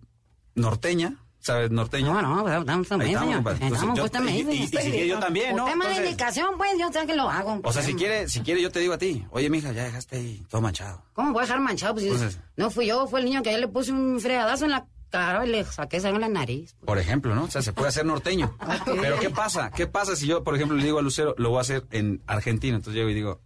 norteña, 0.55 1.20
¿sabes? 1.41 1.69
Norteña. 1.71 2.07
No, 2.13 2.21
no, 2.21 2.59
estamos 2.59 2.67
Ahí 2.67 2.87
también, 2.87 3.09
estamos, 3.11 3.23
señor. 3.29 3.37
Entonces, 3.39 3.71
Estamos, 3.73 3.97
yo- 3.97 4.01
pues 4.03 4.11
también. 4.11 4.35
y- 4.49 4.53
y- 4.53 4.63
y 4.63 4.67
si 4.67 4.77
quiere 4.77 5.07
yo 5.07 5.19
también, 5.19 5.55
¿no? 5.55 5.65
Usted 5.65 5.75
me 5.77 5.83
da 5.85 5.91
Entonces- 5.91 6.11
indicación, 6.11 6.47
pues, 6.57 6.71
yo 6.79 6.91
sé 6.91 7.05
que 7.07 7.15
lo 7.15 7.29
hago. 7.29 7.59
O 7.63 7.73
sea, 7.73 7.81
si 7.83 7.93
quiere, 7.95 8.29
si 8.29 8.41
quiere, 8.41 8.61
yo 8.61 8.71
te 8.71 8.79
digo 8.79 8.93
a 8.93 8.97
ti, 8.97 9.25
oye, 9.31 9.49
mija, 9.49 9.71
ya 9.71 9.83
dejaste 9.83 10.15
ahí 10.17 10.43
todo 10.49 10.61
manchado. 10.61 11.03
¿Cómo 11.13 11.33
voy 11.33 11.41
a 11.41 11.45
dejar 11.45 11.59
manchado? 11.59 11.93
Pues, 11.95 12.05
Entonces- 12.05 12.39
no 12.55 12.69
fui 12.71 12.85
yo, 12.87 13.07
fue 13.07 13.19
el 13.19 13.25
niño 13.25 13.41
que 13.43 13.49
ayer 13.49 13.59
le 13.61 13.67
puse 13.67 13.91
un 13.91 14.19
fregadazo 14.21 14.65
en 14.65 14.71
la 14.71 14.85
cara 15.09 15.45
y 15.45 15.49
le 15.49 15.65
saqué 15.65 15.99
sangre 15.99 16.23
en 16.25 16.33
la 16.33 16.39
nariz. 16.39 16.73
Por 16.85 16.97
ejemplo, 16.97 17.35
¿no? 17.35 17.43
O 17.43 17.51
sea, 17.51 17.61
se 17.61 17.73
puede 17.73 17.89
hacer 17.89 18.05
norteño. 18.05 18.55
Pero 18.85 19.19
¿qué 19.19 19.29
pasa? 19.29 19.69
¿Qué 19.71 19.85
pasa 19.87 20.15
si 20.15 20.25
yo, 20.27 20.43
por 20.43 20.55
ejemplo, 20.55 20.77
le 20.77 20.83
digo 20.85 20.99
a 20.99 21.01
Lucero, 21.01 21.35
lo 21.37 21.49
voy 21.49 21.57
a 21.57 21.61
hacer 21.61 21.83
en 21.91 22.21
Argentina? 22.27 22.75
Entonces 22.77 22.97
llego 22.97 23.09
y 23.09 23.13
digo, 23.13 23.41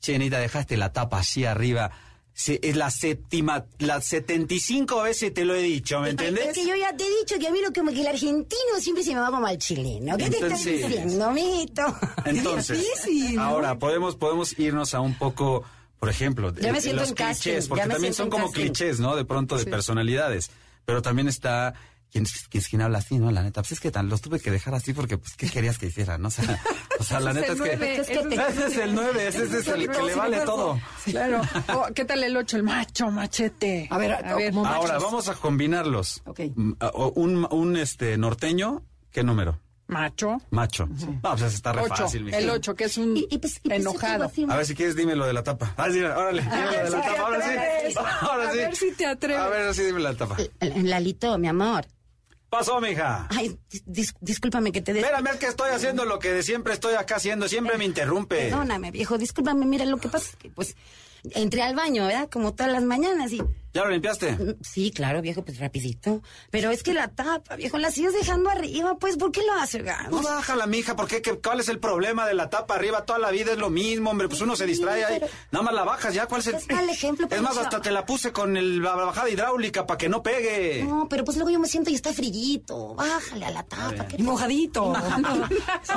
Chenita, 0.00 0.38
dejaste 0.38 0.76
la 0.76 0.92
tapa 0.92 1.18
así 1.20 1.44
arriba. 1.44 1.90
Se- 2.34 2.58
es 2.62 2.76
la 2.76 2.90
séptima, 2.90 3.66
las 3.78 4.06
75 4.06 5.02
veces 5.02 5.34
te 5.34 5.44
lo 5.44 5.54
he 5.54 5.60
dicho, 5.62 6.00
¿me 6.00 6.06
Es 6.08 6.10
entendés? 6.12 6.54
que 6.54 6.66
yo 6.66 6.74
ya 6.74 6.96
te 6.96 7.04
he 7.04 7.10
dicho 7.20 7.38
que 7.38 7.46
a 7.46 7.50
mí 7.50 7.60
lo 7.60 7.72
como 7.72 7.90
que 7.92 8.00
el 8.00 8.06
argentino 8.06 8.80
siempre 8.80 9.04
se 9.04 9.14
me 9.14 9.20
va 9.20 9.30
como 9.30 9.46
al 9.46 9.58
chileno. 9.58 10.16
¿Qué 10.16 10.30
te 10.30 10.36
estás 10.36 10.64
Entonces- 10.66 10.88
diciendo, 10.88 11.24
amiguito? 11.26 11.82
Entonces, 12.24 12.78
difícil, 12.78 13.36
¿no? 13.36 13.42
ahora 13.42 13.78
podemos, 13.78 14.16
podemos 14.16 14.58
irnos 14.58 14.94
a 14.94 15.00
un 15.00 15.14
poco, 15.18 15.62
por 16.00 16.08
ejemplo, 16.08 16.50
de- 16.52 16.62
los 16.72 17.12
casting, 17.12 17.50
clichés, 17.50 17.68
porque 17.68 17.86
también 17.86 18.14
son 18.14 18.30
como 18.30 18.46
casting. 18.46 18.62
clichés, 18.62 18.98
¿no? 18.98 19.14
De 19.14 19.24
pronto 19.26 19.56
de 19.58 19.66
personalidades. 19.66 20.50
Pero 20.84 21.00
también 21.02 21.28
está 21.28 21.74
¿quién, 22.12 22.26
quién, 22.50 22.62
quién 22.68 22.82
habla 22.82 22.98
así, 22.98 23.18
no? 23.18 23.30
La 23.32 23.42
neta, 23.42 23.62
pues 23.62 23.72
es 23.72 23.80
que 23.80 23.90
tan, 23.90 24.08
los 24.08 24.20
tuve 24.20 24.38
que 24.38 24.50
dejar 24.50 24.74
así 24.74 24.92
porque, 24.92 25.18
pues, 25.18 25.34
¿qué 25.34 25.48
querías 25.48 25.78
que 25.78 25.86
hiciera, 25.86 26.18
no? 26.18 26.28
O 26.28 26.30
sea, 26.30 26.62
o 27.00 27.02
sea 27.04 27.18
la 27.20 27.32
neta 27.32 27.52
es 27.54 27.60
es 27.60 27.60
el 27.60 27.70
que... 27.70 27.76
nueve, 27.76 27.92
ese 27.98 28.12
es 28.12 28.18
el- 28.18 28.32
es 28.72 28.76
el 28.76 28.94
9, 28.94 29.28
ese 29.28 29.42
es 29.58 29.68
el 29.68 29.90
que 29.90 30.02
le 30.02 30.14
vale 30.14 30.40
todo. 30.40 30.78
Claro. 31.06 31.40
Oh, 31.74 31.86
¿Qué 31.94 32.04
tal 32.04 32.22
el 32.22 32.36
8? 32.36 32.58
El 32.58 32.62
macho, 32.64 33.10
machete. 33.10 33.88
A 33.90 33.96
ver, 33.98 34.16
como 34.52 34.66
Ahora, 34.66 34.94
machos. 34.94 35.02
vamos 35.04 35.28
a 35.28 35.34
combinarlos. 35.34 36.22
Ok. 36.26 36.40
Mm, 36.54 36.72
a- 36.80 36.88
o 36.88 37.10
Un, 37.12 37.46
un 37.50 37.76
este, 37.76 38.16
norteño, 38.18 38.82
¿qué 39.10 39.22
número? 39.24 39.58
Macho. 39.88 40.38
Macho. 40.50 40.86
No, 41.22 41.36
pues 41.36 41.54
está 41.54 41.72
re 41.72 41.82
8. 41.82 41.94
fácil, 41.94 42.24
mija. 42.24 42.38
El 42.38 42.48
8, 42.50 42.74
que 42.74 42.84
es 42.84 42.96
un 42.98 43.16
Y- 43.16 43.26
y 43.30 43.38
pues- 43.38 43.56
y 43.62 43.68
pues 43.68 43.80
enojado. 43.80 44.24
así- 44.24 44.46
A 44.48 44.56
ver, 44.56 44.64
si 44.66 44.74
quieres, 44.74 44.96
dime 44.96 45.14
lo 45.16 45.26
de 45.26 45.32
la 45.34 45.42
tapa. 45.42 45.74
Ah, 45.76 45.88
sí, 45.90 46.00
órale, 46.00 46.42
dime 46.42 46.66
lo 46.66 46.84
de 46.84 46.90
la 46.90 47.00
tapa. 47.02 47.20
Ahora 47.20 47.40
sí. 47.42 47.94
Ahora 48.20 48.48
A 48.48 48.52
sí. 48.52 48.58
ver 48.58 48.76
si 48.76 48.92
te 48.92 49.06
atreves. 49.06 49.40
A 49.42 49.48
ver, 49.48 49.74
sí, 49.74 49.82
dime 49.82 50.00
la 50.00 50.14
tapa. 50.14 50.36
Lalito, 50.60 51.36
mi 51.38 51.48
amor. 51.48 51.86
Pasó, 52.52 52.82
mija. 52.82 53.28
Ay, 53.30 53.56
dis- 53.86 54.12
discúlpame 54.20 54.72
que 54.72 54.82
te. 54.82 54.92
Espérame, 54.92 55.28
es 55.28 55.36
que 55.36 55.46
estoy 55.46 55.70
haciendo 55.70 56.04
lo 56.04 56.18
que 56.18 56.32
de 56.34 56.42
siempre 56.42 56.74
estoy 56.74 56.96
acá 56.96 57.16
haciendo. 57.16 57.48
Siempre 57.48 57.78
me 57.78 57.86
interrumpe. 57.86 58.50
Perdóname, 58.50 58.90
viejo, 58.90 59.16
discúlpame. 59.16 59.64
Mira, 59.64 59.86
lo 59.86 59.96
que 59.96 60.08
pasa 60.10 60.28
es 60.28 60.36
que, 60.36 60.50
pues, 60.50 60.76
entré 61.30 61.62
al 61.62 61.74
baño, 61.74 62.06
¿verdad? 62.06 62.28
Como 62.30 62.54
todas 62.54 62.72
las 62.72 62.82
mañanas 62.82 63.32
y... 63.32 63.40
¿Ya 63.74 63.84
lo 63.84 63.90
limpiaste? 63.90 64.32
Mm, 64.32 64.56
Sí, 64.62 64.90
claro, 64.90 65.22
viejo, 65.22 65.42
pues 65.46 65.58
rapidito. 65.58 66.20
Pero 66.50 66.70
es 66.70 66.82
que 66.82 66.92
la 66.92 67.08
tapa, 67.08 67.56
viejo, 67.56 67.78
la 67.78 67.90
sigues 67.90 68.12
dejando 68.12 68.50
arriba, 68.50 68.98
pues, 68.98 69.16
¿por 69.16 69.32
qué 69.32 69.40
lo 69.46 69.54
hace, 69.54 69.78
ganas? 69.78 70.08
Pues 70.10 70.22
bájala, 70.24 70.66
mija, 70.66 70.94
¿por 70.94 71.08
qué? 71.08 71.22
¿Qué- 71.22 71.38
¿Cuál 71.40 71.60
es 71.60 71.70
el 71.70 71.78
problema 71.78 72.26
de 72.26 72.34
la 72.34 72.50
tapa 72.50 72.74
arriba? 72.74 73.06
Toda 73.06 73.18
la 73.18 73.30
vida 73.30 73.52
es 73.52 73.58
lo 73.58 73.70
mismo, 73.70 74.10
hombre. 74.10 74.28
Pues 74.28 74.42
uno 74.42 74.56
se 74.56 74.66
distrae 74.66 75.06
ahí. 75.06 75.22
Nada 75.52 75.62
más 75.64 75.72
la 75.72 75.84
bajas, 75.84 76.12
¿ya? 76.12 76.26
¿Cuál 76.26 76.42
es 76.42 76.48
el...? 76.48 76.54
Es 76.56 76.70
mal 76.70 76.86
ejemplo, 76.90 77.26
Es 77.30 77.40
más, 77.40 77.56
hasta 77.56 77.80
te 77.80 77.90
la 77.90 78.04
puse 78.04 78.30
con 78.30 78.58
el- 78.58 78.82
la 78.82 78.94
bajada 78.94 79.30
hidráulica 79.30 79.86
para 79.86 79.96
que 79.96 80.10
no 80.10 80.22
pegue. 80.22 80.84
No, 80.84 81.08
pero 81.08 81.24
pues 81.24 81.38
luego 81.38 81.48
yo 81.50 81.58
me 81.58 81.66
siento 81.68 81.88
y 81.88 81.94
está 81.94 82.12
frillito. 82.12 82.94
Bájale 82.94 83.46
a 83.46 83.50
la 83.52 83.62
tapa. 83.62 84.06
¿qué 84.06 84.16
Y 84.18 84.22
mojadito. 84.22 84.92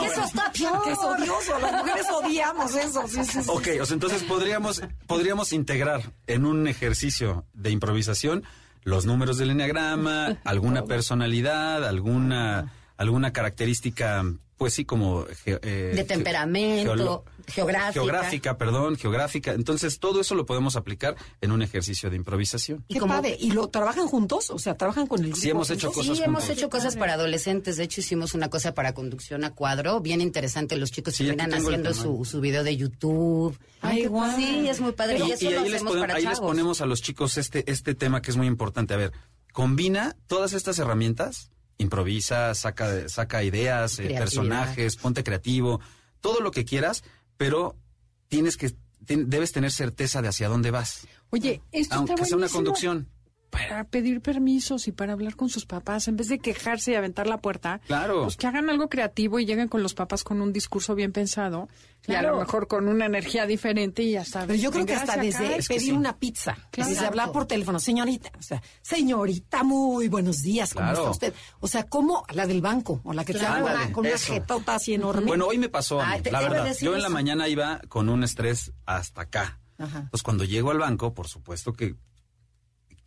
Eso 0.06 0.22
está 0.24 0.52
peor. 0.54 0.82
Que 0.84 0.92
es 0.94 0.98
odioso. 1.00 1.60
Las 1.60 1.74
mujeres 1.74 2.06
odiamos 2.10 2.76
eso. 2.76 3.06
Sí, 3.08 3.24
sí, 3.26 3.44
sí. 3.44 3.50
Ok, 3.50 3.68
o 3.82 3.86
sea, 3.86 3.94
entonces 3.96 4.24
podríamos, 4.24 4.82
podríamos 5.15 5.54
integrar 5.54 6.01
en 6.28 6.45
un 6.45 6.67
ejercicio 6.67 7.45
de 7.54 7.71
improvisación 7.71 8.43
los 8.84 9.06
números 9.06 9.38
del 9.38 9.51
enneagrama, 9.51 10.39
alguna 10.43 10.84
personalidad, 10.84 11.88
alguna, 11.88 12.73
alguna 12.97 13.32
característica, 13.32 14.25
pues 14.58 14.74
sí, 14.74 14.86
como... 14.86 15.26
ge- 15.44 15.60
eh, 15.62 15.91
De 15.96 16.04
temperamento, 16.04 17.24
geográfica. 17.48 17.91
Geográfica, 17.94 18.58
perdón, 18.58 18.96
geográfica. 18.98 19.52
Entonces, 19.54 20.00
todo 20.00 20.22
eso 20.22 20.34
lo 20.36 20.46
podemos 20.46 20.76
aplicar 20.76 21.15
en 21.41 21.52
un 21.52 21.62
ejercicio 21.62 22.10
de 22.10 22.15
improvisación. 22.15 22.84
Qué 22.89 23.00
padre. 23.00 23.36
¿Y 23.39 23.52
lo 23.52 23.68
trabajan 23.68 24.08
juntos? 24.08 24.50
O 24.52 24.60
sea, 24.60 24.76
trabajan 24.76 25.08
con 25.08 25.20
el 25.20 25.28
grupo. 25.28 25.41
Sí, 25.41 25.50
hemos 25.50 25.70
hecho 25.70 25.88
juntos? 25.88 26.04
cosas 26.08 26.18
Sí, 26.18 26.24
hemos 26.24 26.50
hecho 26.50 26.70
cosas 26.70 26.96
para 26.96 27.13
adolescentes. 27.13 27.78
De 27.78 27.84
hecho, 27.84 28.02
hicimos 28.02 28.34
una 28.34 28.50
cosa 28.50 28.74
para 28.74 28.94
conducción 28.94 29.44
a 29.44 29.54
cuadro. 29.54 30.00
Bien 30.00 30.22
interesante. 30.22 30.78
Los 30.78 30.91
chicos 30.91 31.15
Sí, 31.15 31.26
terminan 31.26 31.54
haciendo 31.54 31.94
su, 31.94 32.24
su 32.26 32.39
video 32.41 32.63
de 32.63 32.78
YouTube. 32.78 33.58
Ay, 33.82 34.04
qué 34.04 34.08
guau. 34.08 34.36
Sí, 34.38 34.68
es 34.68 34.80
muy 34.80 34.94
padre. 34.94 35.20
Y, 35.20 35.28
y 35.28 35.32
eso 35.34 35.46
y 35.50 35.54
lo 35.54 35.60
ahí, 35.60 35.65
les, 35.65 35.76
hacemos 35.76 35.91
podemos- 35.94 36.08
para 36.08 36.15
ahí 36.20 36.26
les 36.26 36.39
ponemos 36.39 36.82
a 36.82 36.86
los 36.86 37.02
chicos 37.02 37.38
este, 37.38 37.70
este 37.72 37.94
tema 37.94 38.22
que 38.22 38.32
es 38.32 38.38
muy 38.38 38.48
importante. 38.48 38.94
A 38.94 38.98
ver, 38.98 39.12
combina 39.52 40.15
todas 40.28 40.54
estas 40.54 40.80
herramientas, 40.80 41.52
improvisa, 41.78 42.54
saca, 42.56 43.10
saca 43.10 43.44
ideas, 43.44 44.00
eh, 44.00 44.08
personajes, 44.18 44.96
ponte 44.98 45.24
creativo, 45.24 45.80
todo 46.22 46.40
lo 46.40 46.52
que 46.52 46.66
quieras, 46.66 47.04
pero 47.38 47.76
tienes 48.28 48.58
que, 48.58 48.70
tien- 49.06 49.26
debes 49.28 49.52
tener 49.52 49.72
certeza 49.72 50.22
de 50.22 50.30
hacia 50.30 50.48
dónde 50.48 50.72
vas. 50.72 51.08
Oye, 51.32 51.62
esto 51.72 51.96
Aunque 51.96 52.14
está 52.14 52.26
sea 52.26 52.38
una 52.38 52.50
conducción. 52.50 53.08
Para 53.56 53.84
pedir 53.86 54.22
permisos 54.22 54.88
y 54.88 54.91
para 54.91 55.13
hablar 55.13 55.36
con 55.36 55.50
sus 55.50 55.65
papás, 55.65 56.08
en 56.08 56.18
vez 56.18 56.28
de 56.28 56.39
quejarse 56.39 56.91
y 56.91 56.96
aventar 56.96 57.28
la 57.28 57.38
puerta, 57.39 57.80
Claro. 57.88 58.24
pues 58.24 58.38
que 58.38 58.48
hagan 58.48 58.70
algo 58.70 58.89
creativo 58.89 59.39
y 59.39 59.46
lleguen 59.46 59.68
con 59.68 59.82
los 59.84 59.94
papás 59.94 60.24
con 60.24 60.41
un 60.41 60.52
discurso 60.54 60.96
bien 60.96 61.12
pensado 61.12 61.68
y 62.08 62.13
a 62.13 62.22
lo 62.22 62.38
mejor 62.38 62.68
con 62.68 62.88
una 62.88 63.08
energía 63.08 63.48
diferente 63.48 64.04
y 64.04 64.15
hasta. 64.15 64.41
Pero 64.46 64.54
yo 64.56 64.70
creo 64.72 64.86
que 64.86 64.94
hasta 64.94 65.18
desde 65.18 65.46
acá. 65.48 65.56
Es 65.56 65.68
que 65.68 65.76
pedir 65.76 65.89
sí. 65.89 65.96
una 65.98 66.18
pizza, 66.18 66.56
Claro. 66.70 66.89
desde 66.91 67.06
hablar 67.06 67.32
por 67.32 67.48
teléfono, 67.48 67.80
señorita, 67.80 68.30
o 68.38 68.41
sea, 68.44 68.62
señorita, 68.84 69.63
muy 69.63 70.08
buenos 70.08 70.41
días, 70.44 70.74
¿cómo 70.74 70.86
Claro. 70.86 71.00
está 71.00 71.12
usted? 71.12 71.34
O 71.60 71.68
sea, 71.68 71.84
¿cómo 71.84 72.24
la 72.32 72.46
del 72.46 72.62
banco, 72.62 73.02
o 73.04 73.12
la 73.13 73.26
que 73.26 73.34
te 73.34 73.39
Claro. 73.39 73.68
habla 73.68 73.91
con 73.91 74.06
una 74.06 74.18
jetota 74.18 74.76
así 74.76 74.94
enorme. 74.94 75.26
Bueno, 75.26 75.48
hoy 75.48 75.58
me 75.58 75.70
pasó, 75.70 76.00
te- 76.22 76.32
la 76.32 76.39
te 76.41 76.50
verdad. 76.50 76.76
Yo 76.80 76.96
en 76.96 77.02
la 77.02 77.10
mañana 77.10 77.48
iba 77.48 77.82
con 77.89 78.10
un 78.10 78.24
estrés 78.24 78.72
hasta 78.86 79.22
acá. 79.22 79.60
Ajá. 79.78 80.08
Pues 80.12 80.22
cuando 80.24 80.44
llego 80.44 80.72
al 80.72 80.78
banco, 80.80 81.13
por 81.13 81.28
supuesto 81.28 81.74
que 81.74 81.96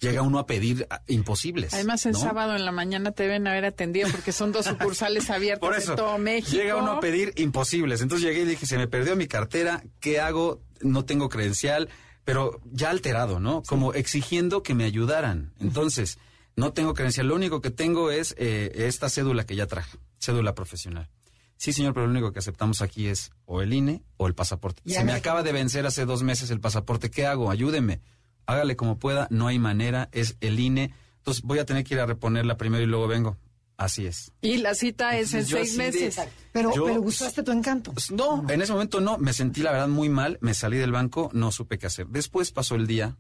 llega 0.01 0.23
uno 0.23 0.39
a 0.39 0.47
pedir 0.47 0.87
imposibles. 1.07 1.75
Además, 1.75 2.05
¿no? 2.07 2.15
sábado 2.19 2.55
en 2.57 2.65
la 2.65 2.73
mañana 2.73 3.13
te 3.13 3.25
deben 3.25 3.47
haber 3.47 3.65
atendido 3.65 4.09
porque 4.11 4.33
son 4.33 4.53
dos 4.53 4.67
sucursales 4.67 5.29
abiertas 5.31 5.61
Por 5.69 5.77
eso, 5.77 5.93
en 5.93 5.97
todo 5.97 6.19
México. 6.19 6.57
llega 6.57 6.77
uno 6.77 6.93
a 6.93 7.01
pedir 7.01 7.33
imposibles. 7.37 8.01
Entonces 8.01 8.27
llegué 8.27 8.43
y 8.43 8.47
dije, 8.47 8.67
se 8.67 8.79
me 8.79 8.87
perdió 8.89 9.17
mi 9.17 9.27
cartera, 9.27 9.83
¿qué 10.01 10.21
hago? 10.21 10.61
No 10.81 11.05
tengo 11.05 11.29
credencial, 11.29 11.89
pero 12.25 12.61
ya 12.65 12.91
alterado, 12.91 13.41
¿no? 13.41 13.63
Como 13.67 13.93
exigiendo 13.95 14.63
que 14.63 14.75
me 14.75 14.85
ayudaran. 14.85 15.53
Entonces, 15.59 16.19
no 16.57 16.73
tengo 16.73 16.95
credencial, 16.95 17.27
lo 17.29 17.35
único 17.35 17.61
que 17.61 17.71
tengo 17.71 18.11
es 18.11 18.35
eh, 18.39 18.71
esta 18.87 19.09
cédula 19.09 19.45
que 19.47 19.57
ya 19.57 19.67
traje, 19.67 19.99
cédula 20.19 20.55
profesional. 20.55 21.09
Sí, 21.57 21.73
señor, 21.73 21.93
pero 21.95 22.07
lo 22.07 22.13
único 22.13 22.33
que 22.33 22.39
aceptamos 22.39 22.83
aquí 22.83 23.09
es 23.09 23.33
o 23.45 23.63
el 23.63 23.73
INE 23.73 24.03
o 24.17 24.29
el 24.29 24.35
pasaporte. 24.35 24.81
Ya 24.85 25.01
se 25.01 25.05
me- 25.05 25.13
acaba 25.13 25.43
de 25.43 25.51
vencer 25.53 25.87
hace 25.87 26.05
dos 26.05 26.23
meses 26.23 26.51
el 26.51 26.61
pasaporte, 26.61 27.11
¿qué 27.11 27.27
hago? 27.27 27.51
Ayúdeme. 27.51 28.01
Hágale 28.49 28.77
como 28.77 28.99
pueda, 28.99 29.29
no 29.31 29.47
hay 29.47 29.59
manera, 29.59 30.09
es 30.11 30.39
el 30.41 30.59
INE. 30.59 30.95
Entonces 31.19 31.43
voy 31.43 31.59
a 31.59 31.67
tener 31.67 31.85
que 31.85 31.93
ir 31.95 32.01
a 32.01 32.07
reponerla 32.07 32.57
primero 32.57 32.83
y 32.83 32.87
luego 32.87 33.07
vengo. 33.07 33.37
Así 33.77 34.07
es. 34.07 34.33
Y 34.41 34.57
la 34.57 34.75
cita 34.75 35.19
es 35.19 35.35
en 35.35 35.45
seis 35.45 35.73
de- 35.77 35.79
meses. 35.85 36.19
pero, 36.51 36.75
yo- 36.75 36.87
pero 36.87 37.03
gustaste 37.03 37.43
tu 37.43 37.53
encanto. 37.53 37.93
Pues, 37.93 38.11
No, 38.11 38.45
en 38.49 38.63
ese 38.63 38.73
momento 38.73 39.01
no, 39.03 39.19
me 39.19 39.35
sentí 39.35 39.61
la 39.63 39.71
verdad 39.71 39.89
muy 39.89 40.09
mal, 40.09 40.39
me 40.41 40.55
salí 40.55 40.79
del 40.79 40.93
banco, 40.93 41.29
no 41.35 41.53
supe 41.53 41.77
qué 41.79 41.87
hacer. 41.89 42.07
Después 42.09 42.51
pasó 42.51 42.75
el 42.75 42.87
día, 42.87 43.19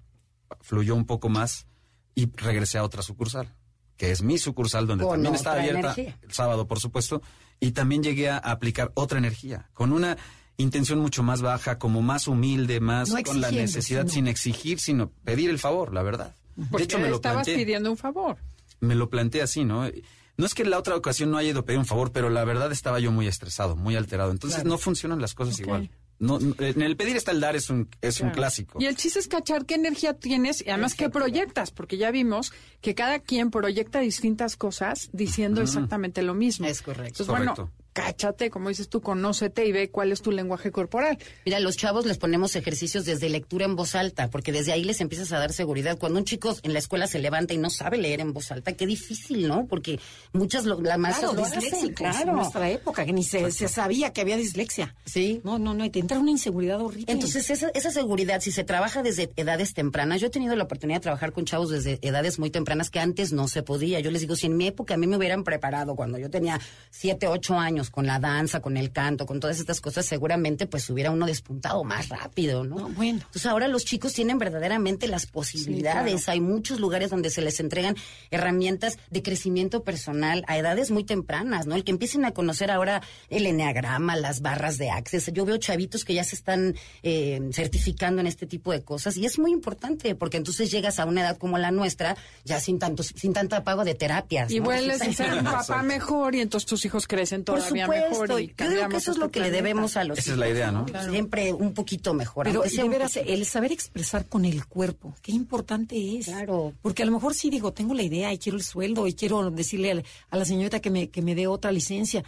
fluyó 0.62 0.94
un 0.94 1.04
poco 1.04 1.28
más 1.28 1.66
y 2.14 2.30
regresé 2.34 2.78
a 2.78 2.82
otra 2.82 3.02
sucursal, 3.02 3.54
que 3.98 4.10
es 4.10 4.22
mi 4.22 4.38
sucursal 4.38 4.86
donde 4.86 5.04
Con 5.04 5.12
también 5.16 5.34
está 5.34 5.52
abierta 5.52 5.92
energía. 5.92 6.18
el 6.22 6.32
sábado, 6.32 6.66
por 6.66 6.80
supuesto, 6.80 7.20
y 7.60 7.72
también 7.72 8.02
llegué 8.02 8.30
a 8.30 8.38
aplicar 8.38 8.92
otra 8.94 9.18
energía, 9.18 9.68
con 9.74 9.92
una 9.92 10.16
intención 10.58 10.98
mucho 10.98 11.22
más 11.22 11.40
baja, 11.40 11.78
como 11.78 12.02
más 12.02 12.26
humilde, 12.28 12.80
más 12.80 13.08
No 13.10 13.22
con 13.22 13.40
la 13.40 13.50
necesidad 13.50 14.02
sino- 14.02 14.12
sin 14.12 14.28
exigir, 14.28 14.78
sino 14.80 15.10
pedir 15.24 15.48
el 15.50 15.58
favor, 15.58 15.94
la 15.94 16.02
verdad. 16.02 16.34
Porque 16.70 16.78
de 16.78 16.84
hecho, 16.84 16.98
me 16.98 17.08
lo 17.08 17.16
estabas 17.16 17.44
planteé 17.46 17.64
pidiendo 17.64 17.90
un 17.90 17.96
favor. 17.96 18.36
me 18.80 18.94
lo 18.94 19.08
planteé 19.08 19.42
así, 19.42 19.64
¿no? 19.64 19.88
No 20.36 20.46
es 20.46 20.54
que 20.54 20.62
en 20.62 20.70
la 20.70 20.78
otra 20.78 20.94
ocasión 20.96 21.30
no 21.30 21.36
haya 21.38 21.50
ido 21.50 21.60
a 21.60 21.64
pedir 21.64 21.78
un 21.80 21.86
favor, 21.86 22.12
pero 22.12 22.28
la 22.30 22.44
verdad 22.44 22.70
estaba 22.70 23.00
yo 23.00 23.10
muy 23.10 23.26
estresado, 23.26 23.74
muy 23.76 23.96
alterado. 23.96 24.30
Entonces 24.30 24.64
no 24.64 24.78
funcionan 24.78 25.20
las 25.20 25.34
cosas 25.34 25.58
igual. 25.58 25.90
No, 26.20 26.40
no, 26.40 26.52
en 26.58 26.82
el 26.82 26.96
pedir 26.96 27.16
está 27.16 27.30
el 27.30 27.38
dar 27.40 27.54
es 27.54 27.70
un, 27.70 27.88
es 28.02 28.20
un 28.20 28.30
clásico. 28.30 28.78
Y 28.80 28.86
el 28.86 28.96
chiste 28.96 29.20
es 29.20 29.28
cachar 29.28 29.66
qué 29.66 29.74
energía 29.76 30.14
tienes 30.14 30.64
y 30.66 30.70
además 30.70 30.94
qué 30.96 31.08
proyectas, 31.10 31.70
porque 31.70 31.96
ya 31.96 32.10
vimos 32.10 32.52
que 32.80 32.96
cada 32.96 33.20
quien 33.20 33.50
proyecta 33.52 34.00
distintas 34.00 34.56
cosas 34.56 35.10
diciendo 35.12 35.60
exactamente 35.62 36.22
lo 36.22 36.34
mismo. 36.34 36.66
Es 36.66 36.82
correcto. 36.82 37.22
Entonces, 37.22 37.26
bueno, 37.28 37.54
Correcto. 37.54 37.72
Cáchate, 37.98 38.48
como 38.48 38.68
dices 38.68 38.88
tú, 38.88 39.00
conócete 39.00 39.66
y 39.66 39.72
ve 39.72 39.90
cuál 39.90 40.12
es 40.12 40.22
tu 40.22 40.30
lenguaje 40.30 40.70
corporal. 40.70 41.18
Mira, 41.44 41.56
a 41.56 41.60
los 41.60 41.76
chavos 41.76 42.06
les 42.06 42.16
ponemos 42.16 42.54
ejercicios 42.54 43.04
desde 43.04 43.28
lectura 43.28 43.64
en 43.64 43.74
voz 43.74 43.96
alta, 43.96 44.30
porque 44.30 44.52
desde 44.52 44.70
ahí 44.70 44.84
les 44.84 45.00
empiezas 45.00 45.32
a 45.32 45.38
dar 45.40 45.52
seguridad. 45.52 45.98
Cuando 45.98 46.20
un 46.20 46.24
chico 46.24 46.56
en 46.62 46.72
la 46.72 46.78
escuela 46.78 47.08
se 47.08 47.18
levanta 47.18 47.54
y 47.54 47.58
no 47.58 47.70
sabe 47.70 47.98
leer 47.98 48.20
en 48.20 48.32
voz 48.32 48.52
alta, 48.52 48.72
qué 48.74 48.86
difícil, 48.86 49.48
¿no? 49.48 49.66
Porque 49.66 49.98
muchas 50.32 50.64
lo, 50.64 50.80
las 50.80 50.96
maestras 50.96 51.32
Claro, 51.32 51.40
lo 51.40 51.46
hacen, 51.46 51.60
disléxicos 51.60 51.94
claro. 51.96 52.30
en 52.30 52.36
nuestra 52.36 52.70
época, 52.70 53.04
que 53.04 53.12
ni 53.12 53.24
se, 53.24 53.50
se 53.50 53.66
sabía 53.66 54.12
que 54.12 54.20
había 54.20 54.36
dislexia. 54.36 54.94
Sí. 55.04 55.40
No, 55.42 55.58
no, 55.58 55.74
no, 55.74 55.84
y 55.84 55.90
te 55.90 55.98
entra 55.98 56.20
una 56.20 56.30
inseguridad 56.30 56.80
horrible. 56.80 57.12
Entonces, 57.12 57.50
esa, 57.50 57.68
esa 57.74 57.90
seguridad, 57.90 58.40
si 58.40 58.52
se 58.52 58.62
trabaja 58.62 59.02
desde 59.02 59.32
edades 59.34 59.74
tempranas, 59.74 60.20
yo 60.20 60.28
he 60.28 60.30
tenido 60.30 60.54
la 60.54 60.64
oportunidad 60.64 60.98
de 60.98 61.02
trabajar 61.02 61.32
con 61.32 61.44
chavos 61.44 61.70
desde 61.70 61.98
edades 62.02 62.38
muy 62.38 62.50
tempranas 62.50 62.90
que 62.90 63.00
antes 63.00 63.32
no 63.32 63.48
se 63.48 63.64
podía. 63.64 63.98
Yo 63.98 64.12
les 64.12 64.20
digo, 64.20 64.36
si 64.36 64.46
en 64.46 64.56
mi 64.56 64.68
época 64.68 64.94
a 64.94 64.96
mí 64.96 65.08
me 65.08 65.16
hubieran 65.16 65.42
preparado 65.42 65.96
cuando 65.96 66.16
yo 66.16 66.30
tenía 66.30 66.60
siete, 66.90 67.26
ocho 67.26 67.58
años 67.58 67.87
con 67.90 68.06
la 68.06 68.18
danza, 68.18 68.60
con 68.60 68.76
el 68.76 68.92
canto, 68.92 69.26
con 69.26 69.40
todas 69.40 69.58
estas 69.58 69.80
cosas, 69.80 70.06
seguramente 70.06 70.66
pues 70.66 70.88
hubiera 70.90 71.10
uno 71.10 71.26
despuntado 71.26 71.84
más 71.84 72.08
rápido, 72.08 72.64
¿no? 72.64 72.76
No, 72.76 72.88
bueno. 72.90 73.18
Entonces 73.18 73.46
ahora 73.46 73.68
los 73.68 73.84
chicos 73.84 74.12
tienen 74.12 74.38
verdaderamente 74.38 75.08
las 75.08 75.26
posibilidades. 75.26 76.28
Hay 76.28 76.40
muchos 76.40 76.80
lugares 76.80 77.10
donde 77.10 77.30
se 77.30 77.42
les 77.42 77.60
entregan 77.60 77.96
herramientas 78.30 78.98
de 79.10 79.22
crecimiento 79.22 79.82
personal 79.82 80.44
a 80.46 80.56
edades 80.56 80.90
muy 80.90 81.04
tempranas, 81.04 81.66
¿no? 81.66 81.74
El 81.74 81.84
que 81.84 81.90
empiecen 81.90 82.24
a 82.24 82.32
conocer 82.32 82.70
ahora 82.70 83.02
el 83.28 83.46
enneagrama, 83.46 84.16
las 84.16 84.40
barras 84.40 84.78
de 84.78 84.90
access. 84.90 85.30
Yo 85.32 85.44
veo 85.44 85.56
chavitos 85.58 86.04
que 86.04 86.14
ya 86.14 86.24
se 86.24 86.36
están 86.36 86.74
eh, 87.02 87.40
certificando 87.52 88.20
en 88.20 88.26
este 88.26 88.46
tipo 88.46 88.72
de 88.72 88.82
cosas 88.82 89.16
y 89.16 89.26
es 89.26 89.38
muy 89.38 89.52
importante 89.52 90.14
porque 90.14 90.36
entonces 90.36 90.70
llegas 90.70 90.98
a 90.98 91.04
una 91.04 91.20
edad 91.20 91.36
como 91.36 91.58
la 91.58 91.70
nuestra 91.70 92.16
ya 92.44 92.60
sin 92.60 92.78
tanto 92.78 93.02
sin 93.02 93.32
tanto 93.32 93.62
pago 93.62 93.84
de 93.84 93.94
terapias. 93.94 94.50
Y 94.50 94.60
¿no? 94.60 94.66
vuelves 94.66 95.02
a 95.02 95.12
ser 95.12 95.34
un 95.34 95.44
papá 95.44 95.82
mejor 95.82 96.34
y 96.34 96.40
entonces 96.40 96.66
tus 96.66 96.84
hijos 96.84 97.06
crecen 97.06 97.44
Por 97.44 97.60
supuesto. 97.80 98.10
mejor. 98.10 98.40
Y 98.40 98.54
Yo 98.56 98.70
digo 98.70 98.88
que 98.88 98.96
eso 98.96 99.12
es 99.12 99.18
lo 99.18 99.30
que 99.30 99.40
le 99.40 99.50
debemos 99.50 99.96
a 99.96 100.04
los 100.04 100.18
Esa 100.18 100.32
es 100.32 100.38
la 100.38 100.48
idea, 100.48 100.70
¿no? 100.70 100.86
Siempre 101.10 101.52
un 101.52 101.74
poquito 101.74 102.14
mejor. 102.14 102.44
Pero 102.44 102.62
de 102.62 102.88
veras, 102.88 103.16
el 103.16 103.44
saber 103.46 103.72
expresar 103.72 104.26
con 104.26 104.44
el 104.44 104.66
cuerpo, 104.66 105.14
qué 105.22 105.32
importante 105.32 106.18
es. 106.18 106.26
Claro. 106.26 106.72
Porque 106.82 107.02
a 107.02 107.06
lo 107.06 107.12
mejor 107.12 107.34
sí 107.34 107.50
digo, 107.50 107.72
tengo 107.72 107.94
la 107.94 108.02
idea 108.02 108.32
y 108.32 108.38
quiero 108.38 108.56
el 108.56 108.64
sueldo 108.64 109.06
y 109.06 109.14
quiero 109.14 109.50
decirle 109.50 110.04
a, 110.30 110.36
la 110.36 110.44
señorita 110.44 110.80
que 110.80 110.90
me, 110.90 111.10
que 111.10 111.22
me 111.22 111.34
dé 111.34 111.46
otra 111.46 111.72
licencia. 111.72 112.24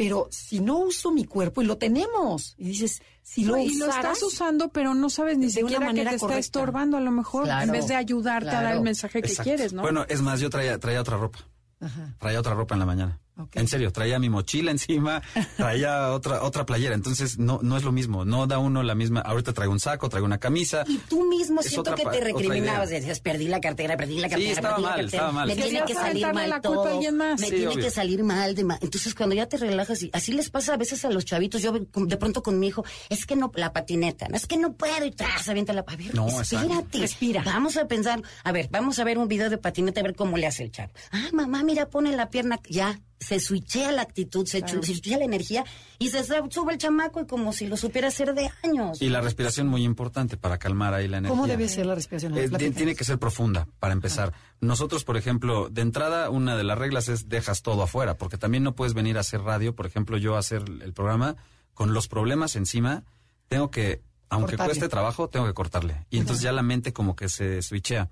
Pero 0.00 0.28
si 0.30 0.60
no 0.60 0.78
uso 0.78 1.12
mi 1.12 1.26
cuerpo, 1.26 1.60
y 1.60 1.66
lo 1.66 1.76
tenemos, 1.76 2.54
y 2.56 2.68
dices, 2.68 3.02
si 3.22 3.44
lo 3.44 3.58
y 3.58 3.76
lo 3.76 3.86
estás 3.86 4.22
usando, 4.22 4.68
pero 4.68 4.94
no 4.94 5.10
sabes 5.10 5.36
ni 5.36 5.48
de 5.48 5.62
una 5.62 5.72
siquiera 5.72 5.78
que 5.78 5.84
manera 5.84 6.10
te 6.10 6.16
está 6.16 6.38
estorbando 6.38 6.96
a 6.96 7.00
lo 7.00 7.10
mejor, 7.10 7.44
Claro, 7.44 7.66
en 7.66 7.70
vez 7.70 7.86
de 7.86 7.96
ayudarte 7.96 8.48
a 8.48 8.62
dar 8.62 8.76
el 8.76 8.80
mensaje 8.80 9.20
que 9.20 9.28
Exacto. 9.28 9.50
quieres, 9.50 9.74
¿no? 9.74 9.82
Bueno, 9.82 10.06
es 10.08 10.22
más, 10.22 10.40
yo 10.40 10.48
traía, 10.48 10.78
traía 10.78 11.02
otra 11.02 11.18
ropa. 11.18 11.40
Ajá. 11.80 12.14
Traía 12.18 12.40
otra 12.40 12.54
ropa 12.54 12.74
en 12.74 12.78
la 12.78 12.86
mañana. 12.86 13.20
En 13.54 13.68
serio, 13.68 13.92
traía 13.92 14.18
mi 14.18 14.28
mochila 14.28 14.70
encima, 14.70 15.22
traía 15.56 16.12
otra 16.12 16.42
otra 16.42 16.66
playera. 16.66 16.94
Entonces, 16.94 17.38
no 17.38 17.60
no 17.62 17.76
es 17.76 17.82
lo 17.84 17.92
mismo. 17.92 18.24
No 18.24 18.46
da 18.46 18.58
uno 18.58 18.82
la 18.82 18.94
misma. 18.94 19.20
Ahorita 19.20 19.52
traigo 19.52 19.72
un 19.72 19.80
saco, 19.80 20.08
traigo 20.08 20.26
una 20.26 20.38
camisa. 20.38 20.84
Y 20.86 20.98
tú 20.98 21.24
mismo 21.28 21.60
Es 21.60 21.68
siento 21.68 21.92
otra 21.92 21.96
que 21.96 22.18
te 22.18 22.24
recriminabas, 22.24 22.90
decías, 22.90 23.20
perdí 23.20 23.48
la 23.48 23.60
cartera, 23.60 23.96
perdí 23.96 24.18
la 24.18 24.28
cartera, 24.28 24.50
estaba 24.52 24.74
perdí 24.76 24.82
la 24.82 24.88
mal, 24.88 24.96
cartera. 25.00 25.16
estaba 25.16 25.32
mal. 25.32 25.48
Me 25.48 25.54
tiene 25.54 25.68
Querías 25.70 25.86
que 25.86 25.94
salir 25.94 26.26
mal 26.32 26.50
la 26.50 26.60
culpa 26.60 26.74
todo. 26.82 26.84
a 26.84 26.90
alguien 26.92 27.16
más. 27.16 27.40
Me 27.40 27.46
Sí, 27.46 27.52
tiene 27.52 27.68
obvio. 27.68 27.84
que 27.84 27.90
salir 27.90 28.22
mal. 28.24 28.54
de 28.54 28.64
ma- 28.64 28.78
Entonces, 28.80 29.14
cuando 29.14 29.34
ya 29.34 29.46
te 29.46 29.56
relajas, 29.56 30.02
y 30.02 30.10
así 30.12 30.32
les 30.32 30.50
pasa 30.50 30.74
a 30.74 30.76
veces 30.76 31.04
a 31.04 31.10
los 31.10 31.24
chavitos, 31.24 31.62
yo 31.62 31.72
de 31.72 32.16
pronto 32.16 32.42
con 32.42 32.58
mi 32.58 32.68
hijo, 32.68 32.84
es 33.08 33.26
que 33.26 33.36
no, 33.36 33.50
la 33.54 33.72
patineta, 33.72 34.28
no 34.28 34.36
es 34.36 34.46
que 34.46 34.56
no 34.56 34.72
puedo 34.74 35.04
y 35.04 35.10
tras, 35.10 35.48
avienta 35.48 35.72
la 35.72 35.84
A 35.86 35.96
ver, 35.96 36.14
No, 36.14 36.28
exacto. 36.28 36.66
espérate. 36.66 36.98
Respira. 36.98 37.42
Vamos 37.44 37.76
a 37.76 37.86
pensar, 37.86 38.22
a 38.44 38.52
ver, 38.52 38.68
vamos 38.70 38.98
a 38.98 39.04
ver 39.04 39.18
un 39.18 39.28
video 39.28 39.50
de 39.50 39.58
patineta, 39.58 40.00
a 40.00 40.02
ver 40.04 40.14
cómo 40.14 40.36
le 40.36 40.46
hace 40.46 40.62
el 40.64 40.70
chavo. 40.72 40.92
Ah, 41.12 41.28
mamá, 41.32 41.62
mira, 41.62 41.88
pone 41.88 42.12
la 42.16 42.30
pierna, 42.30 42.60
ya. 42.68 43.00
Se 43.20 43.38
switchea 43.38 43.92
la 43.92 44.02
actitud, 44.02 44.46
se, 44.46 44.66
se 44.66 44.82
switchea 44.82 45.18
la 45.18 45.24
energía 45.24 45.64
y 45.98 46.08
se 46.08 46.24
sube 46.24 46.72
el 46.72 46.78
chamaco 46.78 47.20
y 47.20 47.26
como 47.26 47.52
si 47.52 47.66
lo 47.66 47.76
supiera 47.76 48.08
hacer 48.08 48.34
de 48.34 48.50
años. 48.64 49.00
Y 49.00 49.10
la 49.10 49.20
respiración 49.20 49.68
muy 49.68 49.84
importante 49.84 50.36
para 50.36 50.58
calmar 50.58 50.94
ahí 50.94 51.06
la 51.06 51.18
energía. 51.18 51.36
¿cómo 51.36 51.46
debe 51.46 51.68
ser 51.68 51.86
la 51.86 51.94
respiración? 51.94 52.36
Eh, 52.36 52.48
tiene 52.72 52.94
que 52.94 53.04
ser 53.04 53.18
profunda, 53.18 53.68
para 53.78 53.92
empezar. 53.92 54.32
Nosotros, 54.60 55.04
por 55.04 55.16
ejemplo, 55.16 55.68
de 55.68 55.82
entrada, 55.82 56.30
una 56.30 56.56
de 56.56 56.64
las 56.64 56.78
reglas 56.78 57.08
es 57.08 57.28
dejas 57.28 57.62
todo 57.62 57.82
afuera, 57.82 58.16
porque 58.16 58.38
también 58.38 58.62
no 58.62 58.74
puedes 58.74 58.94
venir 58.94 59.18
a 59.18 59.20
hacer 59.20 59.42
radio, 59.42 59.74
por 59.74 59.86
ejemplo, 59.86 60.16
yo 60.16 60.36
a 60.36 60.38
hacer 60.38 60.64
el 60.82 60.92
programa 60.92 61.36
con 61.74 61.94
los 61.94 62.08
problemas 62.08 62.56
encima, 62.56 63.04
tengo 63.48 63.70
que, 63.70 64.02
aunque 64.28 64.52
Cortarle. 64.52 64.72
cueste 64.74 64.88
trabajo, 64.88 65.28
tengo 65.28 65.46
que 65.46 65.54
cortarle. 65.54 66.06
Y 66.10 66.18
entonces 66.18 66.42
ya 66.42 66.52
la 66.52 66.62
mente 66.62 66.92
como 66.92 67.16
que 67.16 67.28
se 67.28 67.62
switchea. 67.62 68.08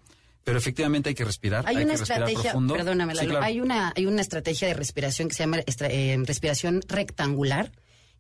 Pero 0.49 0.59
efectivamente 0.59 1.09
hay 1.11 1.15
que 1.15 1.25
respirar, 1.25 1.65
Hay 1.67 1.77
hay, 1.77 1.85
una 1.85 1.93
que 1.95 1.99
respirar 2.01 2.23
estrategia, 2.23 2.51
profundo. 2.53 2.75
perdóname, 2.75 3.13
Sí, 3.13 3.19
Lalo, 3.19 3.31
claro. 3.31 3.45
hay 3.47 3.61
una 3.61 3.93
hay 3.97 4.07
una 4.07 4.21
estrategia 4.23 4.69
de 4.69 4.75
respiración 4.75 5.29
que 5.29 5.35
se 5.35 5.43
llama 5.45 5.59
estra- 5.67 5.89
eh, 5.91 6.17
respiración 6.25 6.83
rectangular 6.89 7.71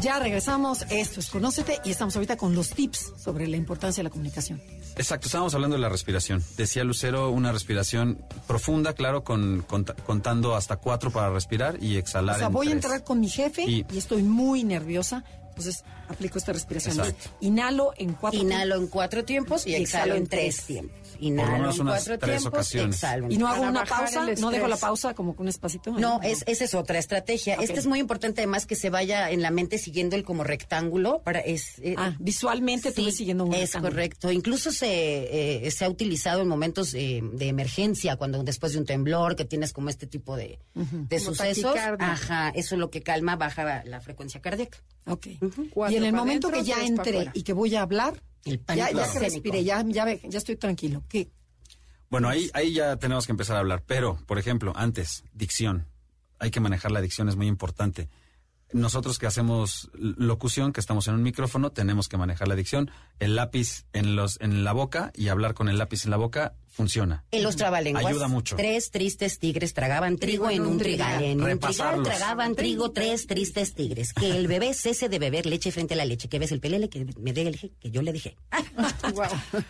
Ya 0.00 0.18
regresamos, 0.18 0.86
esto 0.88 1.20
es 1.20 1.28
Conócete 1.28 1.78
y 1.84 1.90
estamos 1.90 2.16
ahorita 2.16 2.36
con 2.36 2.54
los 2.54 2.70
tips 2.70 3.12
sobre 3.22 3.46
la 3.46 3.56
importancia 3.58 4.00
de 4.00 4.04
la 4.04 4.10
comunicación. 4.10 4.62
Exacto, 4.96 5.26
estábamos 5.26 5.54
hablando 5.54 5.76
de 5.76 5.82
la 5.82 5.88
respiración. 5.90 6.42
Decía 6.56 6.84
Lucero, 6.84 7.30
una 7.30 7.52
respiración 7.52 8.24
profunda, 8.46 8.94
claro, 8.94 9.24
con, 9.24 9.66
cont- 9.66 9.94
contando 10.04 10.56
hasta 10.56 10.76
cuatro 10.76 11.10
para 11.10 11.30
respirar 11.30 11.82
y 11.82 11.96
exhalar. 11.96 12.36
O 12.36 12.38
sea, 12.38 12.46
en 12.46 12.52
voy 12.52 12.68
a 12.68 12.72
entrar 12.72 13.04
con 13.04 13.20
mi 13.20 13.28
jefe 13.28 13.62
y, 13.64 13.84
Y- 13.90 13.98
estoy 13.98 14.22
muy 14.22 14.64
nerviosa, 14.64 15.22
entonces 15.50 15.84
aplico 16.08 16.38
esta 16.38 16.52
respiración. 16.54 16.98
Exacto. 16.98 17.30
Inhalo 17.40 17.92
en 17.98 18.14
cuatro 18.14 18.40
Inhalo 18.40 18.76
en 18.76 18.86
cuatro 18.86 19.24
tiempos 19.24 19.66
y, 19.66 19.70
Y 19.70 19.74
exhalo 19.74 20.14
en 20.14 20.26
tres 20.26 20.62
tiempos. 20.64 20.96
Inhalo 21.18 21.52
menos 21.52 21.74
en 21.76 21.80
unas 21.82 21.94
cuatro 22.04 22.18
tres 22.18 22.40
tiempos, 22.42 22.46
ocasiones. 22.60 22.96
exhalo 22.96 23.26
en 23.26 23.32
Y 23.32 23.36
no 23.38 23.46
hago 23.48 23.58
Para 23.58 23.70
una 23.70 23.80
bajar 23.80 23.98
pausa, 24.04 24.30
el 24.30 24.40
no 24.40 24.50
dejo 24.50 24.68
la 24.68 24.74
estrés. 24.74 24.80
pausa 24.88 25.14
como 25.14 25.34
con 25.34 25.44
un 25.44 25.48
espacito. 25.48 25.90
No, 25.92 26.20
es, 26.22 26.44
esa 26.46 26.64
es 26.64 26.74
otra 26.74 26.98
estrategia. 26.98 27.54
Ok. 27.56 27.62
Este 27.62 27.78
es 27.80 27.86
muy 27.86 27.98
importante 27.98 28.40
además 28.42 28.66
que 28.66 28.76
se 28.76 28.90
vaya 28.90 29.30
en 29.30 29.42
la 29.42 29.50
mente 29.50 29.78
siguiendo 29.78 30.16
el 30.16 30.22
como 30.24 30.44
rectángulo 30.44 31.22
para 31.22 31.40
es 31.40 31.78
eh, 31.80 31.94
Ah, 31.98 32.14
visualmente 32.20 32.90
tú 32.92 33.00
sí, 33.00 33.06
ves 33.06 33.16
siguiendo 33.16 33.44
un 33.44 33.54
es 33.54 33.60
rectángulo. 33.60 33.90
correcto. 33.92 34.32
Incluso 34.32 34.70
se 34.72 35.66
eh, 35.66 35.70
se 35.70 35.84
ha 35.84 35.88
utilizado 35.88 36.42
en 36.42 36.48
momentos 36.48 36.94
eh, 36.94 37.20
de 37.32 37.48
emergencia, 37.48 38.16
cuando 38.16 38.42
después 38.44 38.72
de 38.72 38.78
un 38.78 38.84
temblor 38.86 39.36
que 39.36 39.44
tienes 39.44 39.72
como 39.72 39.88
este 39.90 40.06
tipo 40.06 40.36
de, 40.36 40.58
de 40.74 40.84
Como 41.18 41.20
sucesos. 41.34 41.74
taquicardia. 41.74 42.12
Ajá, 42.12 42.48
eso 42.54 42.74
es 42.74 42.78
lo 42.78 42.90
que 42.90 43.02
calma, 43.02 43.36
baja 43.36 43.82
la 43.84 44.00
frecuencia 44.00 44.40
cardíaca. 44.40 44.78
Ok. 45.06 45.26
Cuatro 45.72 45.94
Y 45.94 45.96
en 45.98 46.04
el 46.04 46.12
momento 46.12 46.50
que 46.50 46.62
ya 46.62 46.74
tres 46.76 46.76
para 46.76 46.86
entré 46.86 47.10
afuera. 47.18 47.32
y 47.34 47.42
que 47.42 47.52
voy 47.52 47.74
a 47.74 47.82
hablar, 47.82 48.22
El 48.44 48.58
ya, 48.58 48.64
pánico 48.64 48.90
ya 48.98 49.04
escénico. 49.04 49.18
respiré, 49.34 49.64
ya, 49.64 49.84
ya, 49.86 50.04
ve- 50.04 50.20
ya 50.24 50.38
estoy 50.38 50.56
tranquilo. 50.56 51.02
¿Qué? 51.08 51.30
Bueno, 52.08 52.28
ahí, 52.28 52.50
ahí 52.54 52.72
ya 52.74 52.96
tenemos 52.96 53.26
que 53.26 53.32
empezar 53.32 53.56
a 53.56 53.60
hablar. 53.60 53.82
Pero, 53.86 54.18
por 54.26 54.38
ejemplo, 54.38 54.72
antes, 54.76 55.24
dicción. 55.32 55.86
hay 56.38 56.50
que 56.50 56.58
manejar 56.60 56.90
la 56.90 57.00
dicción, 57.02 57.28
es 57.28 57.36
muy 57.36 57.46
importante. 57.46 58.08
Nosotros 58.72 59.18
que 59.18 59.26
hacemos 59.26 59.90
locución, 59.94 60.72
que 60.72 60.80
estamos 60.80 61.08
en 61.08 61.14
un 61.14 61.22
micrófono, 61.22 61.70
tenemos 61.70 62.08
que 62.08 62.16
manejar 62.16 62.46
la 62.48 62.54
dicción. 62.54 62.90
El 63.18 63.34
lápiz 63.36 63.84
en, 63.92 64.14
los, 64.16 64.40
en 64.40 64.62
la 64.64 64.72
boca 64.72 65.10
y 65.14 65.28
hablar 65.28 65.54
con 65.54 65.68
el 65.68 65.76
lápiz 65.78 66.04
en 66.04 66.10
la 66.12 66.16
boca 66.16 66.54
funciona. 66.68 67.24
En 67.32 67.42
los 67.42 67.56
trabalenguas. 67.56 68.06
Ayuda 68.06 68.28
mucho. 68.28 68.54
Tres 68.56 68.90
tristes 68.92 69.38
tigres 69.40 69.74
tragaban 69.74 70.16
trigo 70.18 70.48
en 70.50 70.64
un 70.64 70.78
trigal. 70.78 71.22
En 71.22 71.42
un 71.42 71.58
trigal 71.58 72.02
tragaban 72.04 72.54
trigo 72.54 72.92
tres 72.92 73.26
tristes 73.26 73.74
tigres. 73.74 74.12
Que 74.12 74.30
el 74.36 74.46
bebé 74.46 74.72
cese 74.72 75.08
de 75.08 75.18
beber 75.18 75.46
leche 75.46 75.72
frente 75.72 75.94
a 75.94 75.96
la 75.96 76.04
leche. 76.04 76.28
Que 76.28 76.38
ves 76.38 76.52
el 76.52 76.60
pelele 76.60 76.88
que 76.88 77.06
me 77.18 77.32
dé 77.32 77.42
el 77.48 77.58
que 77.80 77.90
yo 77.90 78.02
le 78.02 78.12
dije. 78.12 78.36
Casi 78.50 79.12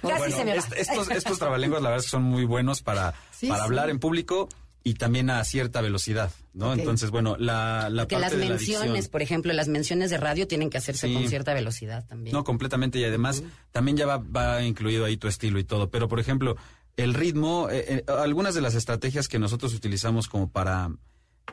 Bueno, 0.03 0.37
se 0.37 0.45
me 0.45 0.53
va. 0.53 0.59
est- 0.59 0.73
estos, 0.77 1.11
estos 1.11 1.39
trabalenguas, 1.39 1.83
la 1.83 1.89
verdad, 1.91 2.01
es 2.01 2.07
que 2.07 2.11
son 2.11 2.23
muy 2.23 2.45
buenos 2.45 2.83
para, 2.83 3.15
Sí, 3.33 3.49
para 3.49 3.61
sí. 3.61 3.65
hablar 3.67 3.91
en 3.91 3.99
público 3.99 4.49
y 4.83 4.95
también 4.95 5.29
a 5.31 5.45
cierta 5.45 5.81
velocidad, 5.83 6.33
¿no? 6.55 6.73
Entonces, 6.73 7.11
bueno, 7.11 7.37
la, 7.39 7.89
la 7.91 8.07
que 8.07 8.17
parte 8.17 8.21
las 8.21 8.33
de 8.33 8.39
la 8.49 8.55
menciones, 8.57 8.93
dicción- 8.95 9.11
por 9.11 9.21
ejemplo, 9.23 9.53
las 9.53 9.69
menciones 9.69 10.11
de 10.11 10.17
radio 10.17 10.49
tienen 10.49 10.71
que 10.71 10.79
hacerse 10.79 11.07
Sí. 11.09 11.13
con 11.15 11.29
cierta 11.29 11.53
velocidad 11.53 12.07
también. 12.07 12.35
No, 12.35 12.45
completamente. 12.45 12.99
Y 12.99 13.05
además, 13.05 13.43
también 13.73 13.97
ya 13.99 14.07
va, 14.07 14.17
va 14.19 14.63
incluido 14.63 15.05
ahí 15.05 15.17
tu 15.19 15.29
estilo 15.29 15.59
y 15.59 15.65
todo. 15.65 15.91
Pero, 15.91 16.09
por 16.09 16.19
ejemplo, 16.19 16.57
el 16.97 17.13
ritmo, 17.15 17.69
eh, 17.71 17.85
eh, 17.89 18.05
algunas 18.11 18.55
de 18.55 18.63
las 18.63 18.75
estrategias 18.75 19.29
que 19.29 19.39
nosotros 19.39 19.75
utilizamos 19.75 20.29
como 20.29 20.49
para, 20.51 20.91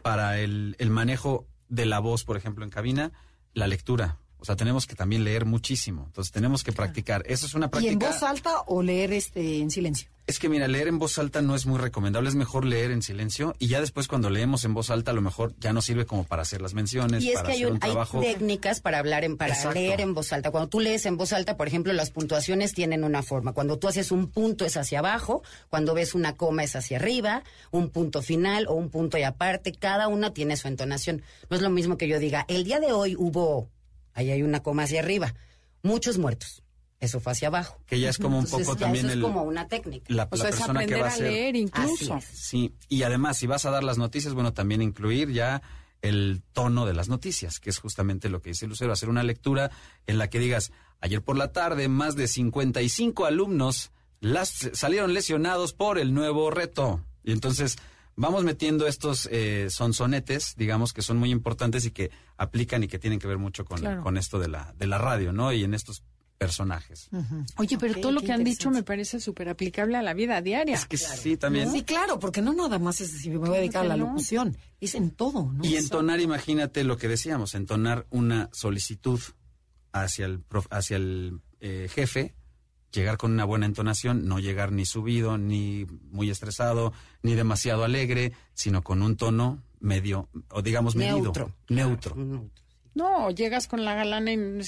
para 0.02 0.40
el, 0.40 0.76
el 0.80 0.90
manejo 0.90 1.46
de 1.70 1.86
la 1.86 2.00
voz, 2.00 2.24
por 2.24 2.38
ejemplo, 2.38 2.64
en 2.64 2.70
cabina, 2.70 3.12
la 3.54 3.68
lectura. 3.68 4.20
O 4.40 4.46
sea, 4.46 4.56
tenemos 4.56 4.86
que 4.88 4.96
también 4.96 5.24
leer 5.26 5.46
muchísimo. 5.46 6.04
Entonces, 6.06 6.32
tenemos 6.32 6.64
que 6.64 6.72
practicar. 6.72 7.24
Eso 7.26 7.46
es 7.46 7.56
una 7.56 7.66
¿Y 7.66 7.70
práctica. 7.70 7.92
en 7.92 8.00
voz 8.00 8.24
alta 8.24 8.62
o 8.68 8.82
leer 8.84 9.12
este 9.12 9.60
en 9.60 9.70
silencio? 9.70 10.10
Es 10.28 10.40
que 10.40 10.50
mira, 10.50 10.68
leer 10.68 10.90
en 10.90 11.00
voz 11.00 11.18
alta 11.20 11.42
no 11.42 11.56
es 11.56 11.66
muy 11.66 11.80
recomendable, 11.80 12.28
es 12.28 12.36
mejor 12.36 12.66
leer 12.66 12.92
en 12.92 13.02
silencio 13.02 13.56
y 13.60 13.68
ya 13.70 13.80
después 13.80 14.10
cuando 14.10 14.30
leemos 14.30 14.66
en 14.66 14.74
voz 14.74 14.90
alta 14.90 15.12
a 15.12 15.14
lo 15.14 15.22
mejor 15.22 15.54
ya 15.58 15.72
no 15.72 15.82
sirve 15.82 16.06
como 16.06 16.26
para 16.26 16.42
hacer 16.42 16.62
las 16.62 16.74
menciones, 16.74 17.24
Y 17.24 17.30
es 17.30 17.36
para 17.36 17.46
que 17.48 17.52
hay, 17.54 17.58
hacer 17.60 17.68
un- 17.72 17.78
un 17.78 17.84
hay 17.84 17.92
trabajo. 17.92 18.20
técnicas 18.20 18.82
para 18.82 19.00
hablar 19.00 19.24
en, 19.24 19.38
para 19.38 19.54
Exacto. 19.54 19.80
leer 19.80 20.02
en 20.02 20.14
voz 20.14 20.34
alta. 20.34 20.52
Cuando 20.52 20.68
tú 20.68 20.82
lees 20.82 21.06
en 21.06 21.16
voz 21.16 21.32
alta, 21.32 21.56
por 21.56 21.70
ejemplo, 21.70 21.94
las 21.94 22.12
puntuaciones 22.12 22.74
tienen 22.74 23.06
una 23.06 23.24
forma. 23.24 23.54
Cuando 23.54 23.80
tú 23.80 23.88
haces 23.88 24.12
un 24.12 24.28
punto 24.30 24.66
es 24.66 24.76
hacia 24.76 25.00
abajo, 25.00 25.44
cuando 25.70 25.94
ves 25.94 26.14
una 26.14 26.36
coma 26.36 26.66
es 26.66 26.76
hacia 26.76 26.98
arriba, 26.98 27.44
un 27.72 27.90
punto 27.90 28.22
final 28.22 28.66
o 28.68 28.74
un 28.74 28.90
punto 28.90 29.18
y 29.18 29.24
aparte, 29.24 29.72
cada 29.72 30.10
una 30.10 30.34
tiene 30.34 30.58
su 30.58 30.68
entonación. 30.68 31.22
No 31.50 31.56
es 31.56 31.64
lo 31.64 31.70
mismo 31.70 31.98
que 31.98 32.10
yo 32.10 32.20
diga, 32.20 32.44
el 32.50 32.66
día 32.66 32.82
de 32.82 32.92
hoy 32.92 33.16
hubo, 33.18 33.70
ahí 34.14 34.30
hay 34.32 34.42
una 34.44 34.62
coma 34.62 34.84
hacia 34.84 35.00
arriba, 35.00 35.34
muchos 35.84 36.18
muertos. 36.18 36.64
Eso 37.00 37.20
fue 37.20 37.32
hacia 37.34 37.50
abajo. 37.50 37.80
Que 37.86 38.00
ya 38.00 38.10
es 38.10 38.18
como 38.18 38.40
un 38.40 38.46
Entonces, 38.46 38.68
poco 38.68 38.80
ya 38.80 38.86
también 38.88 39.06
eso 39.06 39.12
es 39.14 39.18
el- 39.18 39.22
como 39.24 39.44
una 39.44 39.68
técnica. 39.68 40.06
la, 40.08 40.24
O 40.24 40.36
la 40.36 40.38
sea, 40.38 40.50
es 40.50 40.56
persona 40.56 40.80
que 40.80 40.96
aprender 40.96 41.02
va 41.04 41.06
a 41.06 41.14
a 41.14 41.16
ser. 41.16 41.32
leer 41.32 41.56
incluso. 41.56 42.14
Así 42.16 42.32
es. 42.34 42.40
Sí, 42.40 42.74
y 42.90 43.04
además 43.04 43.38
si 43.38 43.46
vas 43.48 43.66
a 43.66 43.72
dar 43.72 43.84
las 43.84 43.98
noticias, 44.00 44.34
bueno, 44.34 44.54
también 44.54 44.82
incluir 44.82 45.32
ya 45.32 45.62
el 46.02 46.42
tono 46.54 46.86
de 46.86 46.94
las 46.94 47.08
noticias, 47.10 47.60
que 47.60 47.70
es 47.70 47.78
justamente 47.80 48.30
lo 48.30 48.42
que 48.42 48.50
dice 48.50 48.68
Lucero, 48.68 48.94
hacer 48.94 49.10
una 49.10 49.24
lectura 49.24 49.70
en 50.08 50.18
la 50.18 50.30
que 50.30 50.40
digas, 50.40 50.72
ayer 51.00 51.22
por 51.22 51.38
la 51.38 51.52
tarde 51.52 51.88
más 51.88 52.16
de 52.16 52.28
55 52.28 53.26
alumnos 53.26 53.92
las, 54.20 54.70
salieron 54.74 55.14
lesionados 55.14 55.74
por 55.74 56.00
el 56.00 56.14
nuevo 56.14 56.50
reto. 56.50 57.04
Y 57.24 57.32
entonces 57.32 57.78
vamos 58.16 58.44
metiendo 58.44 58.88
estos 58.88 59.28
eh, 59.32 59.68
sonsonetes, 59.70 60.56
digamos, 60.56 60.94
que 60.94 61.04
son 61.04 61.18
muy 61.18 61.30
importantes 61.32 61.86
y 61.86 61.92
que 61.92 62.10
aplican 62.38 62.84
y 62.84 62.88
que 62.88 62.98
tienen 63.00 63.20
que 63.20 63.28
ver 63.28 63.38
mucho 63.38 63.66
con, 63.66 63.80
Claro. 63.80 64.02
con 64.02 64.18
esto 64.18 64.40
de 64.40 64.48
la, 64.48 64.74
de 64.78 64.88
la 64.88 64.98
radio, 64.98 65.32
¿no? 65.34 65.52
Y 65.54 65.64
en 65.64 65.74
estos 65.76 66.02
personajes. 66.38 67.10
Oye, 67.58 67.78
pero 67.80 68.00
todo 68.00 68.12
lo 68.12 68.22
que 68.22 68.32
han 68.32 68.44
dicho 68.44 68.70
me 68.70 68.84
parece 68.84 69.20
súper 69.20 69.50
aplicable 69.50 69.98
a 69.98 70.02
la 70.04 70.14
vida 70.14 70.42
diaria. 70.42 70.76
Es 70.76 70.86
que 70.86 70.98
sí, 70.98 71.36
también. 71.38 71.72
Sí, 71.72 71.84
claro, 71.84 72.20
porque 72.20 72.42
no 72.42 72.54
nada 72.54 72.78
más 72.80 73.02
es 73.02 73.12
si 73.12 73.30
me 73.30 73.38
voy 73.38 73.50
a 73.50 73.60
dedicar 73.60 73.86
a 73.86 73.88
la 73.88 73.98
no. 73.98 74.08
locución, 74.08 74.56
es 74.80 74.96
en 74.96 75.12
todo, 75.12 75.52
¿no? 75.52 75.66
Y 75.66 75.76
entonar, 75.76 76.20
imagínate 76.20 76.84
lo 76.84 76.98
que 76.98 77.08
decíamos, 77.08 77.56
entonar 77.56 78.06
una 78.12 78.50
solicitud 78.54 79.20
hacia 79.92 80.26
el, 80.28 80.40
prof- 80.40 80.68
hacia 80.70 80.98
el 80.98 81.42
eh, 81.60 81.90
jefe, 81.92 82.36
llegar 82.92 83.18
con 83.18 83.32
una 83.32 83.44
buena 83.46 83.66
entonación, 83.66 84.28
no 84.28 84.38
llegar 84.40 84.72
ni 84.72 84.86
subido, 84.86 85.38
ni 85.40 85.86
muy 86.12 86.30
estresado, 86.30 86.94
ni 87.24 87.34
demasiado 87.34 87.84
alegre, 87.84 88.34
sino 88.54 88.84
con 88.84 89.02
un 89.02 89.18
tono 89.18 89.64
medio, 89.80 90.30
o 90.52 90.62
digamos 90.62 90.96
medido. 90.96 91.18
Neutro. 91.22 91.52
Neutro. 91.70 92.16
Neutro. 92.16 92.52
No, 92.94 93.32
llegas 93.32 93.68
con 93.68 93.84
la 93.86 93.96
galana 93.96 94.34
y 94.34 94.60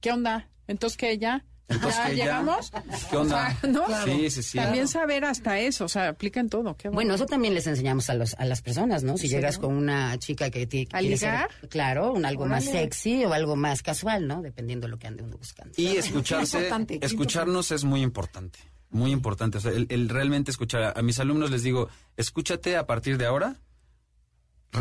¿qué 0.00 0.10
onda? 0.12 0.48
Entonces, 0.66 0.96
¿qué 0.96 1.18
ya? 1.18 1.44
Entonces, 1.68 2.00
¿Ya 2.08 2.08
llegamos? 2.10 2.70
¿Qué 3.10 3.16
onda? 3.16 3.56
O 3.56 3.60
sea, 3.60 3.70
¿no? 3.70 4.04
Sí, 4.04 4.30
sí, 4.30 4.42
sí. 4.42 4.58
También 4.58 4.88
saber 4.88 5.24
hasta 5.24 5.58
eso, 5.58 5.86
o 5.86 5.88
sea, 5.88 6.08
aplica 6.08 6.40
en 6.40 6.48
todo. 6.48 6.76
Qué 6.76 6.88
Bueno, 6.88 7.14
eso 7.14 7.26
también 7.26 7.54
les 7.54 7.66
enseñamos 7.66 8.10
a, 8.10 8.14
los, 8.14 8.34
a 8.34 8.44
las 8.44 8.62
personas, 8.62 9.04
¿no? 9.04 9.16
Si 9.16 9.28
llegas 9.28 9.58
con 9.58 9.74
una 9.74 10.18
chica 10.18 10.50
que 10.50 10.66
te 10.66 10.86
¿A 10.92 10.98
quiere 10.98 11.16
ser, 11.16 11.30
ligar? 11.30 11.50
claro, 11.70 12.12
un 12.12 12.24
algo 12.26 12.46
más 12.46 12.64
sexy 12.64 13.24
o 13.24 13.32
algo 13.32 13.56
más 13.56 13.82
casual, 13.82 14.26
¿no? 14.26 14.42
Dependiendo 14.42 14.86
de 14.86 14.90
lo 14.90 14.98
que 14.98 15.06
ande 15.06 15.22
uno 15.22 15.36
buscando. 15.38 15.72
Y 15.76 15.96
escucharse, 15.96 16.68
escucharnos 17.00 17.70
es 17.70 17.84
muy 17.84 18.02
importante, 18.02 18.58
muy 18.90 19.10
importante. 19.12 19.58
O 19.58 19.60
sea, 19.60 19.72
el, 19.72 19.86
el 19.88 20.08
realmente 20.08 20.50
escuchar. 20.50 20.92
A, 20.96 21.02
mis 21.02 21.18
alumnos 21.20 21.50
les 21.50 21.62
digo, 21.62 21.88
escúchate 22.16 22.76
a 22.76 22.86
partir 22.86 23.16
de 23.18 23.26
ahora 23.26 23.56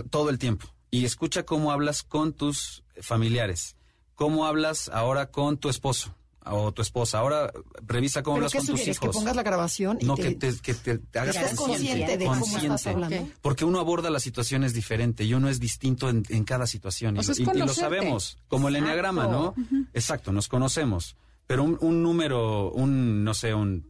todo 0.10 0.30
el 0.30 0.40
tiempo 0.40 0.68
y 0.90 1.06
escucha 1.06 1.44
cómo 1.44 1.72
hablas 1.72 2.04
con 2.04 2.34
tus 2.34 2.84
familiares, 3.02 3.76
cómo 4.22 4.46
hablas 4.46 4.88
ahora 4.94 5.32
con 5.32 5.58
tu 5.58 5.68
esposo 5.68 6.14
o 6.46 6.72
tu 6.72 6.84
esposa. 6.84 7.18
Ahora 7.18 7.52
revisa 7.88 8.22
cómo 8.22 8.36
¿Pero 8.36 8.46
hablas 8.46 8.54
con 8.54 8.60
tus 8.68 8.70
sugieres? 8.80 9.00
Que 9.00 9.06
hijos. 9.08 9.16
pongas 9.16 9.36
la 9.36 9.42
grabación 9.42 9.98
y 10.00 10.06
no, 10.06 10.14
te, 10.16 10.38
que 10.38 10.52
te, 10.52 10.60
que 10.62 10.74
te- 10.76 10.98
te 11.00 11.18
hagas 11.20 11.36
estés 11.36 11.56
consciente 11.56 12.18
de 12.20 12.26
cómo 12.26 12.46
estás 12.46 12.64
consciente. 12.68 12.90
hablando. 13.06 13.32
Porque 13.42 13.66
uno 13.66 13.80
aborda 13.80 14.12
las 14.12 14.22
situaciones 14.22 14.74
diferente 14.76 15.24
y 15.24 15.34
uno 15.34 15.50
es 15.50 15.60
distinto 15.60 16.08
en, 16.10 16.22
en 16.30 16.44
cada 16.44 16.68
situación. 16.68 17.18
O 17.18 17.22
y, 17.22 17.24
sea, 17.24 17.32
es 17.34 17.40
y- 17.40 17.44
y 17.44 17.60
lo 17.62 17.74
sabemos, 17.74 18.38
como 18.48 18.68
el 18.68 18.76
enneagrama, 18.76 19.26
¿no? 19.26 19.56
Exacto, 19.96 20.32
nos 20.32 20.48
conocemos. 20.48 21.16
Pero 21.48 21.64
un, 21.64 21.80
un 21.82 22.04
número, 22.04 22.72
un, 22.74 23.24
no 23.24 23.34
sé, 23.34 23.56
un 23.56 23.90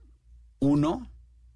uno, 0.60 1.11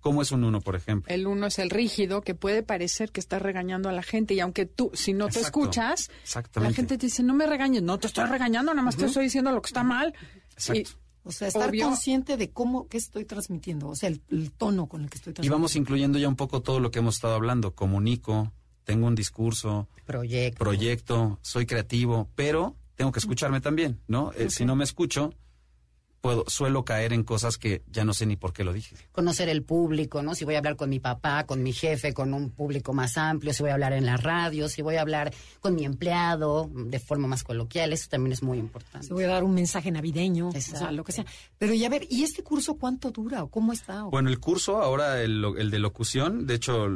¿cómo 0.06 0.22
es 0.22 0.32
un 0.32 0.44
uno, 0.44 0.62
por 0.62 0.76
ejemplo? 0.76 1.12
El 1.12 1.26
uno 1.26 1.48
es 1.48 1.58
el 1.58 1.72
rígido, 1.72 2.22
que 2.22 2.36
puede 2.36 2.62
parecer 2.62 3.12
que 3.12 3.20
está 3.20 3.40
regañando 3.40 3.90
a 3.90 3.92
la 3.92 4.04
gente. 4.04 4.36
Y 4.36 4.40
aunque 4.40 4.68
tú, 4.68 4.92
si 4.94 5.14
no 5.14 5.30
te 5.30 5.40
escuchas, 5.40 6.12
la 6.54 6.72
gente 6.72 7.00
te 7.00 7.08
dice, 7.08 7.24
no 7.24 7.34
me 7.34 7.48
regañes. 7.48 7.82
No 7.82 7.98
te 7.98 8.06
estoy 8.06 8.26
regañando, 8.26 8.72
nada 8.72 8.84
más 8.86 8.96
te 8.98 9.06
estoy 9.08 9.24
diciendo 9.24 9.52
lo 9.52 9.64
que 9.64 9.68
está 9.70 9.82
mal. 9.84 10.14
Exacto. 10.54 10.92
Y- 10.92 11.28
O 11.28 11.32
sea, 11.32 11.48
estar 11.48 11.70
Obvio. 11.72 11.88
consciente 11.88 12.38
de 12.38 12.52
cómo, 12.52 12.88
qué 12.88 12.98
estoy 12.98 13.26
transmitiendo, 13.26 13.88
o 13.88 13.96
sea, 13.96 14.10
el, 14.10 14.22
el 14.30 14.52
tono 14.52 14.86
con 14.86 15.02
el 15.02 15.10
que 15.10 15.16
estoy 15.18 15.32
Y 15.32 15.34
transmitiendo. 15.34 15.56
vamos 15.56 15.76
incluyendo 15.76 16.20
ya 16.20 16.28
un 16.30 16.36
poco 16.36 16.62
todo 16.62 16.80
lo 16.80 16.92
que 16.92 17.00
hemos 17.00 17.16
estado 17.16 17.34
hablando. 17.34 17.74
Comunico, 17.74 18.52
tengo 18.84 19.08
un 19.08 19.16
discurso, 19.16 19.88
Proyecto. 20.06 20.60
proyecto, 20.64 21.40
soy 21.42 21.66
creativo, 21.66 22.30
pero 22.36 22.76
tengo 22.94 23.12
que 23.12 23.18
escucharme 23.18 23.60
también, 23.60 24.00
¿no? 24.08 24.34
Eh, 24.34 24.52
si 24.52 24.66
no 24.66 24.76
me 24.76 24.84
escucho, 24.84 25.34
puedo, 26.26 26.44
suelo 26.48 26.84
caer 26.86 27.14
en 27.14 27.24
cosas 27.24 27.58
que 27.58 27.84
ya 27.92 28.04
no 28.04 28.14
sé 28.14 28.26
ni 28.26 28.36
por 28.36 28.52
qué 28.52 28.64
lo 28.64 28.74
dije. 28.74 28.96
Conocer 29.12 29.48
el 29.50 29.62
público, 29.64 30.24
¿no? 30.24 30.34
Si 30.34 30.44
voy 30.46 30.56
a 30.56 30.58
hablar 30.58 30.76
con 30.76 30.90
mi 30.90 31.00
papá, 31.00 31.46
con 31.46 31.62
mi 31.62 31.72
jefe, 31.72 32.14
con 32.14 32.34
un 32.34 32.50
público 32.50 32.94
más 32.94 33.18
amplio, 33.18 33.54
si 33.54 33.62
voy 33.62 33.70
a 33.70 33.74
hablar 33.76 33.94
en 33.94 34.06
la 34.06 34.18
radio, 34.18 34.68
si 34.68 34.82
voy 34.82 34.96
a 34.96 35.02
hablar 35.02 35.32
con 35.62 35.76
mi 35.76 35.86
empleado 35.86 36.70
de 36.74 37.00
forma 37.00 37.28
más 37.28 37.44
coloquial, 37.44 37.94
eso 37.94 38.08
también 38.10 38.34
es 38.34 38.42
muy 38.42 38.58
importante. 38.58 39.06
Se 39.08 39.14
voy 39.14 39.26
a 39.26 39.28
dar 39.28 39.44
un 39.44 39.54
mensaje 39.54 39.92
navideño, 39.92 40.48
o 40.48 40.52
sea, 40.52 40.60
Exacto. 40.62 40.92
lo 40.92 41.04
que 41.04 41.12
sea. 41.12 41.26
Pero 41.60 41.74
y 41.74 41.86
a 41.86 41.90
ver, 41.90 42.08
¿y 42.10 42.24
este 42.24 42.42
curso 42.44 42.76
cuánto 42.76 43.12
dura 43.12 43.44
o 43.44 43.50
cómo 43.50 43.72
está? 43.72 44.06
O- 44.06 44.10
Bueno, 44.10 44.30
el 44.30 44.40
curso 44.40 44.82
ahora, 44.82 45.22
el, 45.22 45.42
lo- 45.42 45.58
el 45.58 45.70
de 45.70 45.80
locución, 45.80 46.48
de 46.48 46.56
hecho, 46.56 46.88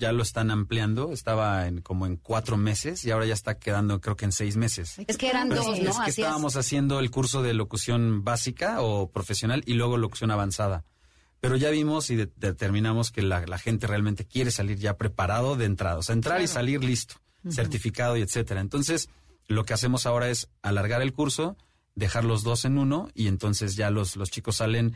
ya 0.00 0.12
lo 0.12 0.22
están 0.22 0.50
ampliando. 0.50 1.12
Estaba 1.12 1.68
en 1.68 1.80
como 1.82 2.06
en 2.06 2.16
cuatro 2.16 2.56
meses 2.56 3.04
y 3.04 3.10
ahora 3.12 3.26
ya 3.26 3.34
está 3.34 3.58
quedando, 3.58 4.00
creo 4.00 4.16
que 4.16 4.24
en 4.24 4.32
seis 4.32 4.56
meses. 4.56 4.96
Es 5.06 5.16
que 5.16 5.28
eran 5.28 5.48
Pero 5.50 5.62
dos, 5.62 5.78
es 5.78 5.84
¿no? 5.84 5.92
que 5.92 5.98
Así 6.00 6.10
es. 6.10 6.18
estábamos 6.18 6.56
haciendo 6.56 6.98
el 6.98 7.10
curso 7.10 7.42
de 7.42 7.54
locución 7.54 8.24
básica 8.24 8.80
o 8.80 9.10
profesional 9.10 9.62
y 9.66 9.74
luego 9.74 9.96
locución 9.96 10.30
avanzada. 10.32 10.84
Pero 11.40 11.56
ya 11.56 11.70
vimos 11.70 12.10
y 12.10 12.16
de- 12.16 12.30
determinamos 12.36 13.12
que 13.12 13.22
la, 13.22 13.46
la 13.46 13.58
gente 13.58 13.86
realmente 13.86 14.26
quiere 14.26 14.50
salir 14.50 14.78
ya 14.78 14.96
preparado 14.96 15.56
de 15.56 15.66
entrada. 15.66 15.98
O 15.98 16.02
sea, 16.02 16.14
entrar 16.14 16.42
y 16.42 16.46
salir 16.48 16.82
listo, 16.84 17.14
certificado 17.48 18.16
y 18.16 18.22
etcétera. 18.22 18.60
Entonces, 18.60 19.08
lo 19.48 19.64
que 19.64 19.72
hacemos 19.74 20.06
ahora 20.06 20.28
es 20.28 20.48
alargar 20.62 21.00
el 21.02 21.12
curso, 21.12 21.56
dejar 21.94 22.24
los 22.24 22.42
dos 22.42 22.64
en 22.64 22.78
uno 22.78 23.08
y 23.14 23.26
entonces 23.26 23.74
ya 23.76 23.90
los, 23.90 24.16
los 24.16 24.30
chicos 24.30 24.56
salen 24.56 24.94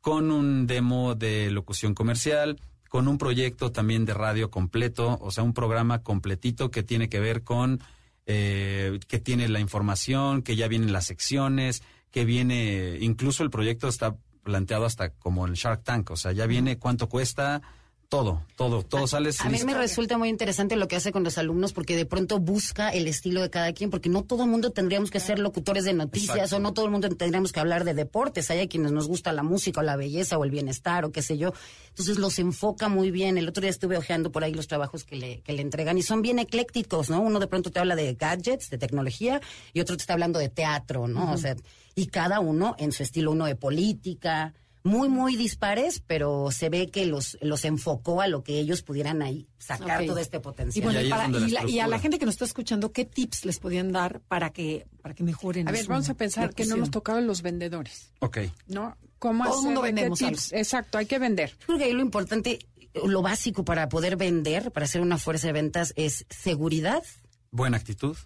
con 0.00 0.30
un 0.30 0.66
demo 0.66 1.14
de 1.14 1.50
locución 1.50 1.94
comercial, 1.94 2.60
con 2.88 3.08
un 3.08 3.18
proyecto 3.18 3.72
también 3.72 4.04
de 4.04 4.14
radio 4.14 4.50
completo, 4.50 5.18
o 5.20 5.30
sea, 5.30 5.44
un 5.44 5.54
programa 5.54 6.02
completito 6.02 6.70
que 6.70 6.82
tiene 6.82 7.08
que 7.08 7.20
ver 7.20 7.42
con, 7.42 7.80
eh, 8.26 8.98
que 9.08 9.18
tiene 9.18 9.48
la 9.48 9.60
información, 9.60 10.42
que 10.42 10.56
ya 10.56 10.68
vienen 10.68 10.92
las 10.92 11.06
secciones, 11.06 11.82
que 12.10 12.24
viene, 12.24 12.98
incluso 13.00 13.42
el 13.42 13.50
proyecto 13.50 13.88
está 13.88 14.16
planteado 14.42 14.84
hasta 14.84 15.10
como 15.10 15.46
el 15.46 15.54
Shark 15.54 15.82
Tank, 15.82 16.10
o 16.10 16.16
sea, 16.16 16.32
ya 16.32 16.46
viene 16.46 16.78
cuánto 16.78 17.08
cuesta, 17.08 17.62
Todo, 18.08 18.44
todo, 18.54 18.82
todo 18.84 19.08
sale 19.08 19.30
A 19.40 19.44
mí 19.46 19.52
listo. 19.52 19.66
me 19.66 19.74
resulta 19.74 20.16
muy 20.16 20.28
interesante 20.28 20.76
lo 20.76 20.86
que 20.86 20.94
hace 20.94 21.10
con 21.10 21.24
los 21.24 21.38
alumnos 21.38 21.72
porque 21.72 21.96
de 21.96 22.06
pronto 22.06 22.38
busca 22.38 22.90
el 22.90 23.08
estilo 23.08 23.42
de 23.42 23.50
cada 23.50 23.72
quien, 23.72 23.90
porque 23.90 24.08
no 24.08 24.22
todo 24.22 24.44
el 24.44 24.50
mundo 24.50 24.70
tendríamos 24.70 25.10
que 25.10 25.18
ser 25.18 25.40
locutores 25.40 25.84
de 25.84 25.92
noticias 25.92 26.36
Exacto. 26.36 26.56
o 26.56 26.58
no 26.60 26.72
todo 26.72 26.84
el 26.84 26.92
mundo 26.92 27.08
tendríamos 27.08 27.50
que 27.50 27.58
hablar 27.58 27.82
de 27.84 27.94
deportes. 27.94 28.48
Hay 28.50 28.60
a 28.60 28.68
quienes 28.68 28.92
nos 28.92 29.08
gusta 29.08 29.32
la 29.32 29.42
música 29.42 29.80
o 29.80 29.82
la 29.82 29.96
belleza 29.96 30.38
o 30.38 30.44
el 30.44 30.52
bienestar 30.52 31.04
o 31.04 31.10
qué 31.10 31.20
sé 31.20 31.36
yo. 31.36 31.52
Entonces 31.88 32.18
los 32.18 32.38
enfoca 32.38 32.88
muy 32.88 33.10
bien. 33.10 33.38
El 33.38 33.48
otro 33.48 33.62
día 33.62 33.70
estuve 33.70 33.96
ojeando 33.96 34.30
por 34.30 34.44
ahí 34.44 34.54
los 34.54 34.68
trabajos 34.68 35.02
que 35.02 35.16
le, 35.16 35.40
que 35.40 35.52
le 35.52 35.62
entregan 35.62 35.98
y 35.98 36.02
son 36.02 36.22
bien 36.22 36.38
eclécticos, 36.38 37.10
¿no? 37.10 37.20
Uno 37.20 37.40
de 37.40 37.48
pronto 37.48 37.70
te 37.72 37.80
habla 37.80 37.96
de 37.96 38.14
gadgets, 38.14 38.70
de 38.70 38.78
tecnología 38.78 39.40
y 39.72 39.80
otro 39.80 39.96
te 39.96 40.02
está 40.02 40.12
hablando 40.12 40.38
de 40.38 40.48
teatro, 40.48 41.08
¿no? 41.08 41.32
O 41.32 41.36
sea, 41.36 41.56
y 41.96 42.06
cada 42.06 42.38
uno 42.38 42.76
en 42.78 42.92
su 42.92 43.02
estilo, 43.02 43.32
uno 43.32 43.46
de 43.46 43.56
política 43.56 44.54
muy, 44.86 45.08
muy 45.08 45.36
dispares, 45.36 46.02
pero 46.06 46.50
se 46.50 46.68
ve 46.70 46.88
que 46.90 47.04
los, 47.06 47.36
los 47.42 47.64
enfocó 47.64 48.20
a 48.22 48.28
lo 48.28 48.42
que 48.42 48.58
ellos 48.58 48.82
pudieran 48.82 49.20
ahí 49.20 49.46
sacar 49.58 50.00
Ok. 50.00 50.06
todo 50.06 50.18
este 50.18 50.40
potencial. 50.40 50.84
bueno, 50.84 51.00
Y 51.00 51.02
ahí 51.02 51.08
y 51.08 51.10
para- 51.10 51.28
y 51.28 51.50
la- 51.50 51.68
y 51.68 51.80
a 51.80 51.86
la 51.86 51.98
gente 51.98 52.18
que 52.18 52.24
nos 52.24 52.34
está 52.34 52.44
escuchando, 52.46 52.92
¿qué 52.92 53.04
tips 53.04 53.44
les 53.44 53.58
podían 53.58 53.92
dar 53.92 54.20
para 54.20 54.50
que, 54.50 54.86
para 55.02 55.14
que 55.14 55.22
mejoren? 55.24 55.68
A 55.68 55.72
ver, 55.72 55.86
vamos 55.86 56.08
a 56.08 56.14
pensar 56.14 56.54
que 56.54 56.64
no 56.66 56.76
hemos 56.76 56.90
tocado 56.90 57.20
los 57.20 57.42
vendedores, 57.42 58.12
Ok. 58.20 58.38
¿no? 58.68 58.96
¿Cómo 59.18 59.44
Todo 59.44 59.58
el 59.58 59.64
mundo 59.64 59.80
hacer? 59.82 59.94
¿Qué 59.94 60.00
vendemos 60.02 60.18
tips? 60.18 60.52
Exacto, 60.52 60.98
hay 60.98 61.06
que 61.06 61.18
vender. 61.18 61.50
Yo 61.60 61.66
creo 61.66 61.78
que 61.78 61.84
ahí 61.84 61.92
lo 61.92 62.02
importante, 62.02 62.58
lo 63.04 63.22
básico 63.22 63.64
para 63.64 63.88
poder 63.88 64.16
vender, 64.16 64.70
para 64.72 64.86
ser 64.86 65.00
una 65.00 65.18
fuerza 65.18 65.46
de 65.48 65.52
ventas, 65.54 65.92
es 65.96 66.26
seguridad 66.30 67.02
Buena 67.50 67.76
actitud. 67.78 68.16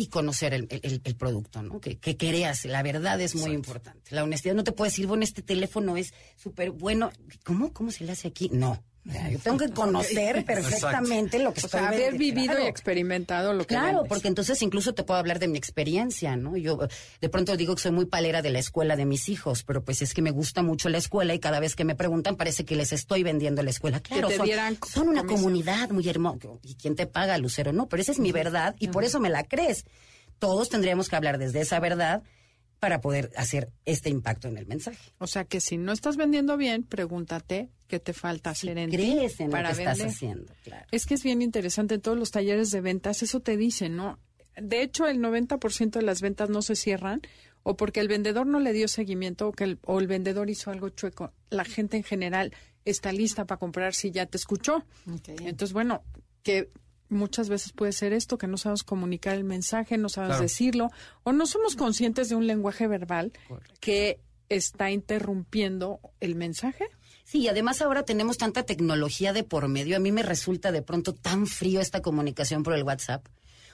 Y 0.00 0.06
conocer 0.08 0.54
el, 0.54 0.68
el- 0.70 1.00
el 1.02 1.16
producto, 1.16 1.62
¿no? 1.62 1.80
Que, 1.80 1.98
que 1.98 2.16
creas, 2.16 2.64
la 2.64 2.82
verdad 2.84 3.20
es 3.20 3.34
muy 3.34 3.50
importante. 3.52 4.14
La 4.14 4.22
honestidad 4.22 4.54
no 4.54 4.62
te 4.62 4.70
puede 4.72 4.90
decir, 4.90 5.06
bueno, 5.08 5.24
este 5.24 5.42
teléfono 5.42 5.96
es 5.96 6.14
súper 6.36 6.70
bueno. 6.70 7.10
¿Cómo? 7.44 7.72
¿Cómo 7.72 7.90
se 7.90 8.04
le 8.04 8.12
hace 8.12 8.28
aquí? 8.28 8.48
No. 8.52 8.80
Yo 9.30 9.38
tengo 9.38 9.56
que 9.58 9.70
conocer 9.70 10.44
perfectamente 10.44 11.38
lo 11.38 11.54
que 11.54 11.60
O 11.62 11.64
estoy 11.66 11.80
sea, 11.80 11.88
haber 11.88 12.18
vivido 12.18 12.52
Claro. 12.52 12.64
y 12.64 12.66
experimentado 12.68 13.52
lo 13.54 13.60
que 13.66 13.74
Claro, 13.74 13.86
vendes. 13.98 14.08
porque 14.08 14.28
entonces 14.28 14.60
incluso 14.62 14.92
te 14.94 15.02
puedo 15.02 15.18
hablar 15.18 15.38
de 15.38 15.48
mi 15.48 15.56
experiencia, 15.56 16.36
¿no? 16.36 16.56
Yo 16.56 16.78
de 17.20 17.28
pronto 17.28 17.56
digo 17.56 17.74
que 17.74 17.80
soy 17.82 17.92
muy 17.92 18.06
palera 18.06 18.42
de 18.42 18.50
la 18.50 18.58
escuela 18.58 18.96
de 18.96 19.06
mis 19.06 19.28
hijos, 19.28 19.62
pero 19.62 19.82
pues 19.82 20.02
es 20.02 20.12
que 20.14 20.20
me 20.22 20.30
gusta 20.30 20.62
mucho 20.62 20.88
la 20.88 20.98
escuela 20.98 21.32
y 21.34 21.38
cada 21.38 21.58
vez 21.60 21.74
que 21.74 21.84
me 21.84 21.94
preguntan 21.94 22.36
parece 22.36 22.64
que 22.64 22.76
les 22.76 22.92
estoy 22.92 23.22
vendiendo 23.22 23.62
la 23.62 23.70
escuela. 23.70 24.00
Claro, 24.00 24.28
son, 24.30 24.46
son 24.86 25.08
una 25.08 25.20
comisión. 25.22 25.26
comunidad 25.26 25.90
muy 25.90 26.08
hermosa. 26.08 26.48
¿Y 26.62 26.74
quién 26.74 26.94
te 26.94 27.06
paga, 27.06 27.38
Lucero? 27.38 27.72
No, 27.72 27.88
pero 27.88 28.02
esa 28.02 28.12
es 28.12 28.18
mi 28.18 28.32
verdad 28.32 28.74
y 28.78 28.88
por 28.88 29.04
eso 29.04 29.20
me 29.20 29.30
la 29.30 29.44
crees. 29.44 29.84
Todos 30.38 30.68
tendríamos 30.68 31.08
que 31.08 31.16
hablar 31.16 31.38
desde 31.38 31.60
esa 31.62 31.80
verdad 31.80 32.22
para 32.78 33.00
poder 33.00 33.30
hacer 33.36 33.70
este 33.84 34.08
impacto 34.08 34.48
en 34.48 34.56
el 34.56 34.66
mensaje. 34.66 35.12
O 35.18 35.26
sea 35.26 35.44
que 35.44 35.60
si 35.60 35.76
no 35.76 35.92
estás 35.92 36.16
vendiendo 36.16 36.56
bien, 36.56 36.82
pregúntate 36.84 37.70
qué 37.88 37.98
te 37.98 38.12
falta 38.12 38.54
Si 38.54 38.68
hacer 38.68 38.78
en 38.78 38.90
ti 38.90 38.96
crees 38.96 39.40
en 39.40 39.50
lo 39.50 39.56
que 39.56 39.70
estás 39.70 40.00
haciendo, 40.00 40.52
claro. 40.62 40.86
Es 40.90 41.06
que 41.06 41.14
es 41.14 41.22
bien 41.22 41.42
interesante 41.42 41.94
en 41.94 42.00
todos 42.00 42.18
los 42.18 42.30
talleres 42.30 42.70
de 42.70 42.80
ventas, 42.80 43.22
eso 43.22 43.40
te 43.40 43.56
dicen, 43.56 43.96
¿no? 43.96 44.18
De 44.56 44.82
hecho, 44.82 45.06
el 45.06 45.20
90% 45.20 45.90
de 45.90 46.02
las 46.02 46.20
ventas 46.20 46.50
no 46.50 46.62
se 46.62 46.76
cierran 46.76 47.22
o 47.62 47.76
porque 47.76 48.00
el 48.00 48.08
vendedor 48.08 48.46
no 48.46 48.60
le 48.60 48.72
dio 48.72 48.88
seguimiento 48.88 49.48
o 49.48 49.52
que 49.52 49.64
el, 49.64 49.78
o 49.82 50.00
el 50.00 50.06
vendedor 50.06 50.50
hizo 50.50 50.70
algo 50.70 50.88
chueco. 50.88 51.32
La 51.50 51.64
gente 51.64 51.96
en 51.96 52.04
general 52.04 52.52
está 52.84 53.12
lista 53.12 53.44
para 53.44 53.58
comprar 53.58 53.94
si 53.94 54.10
ya 54.10 54.26
te 54.26 54.36
escuchó. 54.36 54.84
Entonces, 55.26 55.72
bueno, 55.72 56.02
que 56.42 56.70
muchas 57.08 57.48
veces 57.48 57.72
puede 57.72 57.92
ser 57.92 58.12
esto, 58.12 58.38
que 58.38 58.46
no 58.46 58.56
sabemos 58.56 58.82
comunicar 58.84 59.34
el 59.34 59.44
mensaje, 59.44 59.96
no 59.98 60.08
sabemos 60.08 60.36
Claro. 60.36 60.42
decirlo, 60.42 60.90
o 61.22 61.32
no 61.32 61.46
somos 61.46 61.76
conscientes 61.76 62.28
de 62.28 62.34
un 62.34 62.46
lenguaje 62.46 62.86
verbal 62.86 63.32
que 63.80 64.20
está 64.48 64.90
interrumpiendo 64.90 66.00
el 66.20 66.34
mensaje. 66.34 66.84
Sí, 67.24 67.40
y 67.40 67.48
además 67.48 67.82
ahora 67.82 68.04
tenemos 68.04 68.38
tanta 68.38 68.62
tecnología 68.62 69.32
de 69.34 69.44
por 69.44 69.68
medio. 69.68 69.96
A 69.96 70.00
mí 70.00 70.12
me 70.12 70.22
resulta 70.22 70.72
de 70.72 70.80
pronto 70.82 71.12
tan 71.14 71.46
frío 71.46 71.80
esta 71.80 72.00
comunicación 72.00 72.62
por 72.62 72.72
el 72.74 72.82
WhatsApp. 72.84 73.26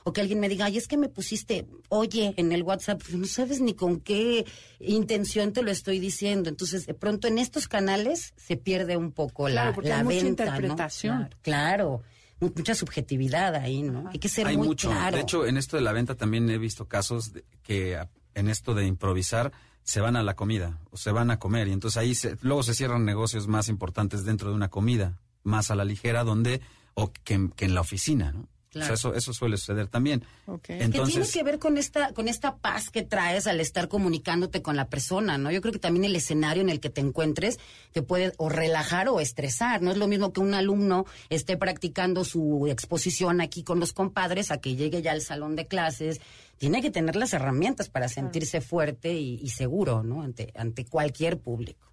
O 0.07 0.13
que 0.13 0.21
alguien 0.21 0.39
me 0.41 0.51
diga, 0.51 0.67
ay, 0.67 0.77
es 0.77 0.87
que 0.87 0.99
me 0.99 1.09
pusiste, 1.09 1.67
oye, 1.89 2.35
en 2.37 2.53
el 2.53 2.63
WhatsApp, 2.63 3.01
Pues 3.03 3.15
no 3.15 3.27
sabes 3.27 3.61
ni 3.63 3.73
con 3.75 4.01
qué 4.01 4.45
intención 4.81 5.53
te 5.53 5.63
lo 5.63 5.71
estoy 5.71 5.99
diciendo. 5.99 6.51
Entonces, 6.51 6.87
de 6.87 6.93
pronto 6.95 7.27
en 7.29 7.39
estos 7.39 7.69
canales 7.69 8.35
se 8.37 8.57
pierde 8.57 8.97
un 8.99 9.13
poco 9.13 9.49
la, 9.49 9.73
porque 9.73 9.89
la 9.91 9.99
hay 10.01 10.05
mucha 10.05 10.23
venta, 10.25 10.45
¿no? 10.45 10.51
interpretación. 10.51 11.17
Claro, 11.17 11.39
claro. 11.43 12.03
Mu- 12.45 12.53
mucha 12.57 12.75
subjetividad 12.75 13.55
ahí, 13.55 13.83
¿no? 13.83 14.09
Hay 14.09 14.19
que 14.19 14.29
ser 14.29 14.47
Hay 14.47 14.57
muy 14.57 14.69
mucho. 14.69 14.89
claro. 14.91 15.17
De 15.17 15.23
hecho, 15.23 15.47
en 15.47 15.57
esto 15.57 15.77
de 15.77 15.83
la 15.83 15.93
venta 15.93 16.15
también 16.15 16.49
he 16.51 16.59
visto 16.59 16.87
casos 16.87 17.33
de- 17.33 17.45
que 17.63 17.99
en 18.35 18.49
esto 18.49 18.75
de 18.75 18.87
improvisar 18.87 19.53
se 19.83 20.01
van 20.01 20.17
a 20.17 20.23
la 20.23 20.35
comida 20.35 20.79
o 20.91 20.97
se 20.97 21.11
van 21.11 21.31
a 21.31 21.39
comer 21.39 21.69
y 21.69 21.73
entonces 21.73 21.97
ahí 21.99 22.15
se- 22.15 22.37
luego 22.43 22.63
se 22.63 22.75
cierran 22.75 23.05
negocios 23.05 23.49
más 23.49 23.69
importantes 23.69 24.25
dentro 24.25 24.49
de 24.51 24.55
una 24.57 24.69
comida, 24.69 25.19
más 25.43 25.71
a 25.71 25.75
la 25.75 25.85
ligera 25.85 26.25
donde 26.25 26.61
o 26.95 27.13
que, 27.13 27.35
en- 27.35 27.51
que 27.51 27.65
en 27.67 27.75
la 27.75 27.81
oficina, 27.83 28.33
¿no? 28.33 28.49
O 28.75 28.79
sea, 28.81 28.89
Claro. 28.89 28.95
eso, 28.95 29.15
eso 29.15 29.33
suele 29.33 29.57
suceder 29.57 29.87
también. 29.89 30.25
Ok. 30.47 30.63
que 30.63 30.67
tiene 30.75 30.85
Entonces, 30.87 31.33
que 31.33 31.43
ver 31.43 31.59
con 31.59 31.79
esta 31.79 32.13
con 32.13 32.29
esta 32.29 32.57
paz 32.57 32.91
que 32.91 33.03
traes 33.03 33.47
al 33.47 33.61
estar 33.61 33.89
comunicándote 33.89 34.63
con 34.63 34.77
la 34.77 34.89
persona, 34.89 35.39
¿no? 35.39 35.51
Yo 35.51 35.61
creo 35.61 35.73
que 35.73 35.79
también 35.79 36.05
el 36.05 36.17
escenario 36.17 36.63
en 36.63 36.69
el 36.71 36.81
que 36.81 36.91
te 36.91 37.01
encuentres 37.01 37.59
te 37.93 38.03
puede 38.03 38.33
o 38.37 38.49
relajar 38.49 39.09
o 39.09 39.21
estresar. 39.21 39.81
No 39.83 39.91
es 39.91 39.97
lo 39.97 40.09
mismo 40.09 40.33
que 40.33 40.41
un 40.41 40.55
alumno 40.55 41.07
esté 41.31 41.57
practicando 41.57 42.25
su 42.25 42.67
exposición 42.69 43.41
aquí 43.41 43.63
con 43.63 43.79
los 43.81 43.93
compadres 43.93 44.51
a 44.51 44.59
que 44.59 44.75
llegue 44.77 45.03
ya 45.03 45.13
al 45.13 45.21
salón 45.23 45.55
de 45.57 45.67
clases. 45.67 46.21
Tiene 46.59 46.83
que 46.83 46.91
tener 46.91 47.17
las 47.17 47.33
herramientas 47.33 47.89
para 47.89 48.09
sentirse 48.09 48.61
fuerte 48.61 49.13
y, 49.15 49.41
y 49.43 49.51
seguro, 49.51 50.03
¿no? 50.03 50.23
Ante 50.23 50.53
ante 50.57 50.85
cualquier 50.85 51.39
público. 51.39 51.91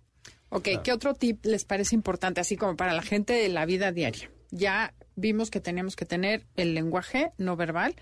Ok, 0.50 0.68
¿qué 0.84 0.92
otro 0.92 1.14
tip 1.14 1.46
les 1.46 1.64
parece 1.64 1.96
importante, 1.96 2.42
así 2.42 2.58
como 2.58 2.76
para 2.76 2.94
la 2.94 3.02
gente 3.02 3.32
de 3.34 3.48
la 3.48 3.66
vida 3.66 3.92
diaria? 3.94 4.30
Ya 4.52 4.94
vimos 5.22 5.50
que 5.50 5.62
tenemos 5.62 5.96
que 5.96 6.06
tener 6.06 6.46
el 6.56 6.74
lenguaje 6.74 7.32
no 7.38 7.56
verbal, 7.56 7.96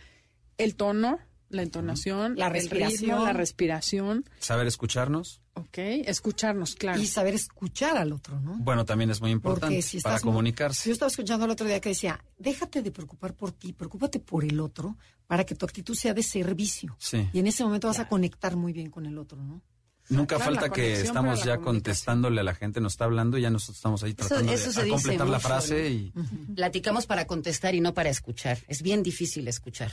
el 0.57 0.75
tono, 0.75 1.19
la 1.49 1.63
entonación, 1.63 2.35
La 2.35 2.49
respiración. 2.49 3.09
ritmo, 3.09 3.25
la 3.25 3.33
respiración. 3.33 4.25
saber 4.39 4.67
escucharnos, 4.67 5.41
Ok, 5.55 5.77
escucharnos, 5.77 6.75
claro. 6.75 7.01
Y 7.01 7.05
saber 7.05 7.33
escuchar 7.35 7.97
al 7.97 8.13
otro, 8.13 8.39
¿no? 8.39 8.55
bueno, 8.59 8.85
también 8.85 9.09
es 9.09 9.19
muy 9.19 9.31
importante 9.31 9.81
si 9.81 9.99
para 9.99 10.19
comunicarse. 10.21 10.87
Yo 10.89 10.93
estaba 10.93 11.09
escuchando 11.09 11.43
el 11.45 11.51
otro 11.51 11.67
día 11.67 11.81
que 11.81 11.89
decía, 11.89 12.23
déjate 12.37 12.81
de 12.81 12.91
preocupar 12.91 13.33
por 13.33 13.51
ti, 13.51 13.73
preocúpate 13.73 14.19
por 14.19 14.45
el 14.45 14.59
otro 14.61 14.95
para 15.27 15.43
que 15.45 15.55
tu 15.55 15.65
actitud 15.65 15.95
sea 15.95 16.13
de 16.13 16.23
servicio. 16.23 16.95
Sí. 16.97 17.27
Y 17.33 17.39
en 17.39 17.47
ese 17.47 17.63
momento 17.65 17.87
vas 17.87 17.99
a 17.99 18.07
conectar 18.07 18.55
muy 18.55 18.71
bien 18.71 18.89
con 18.89 19.05
el 19.05 19.17
otro, 19.17 19.43
¿no? 19.43 19.61
Nunca 20.09 20.37
Claro, 20.37 20.51
falta 20.55 20.69
que 20.69 20.93
estamos 21.01 21.43
ya 21.43 21.59
contestándole 21.59 22.41
a 22.41 22.43
la 22.43 22.55
gente, 22.55 22.81
nos 22.81 22.93
está 22.93 23.05
hablando 23.05 23.37
y 23.37 23.41
ya 23.43 23.49
nosotros 23.49 23.77
estamos 23.77 24.01
ahí 24.03 24.13
tratando 24.15 24.51
eso 24.51 24.81
de 24.81 24.89
completar 24.89 25.27
la 25.29 25.39
frase 25.39 25.81
¿no? 26.15 26.21
y 26.21 26.53
Platicamos 26.55 27.05
para 27.05 27.27
contestar 27.27 27.75
y 27.75 27.81
no 27.81 27.93
para 27.93 28.09
escuchar. 28.09 28.57
Es 28.67 28.81
bien 28.81 29.03
difícil 29.03 29.47
escuchar. 29.47 29.91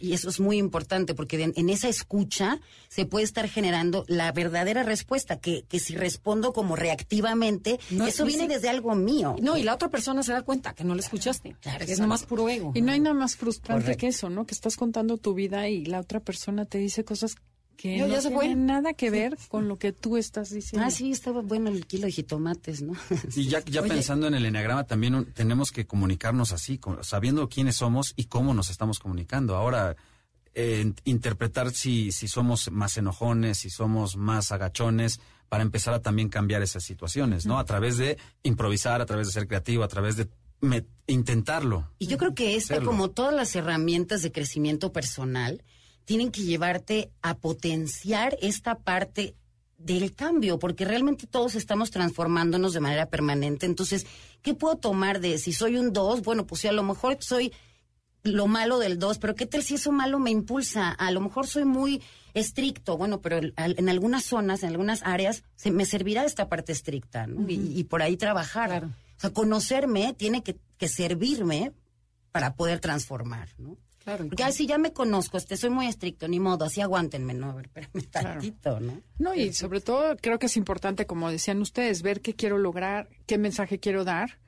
Y 0.00 0.14
eso 0.14 0.28
es 0.28 0.40
muy 0.40 0.56
importante 0.58 1.14
porque 1.14 1.52
en 1.54 1.68
esa 1.70 1.88
escucha 1.88 2.58
se 2.88 3.06
puede 3.06 3.24
estar 3.24 3.48
generando 3.48 4.04
la 4.08 4.32
verdadera 4.32 4.82
respuesta, 4.82 5.38
que, 5.38 5.64
que 5.68 5.78
si 5.78 5.94
respondo 5.94 6.52
como 6.52 6.74
reactivamente, 6.74 7.78
No, 7.90 8.06
eso 8.06 8.24
viene 8.24 8.44
sí. 8.44 8.48
desde 8.48 8.68
algo 8.68 8.94
mío. 8.94 9.36
No, 9.40 9.56
y 9.56 9.62
la 9.62 9.74
otra 9.74 9.88
persona 9.88 10.22
se 10.22 10.32
da 10.32 10.42
cuenta 10.42 10.74
que 10.74 10.82
no 10.84 10.94
le 10.94 11.00
escuchaste. 11.02 11.56
Claro, 11.60 11.84
es 11.84 12.00
nomás 12.00 12.24
puro 12.24 12.48
ego. 12.48 12.72
Y 12.74 12.80
no 12.82 12.90
hay 12.92 13.00
nada 13.00 13.14
más 13.14 13.36
frustrante 13.36 13.84
Correcto. 13.84 14.00
que 14.00 14.06
eso, 14.08 14.28
¿no? 14.28 14.44
Que 14.46 14.54
estás 14.54 14.76
contando 14.76 15.18
tu 15.18 15.34
vida 15.34 15.68
y 15.68 15.84
la 15.84 16.00
otra 16.00 16.20
persona 16.20 16.64
te 16.64 16.78
dice 16.78 17.04
cosas 17.04 17.36
que 17.76 17.98
No, 17.98 18.06
no, 18.08 18.20
se 18.20 18.30
fue. 18.30 18.54
nada 18.54 18.94
que 18.94 19.10
ver 19.10 19.36
con 19.48 19.68
lo 19.68 19.76
que 19.78 19.92
tú 19.92 20.16
estás 20.16 20.50
diciendo. 20.50 20.86
Ah, 20.86 20.90
sí, 20.90 21.10
estaba 21.12 21.42
bueno 21.42 21.68
el 21.70 21.86
kilo 21.86 22.06
de 22.06 22.12
jitomates, 22.12 22.82
¿no? 22.82 22.94
Y 23.36 23.48
ya, 23.48 23.60
ya 23.64 23.82
Oye. 23.82 23.90
pensando 23.90 24.26
en 24.26 24.34
el 24.34 24.44
enneagrama, 24.46 24.84
también 24.84 25.14
un- 25.14 25.26
tenemos 25.32 25.70
que 25.72 25.86
comunicarnos 25.86 26.52
así, 26.52 26.80
sabiendo 27.02 27.48
quiénes 27.48 27.76
somos 27.76 28.12
y 28.16 28.24
cómo 28.24 28.54
nos 28.54 28.70
estamos 28.70 28.98
comunicando. 28.98 29.54
Ahora, 29.56 29.96
eh, 30.54 30.80
in- 30.82 30.94
interpretar 31.04 31.70
si, 31.72 32.12
si 32.12 32.28
somos 32.28 32.70
más 32.70 32.96
enojones, 32.96 33.58
si 33.58 33.68
somos 33.70 34.16
más 34.16 34.52
agachones, 34.52 35.20
para 35.48 35.62
empezar 35.62 35.94
a 35.94 36.00
también 36.02 36.28
cambiar 36.28 36.62
esas 36.62 36.82
situaciones, 36.82 37.46
¿no? 37.46 37.58
A 37.58 37.64
través 37.64 37.98
de 37.98 38.16
improvisar, 38.42 39.00
a 39.00 39.06
través 39.06 39.28
de 39.28 39.32
ser 39.34 39.46
creativo, 39.46 39.84
a 39.84 39.88
través 39.88 40.16
de 40.16 40.28
me- 40.60 40.86
intentarlo. 41.06 41.90
Y 41.98 42.06
yo 42.06 42.16
creo 42.18 42.34
que 42.34 42.56
esta, 42.56 42.74
Hacerlo. 42.74 42.90
como 42.90 43.10
todas 43.10 43.34
las 43.34 43.54
herramientas 43.54 44.22
de 44.22 44.32
crecimiento 44.32 44.92
personal, 44.92 45.62
tienen 46.06 46.30
que 46.30 46.42
llevarte 46.42 47.10
a 47.20 47.36
potenciar 47.36 48.38
esta 48.40 48.78
parte 48.78 49.34
del 49.76 50.14
cambio, 50.14 50.58
porque 50.58 50.86
realmente 50.86 51.26
todos 51.26 51.54
estamos 51.54 51.90
transformándonos 51.90 52.72
de 52.72 52.80
manera 52.80 53.06
permanente. 53.06 53.66
Entonces, 53.66 54.06
¿qué 54.40 54.54
puedo 54.54 54.76
tomar 54.76 55.20
de 55.20 55.36
si 55.36 55.52
soy 55.52 55.76
un 55.76 55.92
2? 55.92 56.22
Bueno, 56.22 56.46
pues 56.46 56.62
si 56.62 56.68
a 56.68 56.72
lo 56.72 56.82
mejor 56.82 57.18
soy 57.20 57.52
lo 58.22 58.46
malo 58.46 58.78
del 58.78 58.98
2, 58.98 59.18
pero 59.18 59.34
¿qué 59.34 59.46
tal 59.46 59.62
si 59.62 59.74
eso 59.74 59.92
malo 59.92 60.18
me 60.18 60.30
impulsa? 60.30 60.90
A 60.90 61.10
lo 61.10 61.20
mejor 61.20 61.46
soy 61.46 61.64
muy 61.64 62.02
estricto, 62.34 62.96
bueno, 62.96 63.20
pero 63.20 63.40
en 63.56 63.88
algunas 63.88 64.24
zonas, 64.24 64.62
en 64.62 64.70
algunas 64.70 65.02
áreas, 65.02 65.42
se 65.56 65.70
me 65.70 65.84
servirá 65.84 66.24
esta 66.24 66.48
parte 66.48 66.72
estricta, 66.72 67.26
¿no? 67.26 67.48
y, 67.48 67.78
y 67.78 67.84
por 67.84 68.02
ahí 68.02 68.16
trabajar. 68.16 68.68
Claro. 68.68 68.86
O 68.88 69.20
sea, 69.20 69.30
conocerme 69.30 70.14
tiene 70.14 70.42
que, 70.42 70.56
que 70.78 70.88
servirme 70.88 71.72
para 72.32 72.54
poder 72.54 72.80
transformar, 72.80 73.48
¿no? 73.58 73.76
Claro. 74.06 74.26
Porque 74.28 74.44
ay, 74.44 74.52
si 74.52 74.68
ya 74.68 74.78
me 74.78 74.92
conozco, 74.92 75.36
este, 75.36 75.56
soy 75.56 75.70
muy 75.70 75.88
estricto, 75.88 76.28
ni 76.28 76.38
modo, 76.38 76.64
así 76.64 76.80
aguántenme, 76.80 77.34
¿no? 77.34 77.50
A 77.50 77.54
ver, 77.56 77.66
espérame 77.66 78.06
tantito, 78.08 78.78
¿no? 78.78 79.02
No, 79.18 79.34
y 79.34 79.52
sobre 79.52 79.80
todo 79.80 80.16
creo 80.18 80.38
que 80.38 80.46
es 80.46 80.56
importante, 80.56 81.06
como 81.06 81.28
decían 81.28 81.60
ustedes, 81.60 82.02
ver 82.02 82.20
qué 82.20 82.36
quiero 82.36 82.56
lograr, 82.56 83.08
qué 83.26 83.36
mensaje 83.36 83.80
quiero 83.80 84.04
dar 84.04 84.38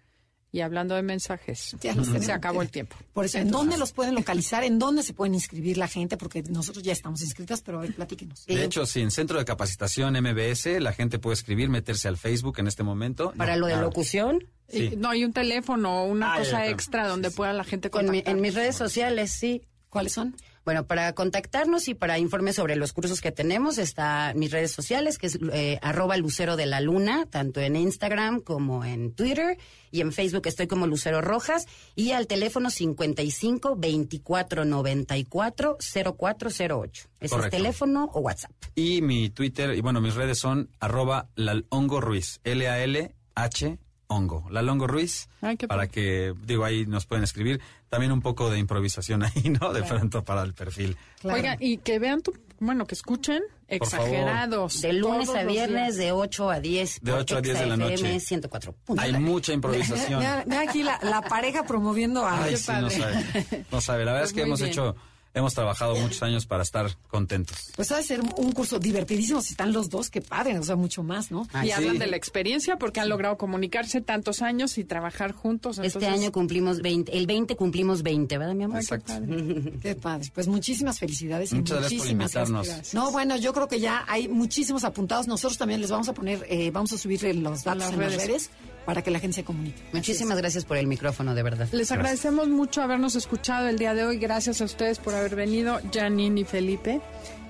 Y 0.50 0.60
hablando 0.60 0.94
de 0.94 1.02
mensajes, 1.02 1.76
Ya 1.82 1.94
los 1.94 2.06
tenemos. 2.06 2.24
se 2.26 2.32
acabó 2.32 2.62
el 2.62 2.70
tiempo. 2.70 2.96
Por 3.12 3.24
eso, 3.26 3.36
¿en 3.38 3.50
dónde 3.50 3.76
los 3.76 3.92
pueden 3.92 4.14
localizar? 4.14 4.64
¿En 4.64 4.78
dónde 4.78 5.02
se 5.02 5.12
pueden 5.12 5.34
inscribir 5.34 5.76
la 5.76 5.88
gente? 5.88 6.16
Porque 6.16 6.42
nosotros 6.42 6.82
ya 6.82 6.92
estamos 6.92 7.20
inscritas, 7.22 7.60
pero 7.60 7.78
a 7.78 7.82
ver, 7.82 7.94
platíquenos. 7.94 8.46
De 8.46 8.64
hecho, 8.64 8.86
sí, 8.86 9.00
en 9.00 9.10
Centro 9.10 9.38
de 9.38 9.44
Capacitación 9.44 10.14
MBS, 10.14 10.80
la 10.80 10.92
gente 10.94 11.18
puede 11.18 11.34
escribir, 11.34 11.68
meterse 11.68 12.08
al 12.08 12.16
Facebook 12.16 12.58
en 12.60 12.66
este 12.66 12.82
momento. 12.82 13.32
Para 13.36 13.54
No, 13.54 13.60
lo 13.60 13.66
de 13.66 13.74
ah, 13.74 13.80
locución, 13.82 14.44
Sí. 14.70 14.90
Y- 14.92 14.96
no, 14.96 15.08
hay 15.10 15.24
un 15.24 15.32
teléfono, 15.32 16.04
una 16.04 16.34
Ah, 16.34 16.38
cosa 16.38 16.66
extra 16.66 17.08
donde 17.08 17.30
pueda 17.30 17.52
la 17.54 17.64
gente 17.64 17.88
con 17.90 18.02
mi- 18.04 18.08
contactar. 18.18 18.34
en 18.36 18.40
mis 18.42 18.54
redes 18.54 18.76
sociales, 18.76 19.30
sí. 19.32 19.62
¿Cuáles 19.88 20.12
son? 20.12 20.36
Bueno, 20.68 20.86
para 20.86 21.14
contactarnos 21.14 21.88
y 21.88 21.94
para 21.94 22.18
informes 22.18 22.56
sobre 22.56 22.76
los 22.76 22.92
cursos 22.92 23.22
que 23.22 23.32
tenemos, 23.32 23.78
está 23.78 24.34
mis 24.36 24.50
redes 24.50 24.70
sociales, 24.70 25.16
que 25.16 25.28
es 25.28 25.38
eh, 25.50 25.78
arroba 25.80 26.18
Lucero 26.18 26.56
de 26.56 26.66
la 26.66 26.82
Luna, 26.82 27.24
tanto 27.24 27.60
en 27.60 27.74
Instagram 27.74 28.42
como 28.42 28.84
en 28.84 29.14
Twitter. 29.14 29.56
Y 29.90 30.02
en 30.02 30.12
Facebook 30.12 30.42
estoy 30.44 30.66
como 30.66 30.86
Lucero 30.86 31.22
Rojas. 31.22 31.66
Y 31.94 32.10
al 32.10 32.26
teléfono 32.26 32.68
55 32.68 33.76
24 33.76 34.66
94 34.66 35.78
0408. 36.18 37.08
Ese 37.18 37.36
es 37.38 37.48
teléfono 37.48 38.10
o 38.12 38.20
WhatsApp. 38.20 38.52
Y 38.74 39.00
mi 39.00 39.30
Twitter, 39.30 39.74
y 39.74 39.80
bueno, 39.80 40.02
mis 40.02 40.16
redes 40.16 40.38
son 40.38 40.68
arroba 40.80 41.30
lalongo 41.34 42.02
ruiz, 42.02 42.42
L-A-L-H 42.44 43.78
hongo, 44.08 44.46
lalongo 44.50 44.86
ruiz, 44.86 45.28
Ay, 45.40 45.56
para 45.56 45.86
que, 45.86 46.34
digo, 46.44 46.64
ahí 46.64 46.84
nos 46.86 47.06
pueden 47.06 47.24
escribir. 47.24 47.60
También 47.88 48.10
un 48.12 48.20
poco 48.20 48.50
de 48.50 48.58
improvisación 48.58 49.22
ahí, 49.24 49.50
¿no? 49.60 49.72
De 49.72 49.82
pronto 49.82 50.24
para 50.24 50.42
el 50.42 50.54
perfil. 50.54 50.96
Claro. 51.20 51.36
Oigan, 51.38 51.56
y 51.60 51.78
que 51.78 51.98
vean 51.98 52.20
tu, 52.22 52.34
bueno, 52.60 52.86
que 52.86 52.94
escuchen 52.94 53.42
exagerados. 53.68 54.80
De 54.80 54.92
lunes 54.92 55.28
a 55.30 55.44
viernes, 55.44 55.96
de 55.96 56.12
8 56.12 56.50
a 56.50 56.60
10. 56.60 57.00
De 57.02 57.12
por 57.12 57.20
8 57.20 57.36
a 57.36 57.40
10 57.40 57.58
de 57.60 57.66
la 57.66 57.76
noche. 57.76 58.20
104. 58.20 58.74
Hay 58.98 59.12
mucha 59.18 59.52
improvisación. 59.52 60.18
Mira, 60.46 60.60
aquí 60.60 60.82
la, 60.82 60.98
la 61.02 61.22
pareja 61.22 61.64
promoviendo 61.64 62.24
a... 62.26 62.44
Ay, 62.44 62.56
sí, 62.56 62.72
no 62.80 62.90
sabe. 62.90 63.24
No 63.70 63.80
sabe. 63.80 64.04
La 64.04 64.12
verdad 64.12 64.20
Pues 64.22 64.30
es 64.30 64.34
que 64.34 64.42
hemos 64.42 64.60
bien. 64.60 64.70
hecho, 64.72 64.96
hemos 65.34 65.54
trabajado 65.54 65.96
muchos 65.96 66.22
años 66.22 66.46
para 66.46 66.62
estar 66.62 66.90
contentos. 67.08 67.70
Pues 67.76 67.90
ha 67.92 67.96
de 67.96 68.02
ser 68.02 68.20
un 68.20 68.52
curso 68.52 68.78
divertidísimo 68.78 69.40
si 69.40 69.52
están 69.52 69.72
los 69.72 69.88
dos, 69.88 70.10
qué 70.10 70.20
padre, 70.20 70.58
o 70.58 70.62
sea, 70.62 70.76
mucho 70.76 71.02
más, 71.02 71.30
¿no? 71.30 71.46
Ay, 71.52 71.68
y 71.68 71.70
sí. 71.70 71.74
hablan 71.74 71.98
de 71.98 72.06
la 72.06 72.16
experiencia 72.16 72.76
porque 72.76 73.00
han 73.00 73.08
logrado 73.08 73.36
comunicarse 73.36 74.00
tantos 74.00 74.42
años 74.42 74.78
y 74.78 74.84
trabajar 74.84 75.32
juntos. 75.32 75.78
Este 75.78 76.06
año 76.06 76.32
cumplimos 76.32 76.80
20, 76.80 77.16
el 77.16 77.26
20 77.26 77.56
cumplimos 77.56 78.02
20, 78.02 78.38
¿verdad, 78.38 78.54
mi 78.54 78.64
amor? 78.64 78.78
Exacto. 78.78 79.12
Qué 79.82 79.94
padre. 79.94 80.30
Pues 80.34 80.48
muchísimas 80.48 80.98
felicidades. 80.98 81.52
y 81.52 81.56
Muchas 81.56 81.80
gracias 81.80 81.98
por 81.98 82.06
muchísimas 82.06 82.34
invitarnos. 82.34 82.66
gracias. 82.66 82.94
No, 82.94 83.10
bueno, 83.10 83.36
yo 83.36 83.52
creo 83.52 83.68
que 83.68 83.80
ya 83.80 84.04
hay 84.08 84.28
muchísimos 84.28 84.84
apuntados. 84.84 85.26
Nosotros 85.26 85.58
también 85.58 85.80
les 85.80 85.90
vamos 85.90 86.08
a 86.08 86.14
poner, 86.14 86.46
eh, 86.48 86.70
vamos 86.70 86.92
a 86.92 86.98
subir 86.98 87.18
los 87.36 87.64
datos 87.64 87.84
Las 87.84 87.92
en 87.92 88.00
las 88.00 88.16
redes. 88.16 88.50
Para 88.88 89.02
que 89.02 89.10
la 89.10 89.20
gente 89.20 89.34
se 89.34 89.44
comunique. 89.44 89.82
Muchísimas 89.92 90.38
gracias 90.38 90.64
por 90.64 90.78
el 90.78 90.86
micrófono, 90.86 91.34
de 91.34 91.42
verdad. 91.42 91.68
Les 91.72 91.92
agradecemos 91.92 92.48
mucho 92.48 92.80
habernos 92.80 93.16
escuchado 93.16 93.68
el 93.68 93.78
día 93.78 93.92
de 93.92 94.06
hoy. 94.06 94.16
Gracias 94.16 94.62
a 94.62 94.64
ustedes 94.64 94.98
por 94.98 95.14
haber 95.14 95.36
venido, 95.36 95.78
Janine 95.92 96.40
y 96.40 96.44
Felipe. 96.44 97.02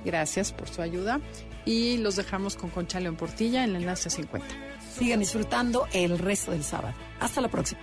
Gracias 0.05 0.51
por 0.51 0.69
su 0.69 0.83
ayuda. 0.83 1.21
Y 1.65 1.99
los 1.99 2.17
dejamos 2.17 2.57
con 2.57 2.71
Concha 2.71 2.99
León 2.99 3.15
Portilla 3.15 3.63
en 3.63 3.71
el 3.71 3.83
enlace 3.83 4.11
50. 4.11 4.49
Sigan 4.99 5.21
disfrutando 5.21 5.87
el 5.93 6.19
resto 6.19 6.51
del 6.51 6.65
sábado. 6.65 6.97
Hasta 7.21 7.41
la 7.41 7.47
próxima. 7.47 7.83